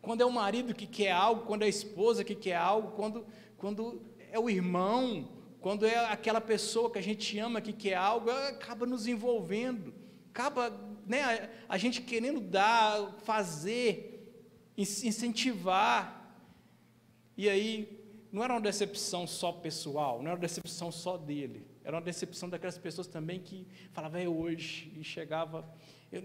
Quando 0.00 0.22
é 0.22 0.24
o 0.24 0.32
marido 0.32 0.74
que 0.74 0.86
quer 0.86 1.12
algo, 1.12 1.44
quando 1.44 1.62
é 1.62 1.66
a 1.66 1.68
esposa 1.68 2.24
que 2.24 2.34
quer 2.34 2.56
algo, 2.56 2.92
quando, 2.92 3.26
quando 3.58 4.00
é 4.32 4.38
o 4.38 4.48
irmão, 4.48 5.28
quando 5.60 5.86
é 5.86 5.96
aquela 6.06 6.40
pessoa 6.40 6.90
que 6.90 6.98
a 6.98 7.02
gente 7.02 7.38
ama 7.38 7.60
que 7.60 7.72
quer 7.72 7.94
algo, 7.94 8.30
acaba 8.30 8.86
nos 8.86 9.06
envolvendo, 9.06 9.92
acaba 10.30 10.70
né, 11.06 11.22
a, 11.22 11.74
a 11.74 11.78
gente 11.78 12.00
querendo 12.00 12.40
dar, 12.40 13.14
fazer, 13.24 14.42
incentivar. 14.76 16.34
E 17.36 17.48
aí, 17.48 18.00
não 18.32 18.42
era 18.42 18.54
uma 18.54 18.60
decepção 18.60 19.26
só 19.26 19.52
pessoal, 19.52 20.18
não 20.18 20.26
era 20.26 20.34
uma 20.34 20.40
decepção 20.40 20.90
só 20.90 21.16
dele, 21.16 21.66
era 21.84 21.96
uma 21.96 22.02
decepção 22.02 22.48
daquelas 22.48 22.78
pessoas 22.78 23.06
também 23.06 23.40
que 23.40 23.66
falavam, 23.92 24.20
é 24.20 24.28
hoje, 24.28 24.92
e 24.96 25.04
chegava, 25.04 25.68
eu, 26.12 26.22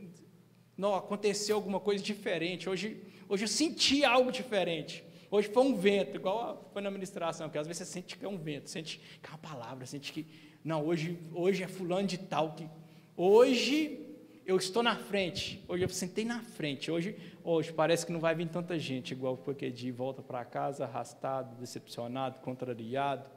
não, 0.78 0.94
aconteceu 0.94 1.56
alguma 1.56 1.80
coisa 1.80 2.04
diferente, 2.04 2.70
hoje, 2.70 3.02
hoje 3.28 3.44
eu 3.44 3.48
senti 3.48 4.04
algo 4.04 4.32
diferente, 4.32 5.04
hoje 5.30 5.50
foi 5.50 5.64
um 5.64 5.76
vento, 5.76 6.16
igual 6.18 6.70
foi 6.72 6.82
na 6.82 6.90
administração, 6.90 7.50
que 7.50 7.58
às 7.58 7.68
vezes 7.68 7.88
você 7.88 7.94
sente 7.94 8.18
que 8.18 8.26
é 8.26 8.28
um 8.28 8.38
vento, 8.38 8.70
sente 8.70 9.00
que 9.22 9.28
é 9.28 9.32
uma 9.32 9.38
palavra, 9.38 9.86
sente 9.86 10.12
que, 10.12 10.26
não, 10.64 10.86
hoje, 10.86 11.20
hoje 11.34 11.64
é 11.64 11.68
fulano 11.68 12.08
de 12.08 12.18
tal, 12.18 12.54
que 12.54 12.68
hoje 13.16 14.00
eu 14.46 14.58
estou 14.58 14.84
na 14.84 14.96
frente, 14.96 15.64
hoje 15.68 15.84
eu 15.84 15.90
sentei 15.90 16.24
na 16.24 16.42
frente, 16.42 16.92
hoje, 16.92 17.16
hoje 17.44 17.74
parece 17.74 18.06
que 18.06 18.12
não 18.12 18.20
vai 18.20 18.36
vir 18.36 18.48
tanta 18.48 18.78
gente, 18.78 19.12
igual 19.12 19.36
porque 19.36 19.72
de 19.72 19.92
volta 19.92 20.22
para 20.22 20.46
casa, 20.46 20.86
arrastado, 20.86 21.56
decepcionado, 21.56 22.40
contrariado, 22.40 23.30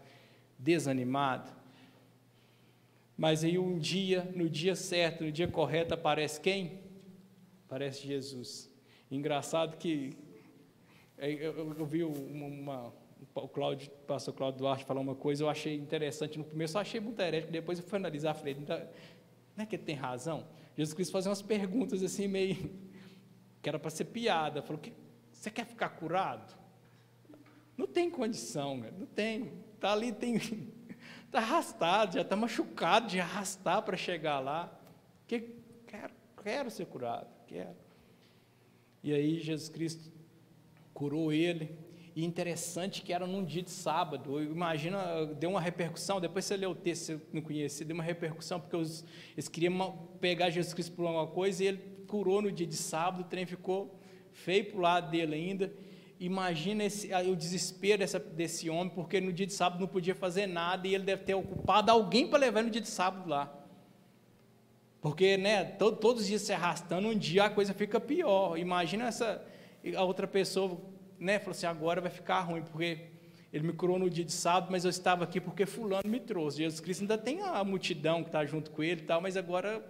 desanimado. 0.59 1.51
Mas 3.17 3.43
aí 3.43 3.59
um 3.59 3.79
dia, 3.79 4.31
no 4.37 4.49
dia 4.49 4.77
certo, 4.77 5.25
no 5.25 5.33
dia 5.33 5.49
correto, 5.49 5.95
aparece 5.95 6.41
quem? 6.41 6.79
Aparece 7.67 8.07
Jesus. 8.07 8.71
Engraçado 9.11 9.77
que 9.77 10.17
eu, 11.19 11.87
vi 11.87 12.05
uma, 12.05 12.47
uma, 12.47 12.95
o 13.35 13.49
Cláudio, 13.49 13.91
o 13.91 14.07
pastor 14.07 14.35
Cláudio 14.35 14.59
Duarte 14.59 14.85
falar 14.85 15.01
uma 15.01 15.15
coisa, 15.15 15.43
eu 15.45 15.49
achei 15.49 15.77
interessante 15.77 16.39
no 16.39 16.45
começo, 16.45 16.77
eu 16.77 16.81
achei 16.81 17.01
muito 17.01 17.21
herético, 17.21 17.53
depois 17.53 17.79
eu 17.79 17.85
fui 17.85 17.99
analisar, 17.99 18.35
falei, 18.35 18.57
não 18.57 19.65
é 19.65 19.67
que 19.67 19.77
ele 19.77 19.83
tem 19.83 19.95
razão? 19.95 20.47
Jesus 20.79 20.95
Cristo 20.95 21.11
fazia 21.11 21.29
umas 21.29 21.43
perguntas 21.43 22.05
assim, 22.05 22.29
meio. 22.29 22.71
que 23.61 23.69
era 23.69 23.81
para 23.81 23.91
ser 23.91 24.05
piada. 24.05 24.63
Falou: 24.63 24.81
que, 24.81 24.93
Você 25.33 25.51
quer 25.51 25.67
ficar 25.67 25.89
curado? 25.89 26.57
Não 27.77 27.85
tem 27.85 28.09
condição, 28.09 28.77
não 28.77 29.07
tem. 29.07 29.53
Está 29.75 29.93
ali, 29.93 30.13
tem. 30.13 30.37
Está 30.37 31.39
arrastado, 31.43 32.15
já 32.15 32.23
está 32.23 32.37
machucado 32.37 33.09
de 33.09 33.19
arrastar 33.19 33.83
para 33.83 33.97
chegar 33.97 34.39
lá. 34.39 34.73
Que, 35.27 35.57
quero, 35.85 36.15
quero 36.45 36.71
ser 36.71 36.87
curado, 36.87 37.29
quero. 37.49 37.77
E 39.03 39.13
aí 39.13 39.41
Jesus 39.41 39.69
Cristo 39.69 40.13
curou 40.99 41.33
ele, 41.33 41.79
e 42.17 42.25
interessante 42.25 43.03
que 43.03 43.13
era 43.13 43.25
num 43.25 43.45
dia 43.45 43.63
de 43.63 43.71
sábado. 43.71 44.43
Imagina, 44.43 45.25
deu 45.39 45.51
uma 45.51 45.61
repercussão. 45.61 46.21
Depois 46.21 46.45
você 46.45 46.57
lê 46.57 46.67
o 46.67 46.75
texto, 46.75 47.07
você 47.07 47.21
não 47.33 47.41
conhecia, 47.41 47.87
deu 47.87 47.95
uma 47.95 48.03
repercussão, 48.03 48.59
porque 48.59 48.77
os, 48.77 49.05
eles 49.35 49.47
queriam 49.47 49.97
pegar 50.21 50.51
Jesus 50.51 50.75
Cristo 50.75 50.97
por 50.97 51.07
alguma 51.07 51.29
coisa 51.29 51.63
e 51.63 51.69
ele 51.69 51.81
curou 52.09 52.43
no 52.43 52.51
dia 52.51 52.67
de 52.67 52.75
sábado. 52.75 53.21
O 53.21 53.25
trem 53.25 53.47
ficou 53.47 53.97
feio 54.33 54.65
para 54.65 54.77
o 54.77 54.81
lado 54.81 55.11
dele 55.13 55.37
ainda. 55.37 55.73
Imagina 56.19 56.83
esse, 56.83 57.15
o 57.15 57.37
desespero 57.37 58.01
dessa, 58.01 58.19
desse 58.19 58.69
homem, 58.69 58.93
porque 58.93 59.21
no 59.21 59.33
dia 59.33 59.47
de 59.47 59.53
sábado 59.53 59.79
não 59.79 59.87
podia 59.87 60.17
fazer 60.17 60.49
nada 60.49 60.89
e 60.89 60.97
ele 60.97 61.05
deve 61.05 61.23
ter 61.23 61.35
ocupado 61.35 61.93
alguém 61.93 62.27
para 62.27 62.41
levar 62.41 62.65
no 62.65 62.71
dia 62.71 62.83
de 62.83 62.89
sábado 62.89 63.31
lá. 63.31 63.57
Porque 65.01 65.37
né, 65.37 65.63
todo, 65.63 65.97
todos 65.99 66.23
os 66.23 66.29
dias 66.29 66.43
se 66.43 66.53
arrastando, 66.53 67.07
um 67.07 67.17
dia 67.17 67.45
a 67.45 67.51
coisa 67.51 67.73
fica 67.73 68.01
pior. 68.01 68.59
Imagina 68.59 69.07
essa, 69.07 69.41
a 69.97 70.03
outra 70.03 70.27
pessoa 70.27 70.81
né, 71.19 71.39
falou 71.39 71.53
assim: 71.53 71.67
agora 71.67 72.01
vai 72.01 72.11
ficar 72.11 72.41
ruim, 72.41 72.63
porque 72.63 73.09
ele 73.53 73.67
me 73.67 73.73
curou 73.73 73.99
no 73.99 74.11
dia 74.11 74.25
de 74.25 74.33
sábado, 74.33 74.71
mas 74.71 74.85
eu 74.85 74.91
estava 74.91 75.25
aqui 75.25 75.41
porque 75.41 75.65
Fulano 75.65 76.09
me 76.09 76.21
trouxe. 76.21 76.59
Jesus 76.59 76.81
Cristo 76.81 77.03
ainda 77.03 77.17
tem 77.17 77.41
a 77.41 77.65
multidão 77.65 78.23
que 78.23 78.29
está 78.29 78.45
junto 78.45 78.71
com 78.71 78.83
ele 78.83 79.03
e 79.03 79.05
tal, 79.05 79.21
mas 79.21 79.37
agora 79.37 79.85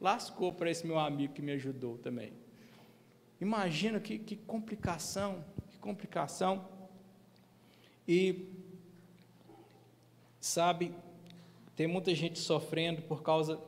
lascou 0.00 0.52
para 0.52 0.70
esse 0.70 0.86
meu 0.86 0.98
amigo 0.98 1.32
que 1.32 1.42
me 1.42 1.52
ajudou 1.52 1.96
também. 1.98 2.32
Imagina 3.40 3.98
que, 4.00 4.18
que 4.18 4.36
complicação, 4.36 5.44
que 5.70 5.78
complicação. 5.78 6.68
E, 8.06 8.48
sabe, 10.40 10.94
tem 11.76 11.86
muita 11.86 12.14
gente 12.14 12.38
sofrendo 12.38 13.02
por 13.02 13.22
causa 13.22 13.60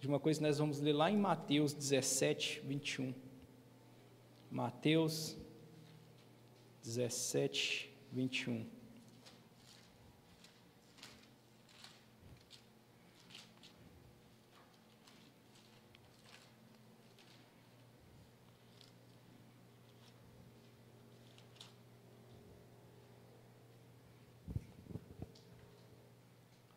de 0.00 0.06
uma 0.06 0.20
coisa 0.20 0.38
que 0.38 0.46
nós 0.46 0.58
vamos 0.58 0.80
ler 0.80 0.92
lá 0.92 1.10
em 1.10 1.16
Mateus 1.16 1.72
17, 1.72 2.62
21. 2.64 3.14
Mateus 4.54 5.36
17, 6.84 7.90
21. 8.12 8.64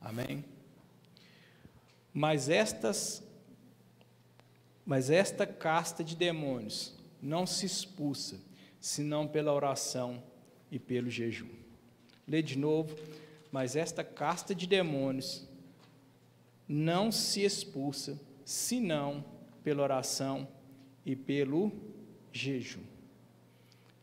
Amém. 0.02 0.44
Mas 2.12 2.50
estas 2.50 3.24
mas 4.84 5.12
esta 5.12 5.46
casta 5.46 6.04
de 6.04 6.16
demônios 6.16 6.97
não 7.28 7.46
se 7.46 7.66
expulsa 7.66 8.40
senão 8.80 9.28
pela 9.28 9.54
oração 9.54 10.24
e 10.72 10.80
pelo 10.80 11.10
jejum. 11.10 11.50
Lê 12.26 12.42
de 12.42 12.58
novo, 12.58 12.98
mas 13.52 13.76
esta 13.76 14.02
casta 14.02 14.56
de 14.56 14.66
demônios 14.66 15.46
não 16.68 17.12
se 17.12 17.44
expulsa 17.44 18.20
senão 18.46 19.26
pela 19.62 19.84
oração 19.84 20.48
e 21.06 21.18
pelo 21.18 21.72
jejum. 22.32 22.84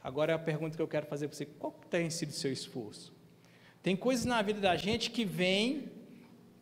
Agora 0.03 0.33
é 0.33 0.35
a 0.35 0.39
pergunta 0.39 0.77
que 0.77 0.83
eu 0.83 0.89
quero 0.89 1.07
fazer 1.07 1.29
para 1.29 1.37
você: 1.37 1.47
qual 1.47 1.73
tem 1.89 2.11
sido 2.11 2.29
o 2.29 2.33
seu 2.33 2.53
esforço? 2.53 3.15
Tem 3.83 3.97
coisas 3.97 4.27
na 4.27 4.43
vida 4.43 4.61
da 4.61 4.77
gente 4.77 5.11
que 5.11 5.25
vem, 5.25 5.91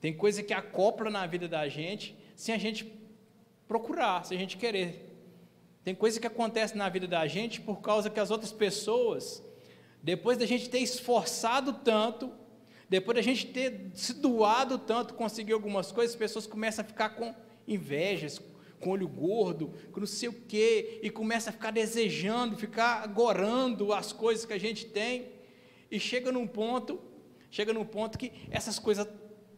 tem 0.01 0.13
coisa 0.13 0.45
que 0.45 0.55
acopla 0.55 1.11
na 1.11 1.27
vida 1.27 1.49
da 1.49 1.69
gente, 1.69 2.17
sem 2.37 2.55
a 2.55 2.59
gente 2.59 2.93
procurar, 3.67 4.25
sem 4.25 4.37
a 4.37 4.41
gente 4.41 4.57
querer. 4.57 5.12
Tem 5.85 5.95
coisa 5.95 6.21
que 6.21 6.27
acontece 6.27 6.77
na 6.77 6.89
vida 6.89 7.09
da 7.09 7.27
gente 7.27 7.61
por 7.61 7.81
causa 7.81 8.09
que 8.09 8.21
as 8.21 8.31
outras 8.31 8.53
pessoas, 8.53 9.43
depois 10.03 10.39
da 10.39 10.47
gente 10.47 10.71
ter 10.71 10.79
esforçado 10.79 11.73
tanto, 11.73 12.31
depois 12.89 13.17
da 13.17 13.23
gente 13.23 13.47
ter 13.47 13.91
se 13.95 14.15
doado 14.15 14.79
tanto, 14.79 15.15
conseguir 15.15 15.53
algumas 15.53 15.91
coisas, 15.91 16.15
as 16.15 16.19
pessoas 16.19 16.47
começam 16.47 16.85
a 16.85 16.87
ficar 16.87 17.11
com 17.11 17.35
invejas, 17.67 18.41
com 18.79 18.91
olho 18.91 19.09
gordo, 19.09 19.73
com 19.91 20.01
não 20.01 20.07
sei 20.07 20.29
o 20.29 20.33
quê, 20.33 21.01
e 21.03 21.09
começa 21.09 21.51
a 21.51 21.53
ficar 21.53 21.71
desejando, 21.71 22.57
ficar 22.57 23.03
agorando 23.03 23.93
as 23.93 24.13
coisas 24.13 24.45
que 24.45 24.53
a 24.53 24.59
gente 24.59 24.87
tem, 24.87 25.29
e 25.91 25.99
chega 25.99 26.31
num 26.31 26.47
ponto, 26.47 27.01
chega 27.51 27.73
num 27.73 27.85
ponto 27.85 28.19
que 28.19 28.33
essas 28.51 28.79
coisas, 28.79 29.07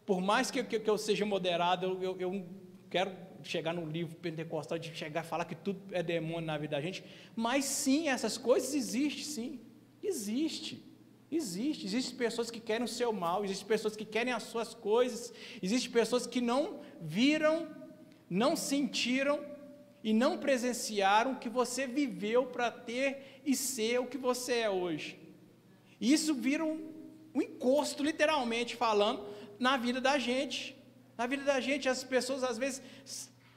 por 0.05 0.21
mais 0.21 0.49
que, 0.49 0.63
que, 0.63 0.89
eu 0.89 0.97
seja 0.97 1.25
moderado, 1.25 1.85
eu, 1.85 2.01
eu, 2.01 2.17
eu 2.19 2.45
quero 2.89 3.11
chegar 3.49 3.73
no 3.73 3.85
livro 3.85 4.15
pentecostal 4.15 4.77
de 4.77 4.95
chegar 4.95 5.23
e 5.23 5.27
falar 5.27 5.45
que 5.45 5.55
tudo 5.55 5.81
é 5.91 6.01
demônio 6.01 6.45
na 6.45 6.57
vida 6.57 6.75
da 6.75 6.81
gente, 6.81 7.03
mas 7.35 7.65
sim, 7.65 8.09
essas 8.09 8.37
coisas 8.37 8.73
existem, 8.73 9.23
sim, 9.23 9.59
existe. 10.03 10.83
Existe, 11.31 11.85
existem 11.85 12.15
pessoas 12.15 12.51
que 12.51 12.59
querem 12.59 12.85
o 12.85 12.87
seu 12.87 13.11
mal, 13.11 13.43
existem 13.43 13.67
pessoas 13.67 13.95
que 13.95 14.05
querem 14.05 14.31
as 14.31 14.43
suas 14.43 14.73
coisas, 14.75 15.33
existem 15.61 15.91
pessoas 15.91 16.27
que 16.27 16.39
não 16.39 16.79
viram 17.01 17.67
não 18.29 18.55
sentiram 18.55 19.43
e 20.03 20.13
não 20.13 20.37
presenciaram 20.37 21.33
o 21.33 21.39
que 21.39 21.49
você 21.49 21.87
viveu 21.87 22.45
para 22.47 22.69
ter 22.71 23.41
e 23.45 23.55
ser 23.55 23.99
o 23.99 24.07
que 24.07 24.17
você 24.17 24.59
é 24.59 24.69
hoje. 24.69 25.19
Isso 25.99 26.33
vira 26.33 26.63
um, 26.63 26.93
um 27.33 27.41
encosto, 27.41 28.03
literalmente 28.03 28.75
falando, 28.75 29.25
na 29.59 29.77
vida 29.77 29.99
da 30.01 30.17
gente. 30.19 30.75
Na 31.17 31.25
vida 31.25 31.43
da 31.43 31.59
gente, 31.59 31.89
as 31.89 32.03
pessoas 32.03 32.43
às 32.43 32.57
vezes 32.57 32.81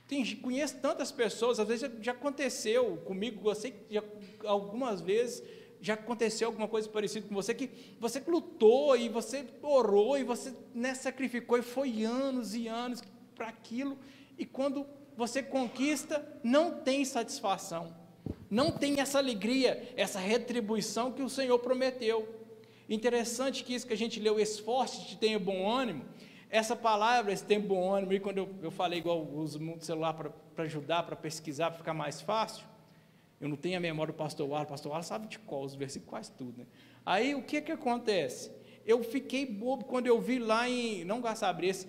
tem, 0.08 0.24
conheço 0.36 0.78
tantas 0.78 1.12
pessoas, 1.12 1.60
às 1.60 1.68
vezes 1.68 1.82
já, 1.82 1.90
já 2.00 2.12
aconteceu 2.12 2.96
comigo, 3.04 3.48
eu 3.48 3.54
sei 3.54 3.72
que 3.72 3.94
já, 3.94 4.02
algumas 4.44 5.02
vezes 5.02 5.42
já 5.80 5.94
aconteceu 5.94 6.48
alguma 6.48 6.66
coisa 6.66 6.88
parecida 6.88 7.28
com 7.28 7.34
você, 7.34 7.54
que 7.54 7.70
você 8.00 8.20
lutou 8.26 8.96
e 8.96 9.08
você 9.08 9.46
orou 9.62 10.18
e 10.18 10.24
você 10.24 10.52
né, 10.74 10.94
sacrificou 10.94 11.58
e 11.58 11.62
foi 11.62 12.04
anos 12.04 12.54
e 12.54 12.66
anos 12.66 13.02
para 13.34 13.48
aquilo, 13.48 13.98
e 14.38 14.46
quando 14.46 14.86
você 15.14 15.42
conquista, 15.42 16.26
não 16.42 16.80
tem 16.80 17.04
satisfação, 17.04 17.94
não 18.50 18.70
tem 18.70 19.00
essa 19.00 19.18
alegria, 19.18 19.92
essa 19.94 20.18
retribuição 20.18 21.12
que 21.12 21.22
o 21.22 21.28
Senhor 21.28 21.58
prometeu. 21.58 22.36
Interessante 22.88 23.62
que 23.62 23.74
isso 23.74 23.86
que 23.86 23.92
a 23.92 23.96
gente 23.96 24.18
leu, 24.18 24.40
esforce-te, 24.40 25.18
tenha 25.18 25.38
bom 25.38 25.70
ânimo, 25.70 26.04
essa 26.50 26.74
palavra, 26.74 27.32
esse 27.32 27.44
tem 27.44 27.60
bom 27.60 27.92
ânimo, 27.92 28.12
e 28.12 28.20
quando 28.20 28.38
eu, 28.38 28.48
eu 28.62 28.70
falei 28.70 28.98
igual 28.98 29.18
eu 29.18 29.38
uso 29.38 29.60
muito 29.60 29.84
celular 29.84 30.14
para 30.14 30.64
ajudar, 30.64 31.02
para 31.02 31.14
pesquisar, 31.14 31.70
para 31.70 31.78
ficar 31.78 31.94
mais 31.94 32.20
fácil, 32.20 32.66
eu 33.40 33.48
não 33.48 33.56
tenho 33.56 33.76
a 33.76 33.80
memória 33.80 34.12
do 34.12 34.16
pastor 34.16 34.52
Arlo, 34.52 34.64
o 34.64 34.68
pastor 34.68 34.92
Arlo 34.92 35.04
sabe 35.04 35.28
de 35.28 35.38
qual, 35.38 35.62
os 35.62 35.74
versículos 35.74 36.10
quase 36.10 36.32
tudo, 36.32 36.58
né? 36.58 36.66
Aí 37.04 37.34
o 37.34 37.42
que 37.42 37.60
que 37.60 37.70
acontece? 37.70 38.50
Eu 38.84 39.04
fiquei 39.04 39.44
bobo 39.46 39.84
quando 39.84 40.06
eu 40.06 40.20
vi 40.20 40.38
lá 40.38 40.68
em, 40.68 41.04
não 41.04 41.20
Gaçabrece, 41.20 41.86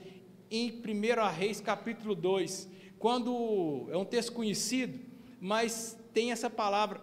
em 0.51 0.71
1 0.71 1.29
Reis 1.35 1.61
capítulo 1.61 2.13
2, 2.13 2.69
quando 2.99 3.87
é 3.89 3.97
um 3.97 4.05
texto 4.05 4.33
conhecido, 4.33 4.99
mas 5.39 5.97
tem 6.13 6.31
essa 6.31 6.49
palavra 6.49 7.01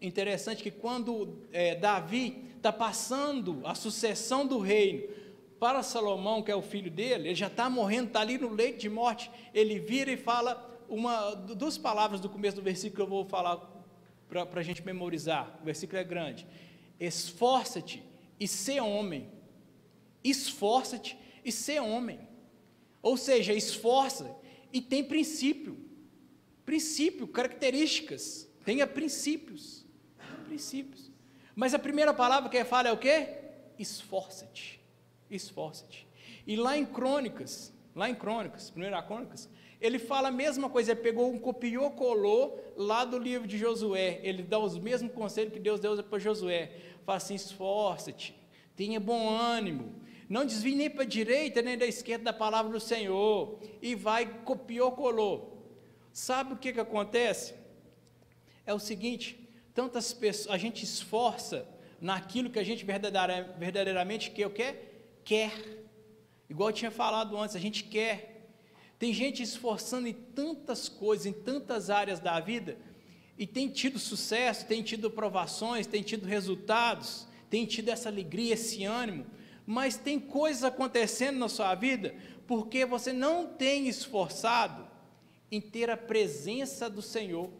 interessante 0.00 0.62
que 0.62 0.70
quando 0.70 1.42
é, 1.52 1.74
Davi 1.74 2.44
está 2.56 2.72
passando 2.72 3.60
a 3.64 3.74
sucessão 3.74 4.46
do 4.46 4.58
reino 4.58 5.17
para 5.58 5.82
Salomão, 5.82 6.42
que 6.42 6.50
é 6.50 6.54
o 6.54 6.62
filho 6.62 6.90
dele, 6.90 7.28
ele 7.28 7.34
já 7.34 7.48
está 7.48 7.68
morrendo, 7.68 8.08
está 8.08 8.20
ali 8.20 8.38
no 8.38 8.48
leito 8.48 8.78
de 8.78 8.88
morte, 8.88 9.30
ele 9.52 9.78
vira 9.78 10.10
e 10.10 10.16
fala 10.16 10.64
uma 10.88 11.34
duas 11.34 11.76
palavras 11.76 12.20
do 12.20 12.28
começo 12.28 12.56
do 12.56 12.62
versículo 12.62 12.96
que 12.96 13.02
eu 13.02 13.06
vou 13.06 13.24
falar 13.24 13.56
para 14.28 14.60
a 14.60 14.62
gente 14.62 14.84
memorizar, 14.84 15.58
o 15.60 15.64
versículo 15.64 15.98
é 15.98 16.04
grande, 16.04 16.46
esforça-te 17.00 18.02
e 18.38 18.46
ser 18.46 18.80
homem, 18.80 19.28
esforça-te 20.22 21.18
e 21.44 21.50
ser 21.50 21.80
homem, 21.80 22.20
ou 23.02 23.16
seja, 23.16 23.52
esforça 23.52 24.36
e 24.72 24.80
tem 24.80 25.02
princípio. 25.02 25.78
Princípio, 26.64 27.26
características. 27.26 28.48
Tenha 28.64 28.86
princípios. 28.86 29.86
Princípios. 30.44 31.10
Mas 31.54 31.74
a 31.74 31.78
primeira 31.78 32.12
palavra 32.12 32.50
que 32.50 32.56
ele 32.56 32.64
fala 32.64 32.88
é 32.88 32.92
o 32.92 32.98
quê? 32.98 33.28
Esforça-te. 33.78 34.77
Esforça-te. 35.30 36.06
E 36.46 36.56
lá 36.56 36.76
em 36.76 36.86
Crônicas, 36.86 37.72
lá 37.94 38.08
em 38.08 38.14
Crônicas, 38.14 38.70
primeira 38.70 39.02
Crônicas, 39.02 39.48
ele 39.80 39.98
fala 39.98 40.28
a 40.28 40.32
mesma 40.32 40.68
coisa, 40.68 40.92
ele 40.92 41.00
pegou 41.00 41.32
um 41.32 41.38
copiou, 41.38 41.90
colou 41.92 42.60
lá 42.76 43.04
do 43.04 43.18
livro 43.18 43.46
de 43.46 43.56
Josué. 43.56 44.18
Ele 44.22 44.42
dá 44.42 44.58
os 44.58 44.76
mesmos 44.76 45.12
conselhos 45.12 45.52
que 45.52 45.60
Deus 45.60 45.78
deu 45.78 46.02
para 46.02 46.18
Josué. 46.18 46.72
Fala 47.04 47.16
assim: 47.18 47.34
esforça-te, 47.34 48.34
tenha 48.74 48.98
bom 48.98 49.28
ânimo, 49.28 49.94
não 50.28 50.44
desvie 50.44 50.74
nem 50.74 50.90
para 50.90 51.02
a 51.02 51.06
direita 51.06 51.62
nem 51.62 51.78
da 51.78 51.86
esquerda 51.86 52.24
da 52.24 52.32
palavra 52.32 52.72
do 52.72 52.80
Senhor, 52.80 53.60
e 53.80 53.94
vai, 53.94 54.26
copiou, 54.42 54.92
colou. 54.92 55.56
Sabe 56.12 56.54
o 56.54 56.56
que, 56.56 56.72
que 56.72 56.80
acontece? 56.80 57.54
É 58.66 58.74
o 58.74 58.80
seguinte: 58.80 59.48
tantas 59.72 60.12
pessoas, 60.12 60.52
a 60.52 60.58
gente 60.58 60.82
esforça 60.82 61.66
naquilo 62.00 62.50
que 62.50 62.58
a 62.58 62.64
gente 62.64 62.84
verdadeiramente 62.84 64.30
quer, 64.32 64.46
o 64.46 64.50
quer? 64.50 64.97
Quer. 65.28 65.52
Igual 66.48 66.70
eu 66.70 66.74
tinha 66.74 66.90
falado 66.90 67.36
antes, 67.36 67.54
a 67.54 67.58
gente 67.58 67.84
quer. 67.84 68.48
Tem 68.98 69.12
gente 69.12 69.42
esforçando 69.42 70.08
em 70.08 70.14
tantas 70.14 70.88
coisas, 70.88 71.26
em 71.26 71.34
tantas 71.34 71.90
áreas 71.90 72.18
da 72.18 72.40
vida, 72.40 72.78
e 73.36 73.46
tem 73.46 73.68
tido 73.68 73.98
sucesso, 73.98 74.64
tem 74.64 74.82
tido 74.82 75.10
provações, 75.10 75.86
tem 75.86 76.02
tido 76.02 76.24
resultados, 76.24 77.28
tem 77.50 77.66
tido 77.66 77.90
essa 77.90 78.08
alegria, 78.08 78.54
esse 78.54 78.86
ânimo, 78.86 79.26
mas 79.66 79.98
tem 79.98 80.18
coisas 80.18 80.64
acontecendo 80.64 81.38
na 81.38 81.48
sua 81.50 81.74
vida 81.74 82.14
porque 82.46 82.86
você 82.86 83.12
não 83.12 83.48
tem 83.48 83.86
esforçado 83.86 84.88
em 85.50 85.60
ter 85.60 85.90
a 85.90 85.96
presença 85.98 86.88
do 86.88 87.02
Senhor, 87.02 87.50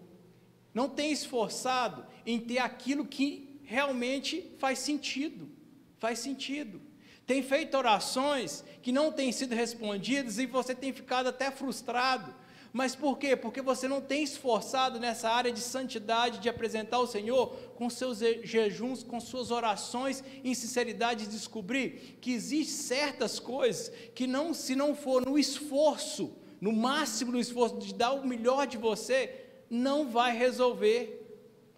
não 0.72 0.88
tem 0.88 1.12
esforçado 1.12 2.06
em 2.24 2.40
ter 2.40 2.60
aquilo 2.60 3.04
que 3.04 3.60
realmente 3.62 4.56
faz 4.58 4.78
sentido, 4.78 5.50
faz 5.98 6.18
sentido. 6.20 6.87
Tem 7.28 7.44
feito 7.44 7.76
orações 7.76 8.64
que 8.82 8.90
não 8.90 9.12
têm 9.12 9.30
sido 9.30 9.54
respondidas 9.54 10.38
e 10.38 10.46
você 10.46 10.74
tem 10.74 10.92
ficado 10.92 11.28
até 11.28 11.48
frustrado 11.52 12.34
mas 12.72 12.94
por 12.94 13.18
quê? 13.18 13.34
Porque 13.34 13.62
você 13.62 13.88
não 13.88 14.00
tem 14.00 14.22
esforçado 14.22 15.00
nessa 15.00 15.30
área 15.30 15.50
de 15.50 15.60
santidade, 15.60 16.38
de 16.38 16.48
apresentar 16.48 16.98
o 16.98 17.06
Senhor 17.06 17.48
com 17.74 17.88
seus 17.88 18.18
jejuns, 18.18 19.02
com 19.02 19.18
suas 19.20 19.50
orações, 19.50 20.22
em 20.44 20.54
sinceridade, 20.54 21.24
de 21.24 21.30
descobrir 21.30 22.18
que 22.20 22.32
existem 22.32 22.76
certas 22.76 23.40
coisas 23.40 23.90
que 24.14 24.26
não, 24.26 24.52
se 24.52 24.76
não 24.76 24.94
for 24.94 25.24
no 25.24 25.38
esforço, 25.38 26.32
no 26.60 26.72
máximo 26.72 27.32
no 27.32 27.40
esforço 27.40 27.78
de 27.78 27.94
dar 27.94 28.12
o 28.12 28.26
melhor 28.26 28.66
de 28.66 28.76
você, 28.76 29.46
não 29.70 30.08
vai 30.08 30.36
resolver. 30.36 31.14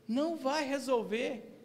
Não 0.09 0.36
vai 0.36 0.64
resolver. 0.64 1.57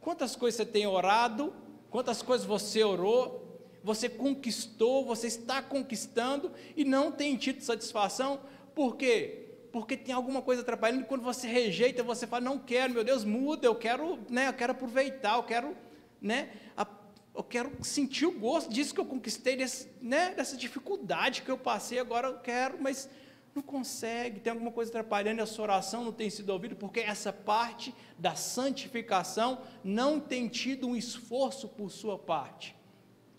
Quantas 0.00 0.34
coisas 0.34 0.56
você 0.56 0.66
tem 0.66 0.86
orado? 0.86 1.54
Quantas 1.96 2.20
coisas 2.20 2.46
você 2.46 2.84
orou? 2.84 3.58
Você 3.82 4.06
conquistou, 4.06 5.02
você 5.02 5.28
está 5.28 5.62
conquistando 5.62 6.52
e 6.76 6.84
não 6.84 7.10
tem 7.10 7.34
tido 7.38 7.62
satisfação? 7.62 8.38
Por 8.74 8.98
quê? 8.98 9.56
Porque 9.72 9.96
tem 9.96 10.14
alguma 10.14 10.42
coisa 10.42 10.60
atrapalhando 10.60 11.04
e 11.04 11.06
quando 11.06 11.22
você 11.22 11.48
rejeita, 11.48 12.02
você 12.02 12.26
fala, 12.26 12.44
não 12.44 12.58
quero, 12.58 12.92
meu 12.92 13.02
Deus, 13.02 13.24
muda, 13.24 13.66
eu 13.66 13.74
quero, 13.74 14.18
né, 14.28 14.46
eu 14.46 14.52
quero 14.52 14.72
aproveitar, 14.72 15.36
eu 15.36 15.42
quero, 15.44 15.74
né, 16.20 16.50
a, 16.76 16.86
eu 17.34 17.42
quero 17.42 17.72
sentir 17.82 18.26
o 18.26 18.32
gosto 18.32 18.70
disso 18.70 18.92
que 18.92 19.00
eu 19.00 19.06
conquistei, 19.06 19.56
desse, 19.56 19.88
né, 19.98 20.34
dessa 20.34 20.54
dificuldade 20.54 21.40
que 21.40 21.50
eu 21.50 21.56
passei, 21.56 21.98
agora 21.98 22.28
eu 22.28 22.38
quero, 22.40 22.76
mas 22.78 23.08
não 23.56 23.62
consegue, 23.62 24.40
tem 24.40 24.52
alguma 24.52 24.70
coisa 24.70 24.90
atrapalhando, 24.90 25.42
a 25.42 25.46
sua 25.46 25.64
oração 25.64 26.04
não 26.04 26.12
tem 26.12 26.28
sido 26.30 26.50
ouvida, 26.50 26.74
porque 26.74 27.00
essa 27.00 27.32
parte 27.32 27.94
da 28.18 28.34
santificação 28.34 29.62
não 29.82 30.20
tem 30.20 30.46
tido 30.48 30.86
um 30.86 30.94
esforço 30.94 31.68
por 31.68 31.90
sua 31.90 32.18
parte. 32.18 32.76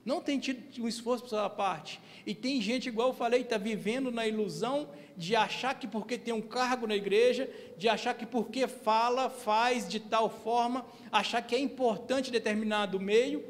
não 0.03 0.21
tem 0.21 0.39
tido 0.39 0.81
um 0.81 0.87
esforço 0.87 1.23
por 1.23 1.29
sua 1.29 1.49
parte. 1.49 1.99
E 2.25 2.33
tem 2.33 2.61
gente, 2.61 2.87
igual 2.87 3.09
eu 3.09 3.13
falei, 3.13 3.41
está 3.41 3.57
vivendo 3.57 4.09
na 4.09 4.25
ilusão 4.25 4.89
de 5.17 5.35
achar 5.35 5.77
que 5.77 5.85
porque 5.85 6.17
tem 6.17 6.33
um 6.33 6.41
cargo 6.41 6.87
na 6.87 6.95
igreja, 6.95 7.49
de 7.77 7.89
achar 7.89 8.13
que 8.13 8.25
porque 8.25 8.67
fala, 8.67 9.29
faz 9.29 9.85
de 9.87 9.99
tal 9.99 10.29
forma, 10.29 10.85
achar 11.11 11.41
que 11.41 11.53
é 11.53 11.59
importante 11.59 12.31
determinado 12.31 13.01
meio, 13.01 13.43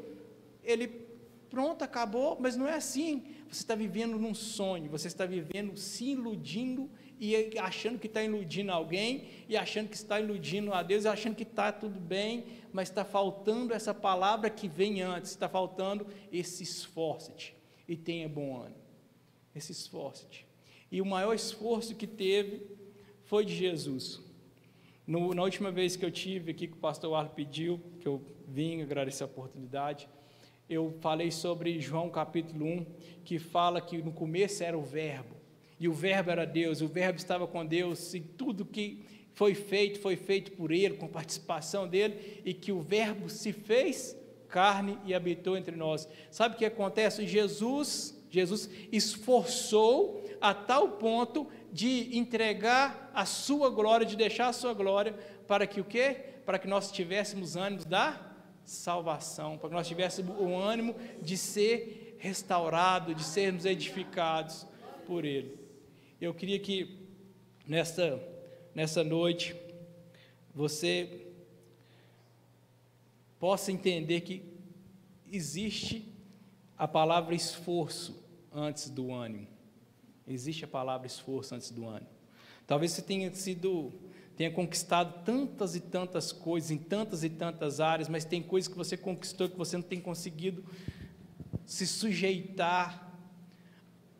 ele, 0.64 1.07
pronto, 1.50 1.82
acabou, 1.82 2.36
mas 2.40 2.56
não 2.56 2.66
é 2.66 2.74
assim. 2.74 3.24
Você 3.48 3.62
está 3.62 3.74
vivendo 3.74 4.18
num 4.18 4.34
sonho, 4.34 4.90
você 4.90 5.08
está 5.08 5.26
vivendo 5.26 5.76
se 5.76 6.10
iludindo 6.10 6.90
e 7.20 7.58
achando 7.58 7.98
que 7.98 8.06
está 8.06 8.22
iludindo 8.22 8.70
alguém, 8.70 9.24
e 9.48 9.56
achando 9.56 9.88
que 9.88 9.96
está 9.96 10.20
iludindo 10.20 10.72
a 10.72 10.82
Deus, 10.82 11.04
e 11.04 11.08
achando 11.08 11.34
que 11.34 11.42
está 11.42 11.72
tudo 11.72 11.98
bem, 11.98 12.44
mas 12.72 12.88
está 12.88 13.04
faltando 13.04 13.74
essa 13.74 13.92
palavra 13.92 14.48
que 14.48 14.68
vem 14.68 15.02
antes, 15.02 15.32
está 15.32 15.48
faltando 15.48 16.06
esse 16.30 16.62
esforço-te 16.62 17.56
e 17.88 17.96
tenha 17.96 18.28
bom 18.28 18.60
ânimo. 18.60 18.76
Esse 19.54 19.72
esforço-te. 19.72 20.46
E 20.92 21.02
o 21.02 21.06
maior 21.06 21.34
esforço 21.34 21.96
que 21.96 22.06
teve 22.06 22.62
foi 23.24 23.44
de 23.44 23.54
Jesus. 23.54 24.20
No, 25.06 25.34
na 25.34 25.42
última 25.42 25.72
vez 25.72 25.96
que 25.96 26.04
eu 26.04 26.10
tive 26.10 26.50
aqui, 26.52 26.68
que 26.68 26.74
o 26.74 26.80
pastor 26.80 27.14
Arlo 27.14 27.30
pediu, 27.30 27.80
que 28.00 28.06
eu 28.06 28.22
vim 28.46 28.82
agradecer 28.82 29.22
a 29.22 29.26
oportunidade, 29.26 30.08
eu 30.68 30.94
falei 31.00 31.30
sobre 31.30 31.80
João 31.80 32.10
capítulo 32.10 32.66
1, 32.66 32.86
que 33.24 33.38
fala 33.38 33.80
que 33.80 33.98
no 33.98 34.12
começo 34.12 34.62
era 34.62 34.76
o 34.76 34.82
Verbo, 34.82 35.36
e 35.80 35.88
o 35.88 35.92
Verbo 35.92 36.30
era 36.30 36.44
Deus, 36.44 36.82
o 36.82 36.88
Verbo 36.88 37.18
estava 37.18 37.46
com 37.46 37.64
Deus, 37.64 38.12
e 38.12 38.20
tudo 38.20 38.66
que 38.66 39.02
foi 39.32 39.54
feito, 39.54 40.00
foi 40.00 40.16
feito 40.16 40.52
por 40.52 40.70
Ele, 40.70 40.96
com 40.96 41.06
participação 41.06 41.88
dele, 41.88 42.42
e 42.44 42.52
que 42.52 42.70
o 42.70 42.80
Verbo 42.80 43.30
se 43.30 43.52
fez 43.52 44.16
carne 44.48 44.98
e 45.04 45.14
habitou 45.14 45.56
entre 45.56 45.76
nós. 45.76 46.08
Sabe 46.30 46.54
o 46.54 46.58
que 46.58 46.64
acontece? 46.64 47.26
Jesus, 47.26 48.20
Jesus 48.28 48.68
esforçou 48.90 50.24
a 50.40 50.52
tal 50.52 50.92
ponto 50.92 51.46
de 51.72 52.16
entregar 52.16 53.10
a 53.14 53.24
sua 53.24 53.70
glória, 53.70 54.06
de 54.06 54.16
deixar 54.16 54.48
a 54.48 54.52
sua 54.52 54.74
glória, 54.74 55.14
para 55.46 55.66
que 55.66 55.80
o 55.80 55.84
quê? 55.84 56.16
Para 56.44 56.58
que 56.58 56.68
nós 56.68 56.90
tivéssemos 56.90 57.56
ânimos 57.56 57.84
da 57.84 58.27
salvação, 58.68 59.56
para 59.56 59.70
que 59.70 59.74
nós 59.74 59.88
tivéssemos 59.88 60.38
o 60.38 60.54
ânimo 60.54 60.94
de 61.22 61.38
ser 61.38 62.16
restaurado, 62.18 63.14
de 63.14 63.24
sermos 63.24 63.64
edificados 63.64 64.66
por 65.06 65.24
Ele. 65.24 65.58
Eu 66.20 66.34
queria 66.34 66.58
que 66.58 66.98
nesta, 67.66 68.22
nessa 68.74 69.02
noite 69.02 69.56
você 70.54 71.26
possa 73.38 73.72
entender 73.72 74.20
que 74.20 74.42
existe 75.30 76.12
a 76.76 76.86
palavra 76.86 77.34
esforço 77.34 78.22
antes 78.52 78.90
do 78.90 79.12
ânimo. 79.12 79.48
Existe 80.26 80.64
a 80.64 80.68
palavra 80.68 81.06
esforço 81.06 81.54
antes 81.54 81.70
do 81.70 81.86
ânimo. 81.86 82.10
Talvez 82.66 82.92
você 82.92 83.00
tenha 83.00 83.32
sido 83.32 83.92
tenha 84.38 84.50
conquistado 84.50 85.22
tantas 85.24 85.74
e 85.74 85.80
tantas 85.80 86.32
coisas 86.32 86.70
em 86.70 86.78
tantas 86.78 87.24
e 87.24 87.28
tantas 87.28 87.80
áreas, 87.80 88.08
mas 88.08 88.24
tem 88.24 88.40
coisas 88.40 88.68
que 88.68 88.76
você 88.76 88.96
conquistou 88.96 89.50
que 89.50 89.58
você 89.58 89.76
não 89.76 89.82
tem 89.82 90.00
conseguido 90.00 90.64
se 91.66 91.86
sujeitar 91.86 93.12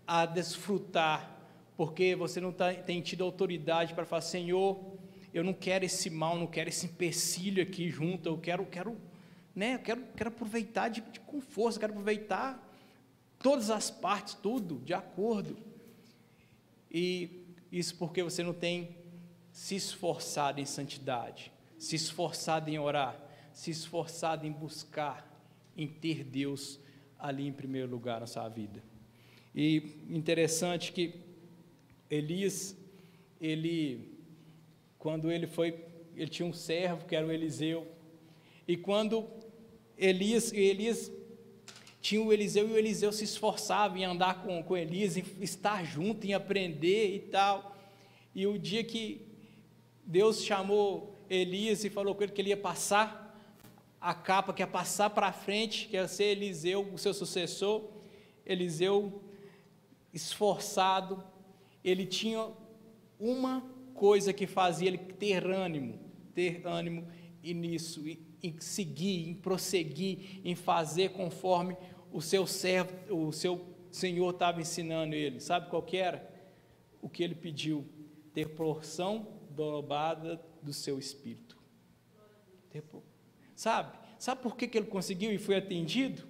a 0.06 0.26
desfrutar 0.26 1.38
porque 1.78 2.16
você 2.16 2.40
não 2.40 2.50
tá, 2.50 2.74
tem 2.74 3.00
tido 3.00 3.22
autoridade 3.22 3.94
para 3.94 4.04
falar, 4.04 4.22
Senhor, 4.22 4.84
eu 5.32 5.44
não 5.44 5.52
quero 5.52 5.84
esse 5.84 6.10
mal, 6.10 6.36
não 6.36 6.48
quero 6.48 6.68
esse 6.68 6.86
empecilho 6.86 7.62
aqui 7.62 7.88
junto, 7.88 8.28
eu 8.28 8.36
quero, 8.36 8.66
quero, 8.66 8.96
né, 9.54 9.76
eu 9.76 9.78
quero, 9.78 10.02
quero 10.16 10.30
aproveitar 10.30 10.88
de, 10.88 11.00
de, 11.02 11.20
com 11.20 11.40
força, 11.40 11.78
quero 11.78 11.92
aproveitar 11.92 12.68
todas 13.38 13.70
as 13.70 13.92
partes, 13.92 14.34
tudo, 14.34 14.80
de 14.84 14.92
acordo. 14.92 15.56
E 16.90 17.44
isso 17.70 17.94
porque 17.94 18.24
você 18.24 18.42
não 18.42 18.52
tem 18.52 18.97
se 19.58 19.74
esforçado 19.74 20.60
em 20.60 20.64
santidade, 20.64 21.50
se 21.76 21.96
esforçado 21.96 22.70
em 22.70 22.78
orar, 22.78 23.20
se 23.52 23.72
esforçado 23.72 24.46
em 24.46 24.52
buscar, 24.52 25.28
em 25.76 25.88
ter 25.88 26.22
Deus 26.22 26.78
ali 27.18 27.44
em 27.44 27.52
primeiro 27.52 27.90
lugar 27.90 28.20
na 28.20 28.26
sua 28.28 28.48
vida. 28.48 28.80
E 29.52 29.96
interessante 30.10 30.92
que 30.92 31.12
Elias, 32.08 32.76
ele, 33.40 34.16
quando 34.96 35.28
ele 35.28 35.48
foi, 35.48 35.84
ele 36.14 36.30
tinha 36.30 36.46
um 36.46 36.52
servo 36.52 37.04
que 37.04 37.16
era 37.16 37.26
o 37.26 37.32
Eliseu, 37.32 37.84
e 38.66 38.76
quando 38.76 39.28
Elias, 39.96 40.52
Elias 40.52 41.10
tinha 42.00 42.22
o 42.22 42.32
Eliseu 42.32 42.68
e 42.68 42.72
o 42.74 42.78
Eliseu 42.78 43.10
se 43.10 43.24
esforçava 43.24 43.98
em 43.98 44.04
andar 44.04 44.40
com, 44.44 44.62
com 44.62 44.76
Elias, 44.76 45.16
em 45.16 45.24
estar 45.40 45.84
junto, 45.84 46.24
em 46.24 46.32
aprender 46.32 47.12
e 47.12 47.18
tal. 47.18 47.76
E 48.32 48.46
o 48.46 48.56
dia 48.56 48.84
que 48.84 49.27
Deus 50.10 50.42
chamou 50.42 51.14
Elias 51.28 51.84
e 51.84 51.90
falou 51.90 52.14
com 52.14 52.22
ele 52.22 52.32
que 52.32 52.40
ele 52.40 52.48
ia 52.48 52.56
passar 52.56 53.38
a 54.00 54.14
capa, 54.14 54.54
que 54.54 54.62
ia 54.62 54.66
passar 54.66 55.10
para 55.10 55.30
frente, 55.32 55.86
que 55.86 55.96
ia 55.96 56.08
ser 56.08 56.24
Eliseu, 56.24 56.88
o 56.94 56.96
seu 56.96 57.12
sucessor, 57.12 57.84
Eliseu 58.46 59.22
esforçado, 60.10 61.22
ele 61.84 62.06
tinha 62.06 62.50
uma 63.20 63.62
coisa 63.92 64.32
que 64.32 64.46
fazia 64.46 64.88
ele 64.88 64.96
ter 64.96 65.46
ânimo, 65.46 65.98
ter 66.34 66.66
ânimo 66.66 67.06
e 67.42 67.52
nisso, 67.52 68.08
e, 68.08 68.18
em 68.42 68.58
seguir, 68.60 69.28
em 69.28 69.34
prosseguir, 69.34 70.40
em 70.42 70.54
fazer 70.54 71.10
conforme 71.10 71.76
o 72.10 72.22
seu 72.22 72.46
servo, 72.46 72.94
o 73.14 73.30
seu 73.30 73.60
Senhor 73.90 74.30
estava 74.30 74.58
ensinando 74.58 75.14
ele. 75.14 75.38
Sabe 75.38 75.68
qual 75.68 75.82
que 75.82 75.98
era? 75.98 76.26
O 77.02 77.10
que 77.10 77.22
ele 77.22 77.34
pediu? 77.34 77.84
Ter 78.32 78.48
porção 78.48 79.37
dobrada 79.58 80.40
do 80.62 80.72
seu 80.72 81.00
espírito. 81.00 81.58
Sabe? 83.56 83.98
Sabe 84.20 84.40
por 84.40 84.56
que, 84.56 84.68
que 84.68 84.78
ele 84.78 84.86
conseguiu 84.86 85.32
e 85.32 85.38
foi 85.38 85.56
atendido? 85.56 86.22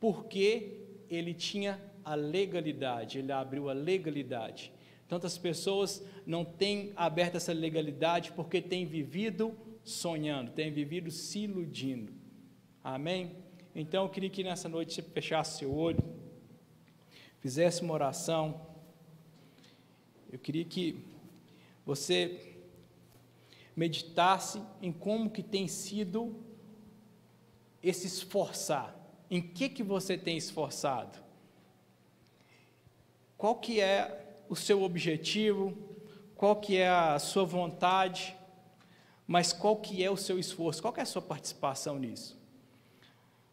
Porque 0.00 0.80
ele 1.08 1.32
tinha 1.32 1.80
a 2.04 2.16
legalidade, 2.16 3.20
ele 3.20 3.30
abriu 3.30 3.68
a 3.68 3.72
legalidade. 3.72 4.72
Tantas 5.06 5.38
pessoas 5.38 6.04
não 6.26 6.44
têm 6.44 6.92
aberto 6.96 7.36
essa 7.36 7.52
legalidade 7.52 8.32
porque 8.32 8.60
têm 8.60 8.84
vivido 8.84 9.56
sonhando, 9.84 10.50
têm 10.50 10.72
vivido 10.72 11.08
se 11.10 11.40
iludindo. 11.40 12.12
Amém? 12.82 13.36
Então 13.74 14.04
eu 14.04 14.08
queria 14.08 14.30
que 14.30 14.42
nessa 14.42 14.68
noite 14.68 14.92
você 14.92 15.02
fechasse 15.02 15.58
seu 15.58 15.72
olho, 15.72 16.02
fizesse 17.38 17.82
uma 17.82 17.94
oração. 17.94 18.60
Eu 20.32 20.38
queria 20.38 20.64
que 20.64 21.10
você 21.90 22.56
meditasse 23.76 24.62
em 24.80 24.92
como 24.92 25.30
que 25.30 25.42
tem 25.42 25.68
sido 25.68 26.34
esse 27.82 28.06
esforçar. 28.06 28.96
Em 29.30 29.40
que 29.40 29.68
que 29.68 29.82
você 29.82 30.16
tem 30.16 30.36
esforçado? 30.36 31.18
qual 33.40 33.54
que 33.54 33.80
é 33.80 34.36
o 34.50 34.54
seu 34.54 34.82
objetivo, 34.82 35.74
qual 36.36 36.56
que 36.56 36.76
é 36.76 36.90
a 36.90 37.18
sua 37.18 37.42
vontade, 37.42 38.36
mas 39.26 39.50
qual 39.50 39.76
que 39.76 40.04
é 40.04 40.10
o 40.10 40.16
seu 40.16 40.38
esforço, 40.38 40.82
qual 40.82 40.92
que 40.92 41.00
é 41.00 41.04
a 41.04 41.06
sua 41.06 41.22
participação 41.22 41.98
nisso? 41.98 42.38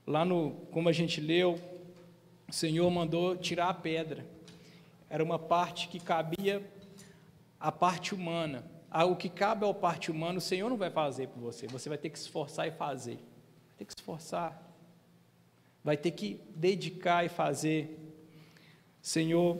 Lá 0.05 0.25
no, 0.25 0.51
como 0.71 0.89
a 0.89 0.91
gente 0.91 1.21
leu, 1.21 1.57
o 2.49 2.51
Senhor 2.51 2.91
mandou 2.91 3.37
tirar 3.37 3.69
a 3.69 3.73
pedra. 3.73 4.25
Era 5.09 5.23
uma 5.23 5.39
parte 5.39 5.87
que 5.87 6.01
cabia 6.01 6.69
à 7.59 7.71
parte 7.71 8.13
humana. 8.13 8.63
Ah, 8.89 9.05
o 9.05 9.15
que 9.15 9.29
cabe 9.29 9.67
à 9.67 9.73
parte 9.73 10.09
humana, 10.09 10.37
o 10.37 10.41
Senhor 10.41 10.69
não 10.69 10.77
vai 10.77 10.89
fazer 10.89 11.27
por 11.27 11.39
você. 11.39 11.67
Você 11.67 11.89
vai 11.89 11.97
ter 11.97 12.09
que 12.09 12.17
esforçar 12.17 12.67
e 12.67 12.71
fazer. 12.71 13.15
Vai 13.67 13.75
ter 13.77 13.85
que 13.85 13.93
esforçar. 13.97 14.61
Vai 15.83 15.97
ter 15.97 16.11
que 16.11 16.41
dedicar 16.55 17.25
e 17.25 17.29
fazer. 17.29 17.99
Senhor, 19.01 19.59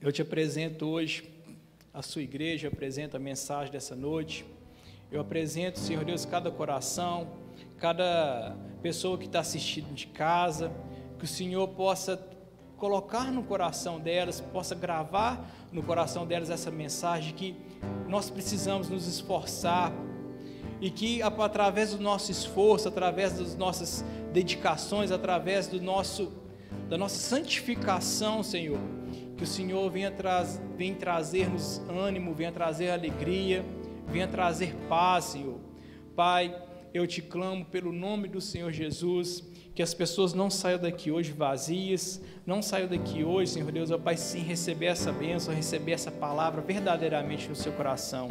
eu 0.00 0.10
te 0.10 0.22
apresento 0.22 0.86
hoje 0.86 1.30
a 1.92 2.02
sua 2.02 2.22
igreja, 2.22 2.66
eu 2.66 2.72
apresento 2.72 3.16
a 3.16 3.20
mensagem 3.20 3.72
dessa 3.72 3.94
noite. 3.94 4.44
Eu 5.10 5.20
apresento, 5.20 5.78
Senhor 5.78 6.04
Deus, 6.04 6.24
cada 6.24 6.50
coração, 6.50 7.28
cada 7.78 8.56
pessoa 8.82 9.18
que 9.18 9.26
está 9.26 9.40
assistindo 9.40 9.92
de 9.94 10.06
casa, 10.06 10.72
que 11.18 11.24
o 11.24 11.28
Senhor 11.28 11.68
possa 11.68 12.16
colocar 12.82 13.30
no 13.30 13.44
coração 13.44 14.00
delas, 14.00 14.40
possa 14.40 14.74
gravar 14.74 15.48
no 15.70 15.84
coração 15.84 16.26
delas 16.26 16.50
essa 16.50 16.68
mensagem 16.68 17.32
que 17.32 17.54
nós 18.08 18.28
precisamos 18.28 18.88
nos 18.88 19.06
esforçar 19.06 19.92
e 20.80 20.90
que 20.90 21.22
através 21.22 21.92
do 21.92 22.02
nosso 22.02 22.32
esforço, 22.32 22.88
através 22.88 23.38
das 23.38 23.54
nossas 23.54 24.04
dedicações, 24.32 25.12
através 25.12 25.68
do 25.68 25.80
nosso 25.80 26.32
da 26.88 26.98
nossa 26.98 27.20
santificação, 27.20 28.42
Senhor. 28.42 28.80
Que 29.36 29.44
o 29.44 29.46
Senhor 29.46 29.88
venha, 29.88 30.10
tra 30.10 30.42
venha 30.76 30.96
trazer-nos 30.96 31.80
ânimo, 31.88 32.34
venha 32.34 32.50
trazer 32.50 32.90
alegria, 32.90 33.64
venha 34.08 34.26
trazer 34.26 34.74
paz, 34.88 35.26
Senhor. 35.26 35.60
Pai, 36.16 36.52
eu 36.92 37.06
te 37.06 37.22
clamo 37.22 37.64
pelo 37.64 37.92
nome 37.92 38.26
do 38.26 38.40
Senhor 38.40 38.72
Jesus, 38.72 39.44
que 39.74 39.82
as 39.82 39.94
pessoas 39.94 40.34
não 40.34 40.50
saiam 40.50 40.78
daqui 40.78 41.10
hoje 41.10 41.32
vazias, 41.32 42.20
não 42.46 42.60
saiam 42.60 42.88
daqui 42.88 43.24
hoje, 43.24 43.52
Senhor 43.52 43.70
Deus, 43.72 43.90
ó 43.90 43.98
Pai, 43.98 44.16
sem 44.16 44.42
receber 44.42 44.86
essa 44.86 45.10
bênção, 45.10 45.54
receber 45.54 45.92
essa 45.92 46.10
palavra 46.10 46.60
verdadeiramente 46.60 47.48
no 47.48 47.54
seu 47.54 47.72
coração. 47.72 48.28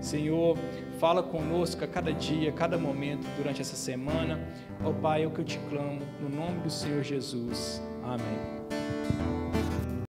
Senhor, 0.00 0.56
fala 0.98 1.22
conosco 1.22 1.82
a 1.82 1.86
cada 1.86 2.12
dia, 2.12 2.50
a 2.50 2.52
cada 2.52 2.76
momento 2.76 3.26
durante 3.36 3.60
essa 3.60 3.76
semana. 3.76 4.38
Ó 4.84 4.92
Pai, 4.92 5.24
é 5.24 5.26
o 5.26 5.30
que 5.30 5.40
eu 5.40 5.44
te 5.44 5.58
clamo, 5.70 6.02
no 6.20 6.28
nome 6.28 6.60
do 6.60 6.70
Senhor 6.70 7.02
Jesus. 7.02 7.82
Amém. 8.02 8.55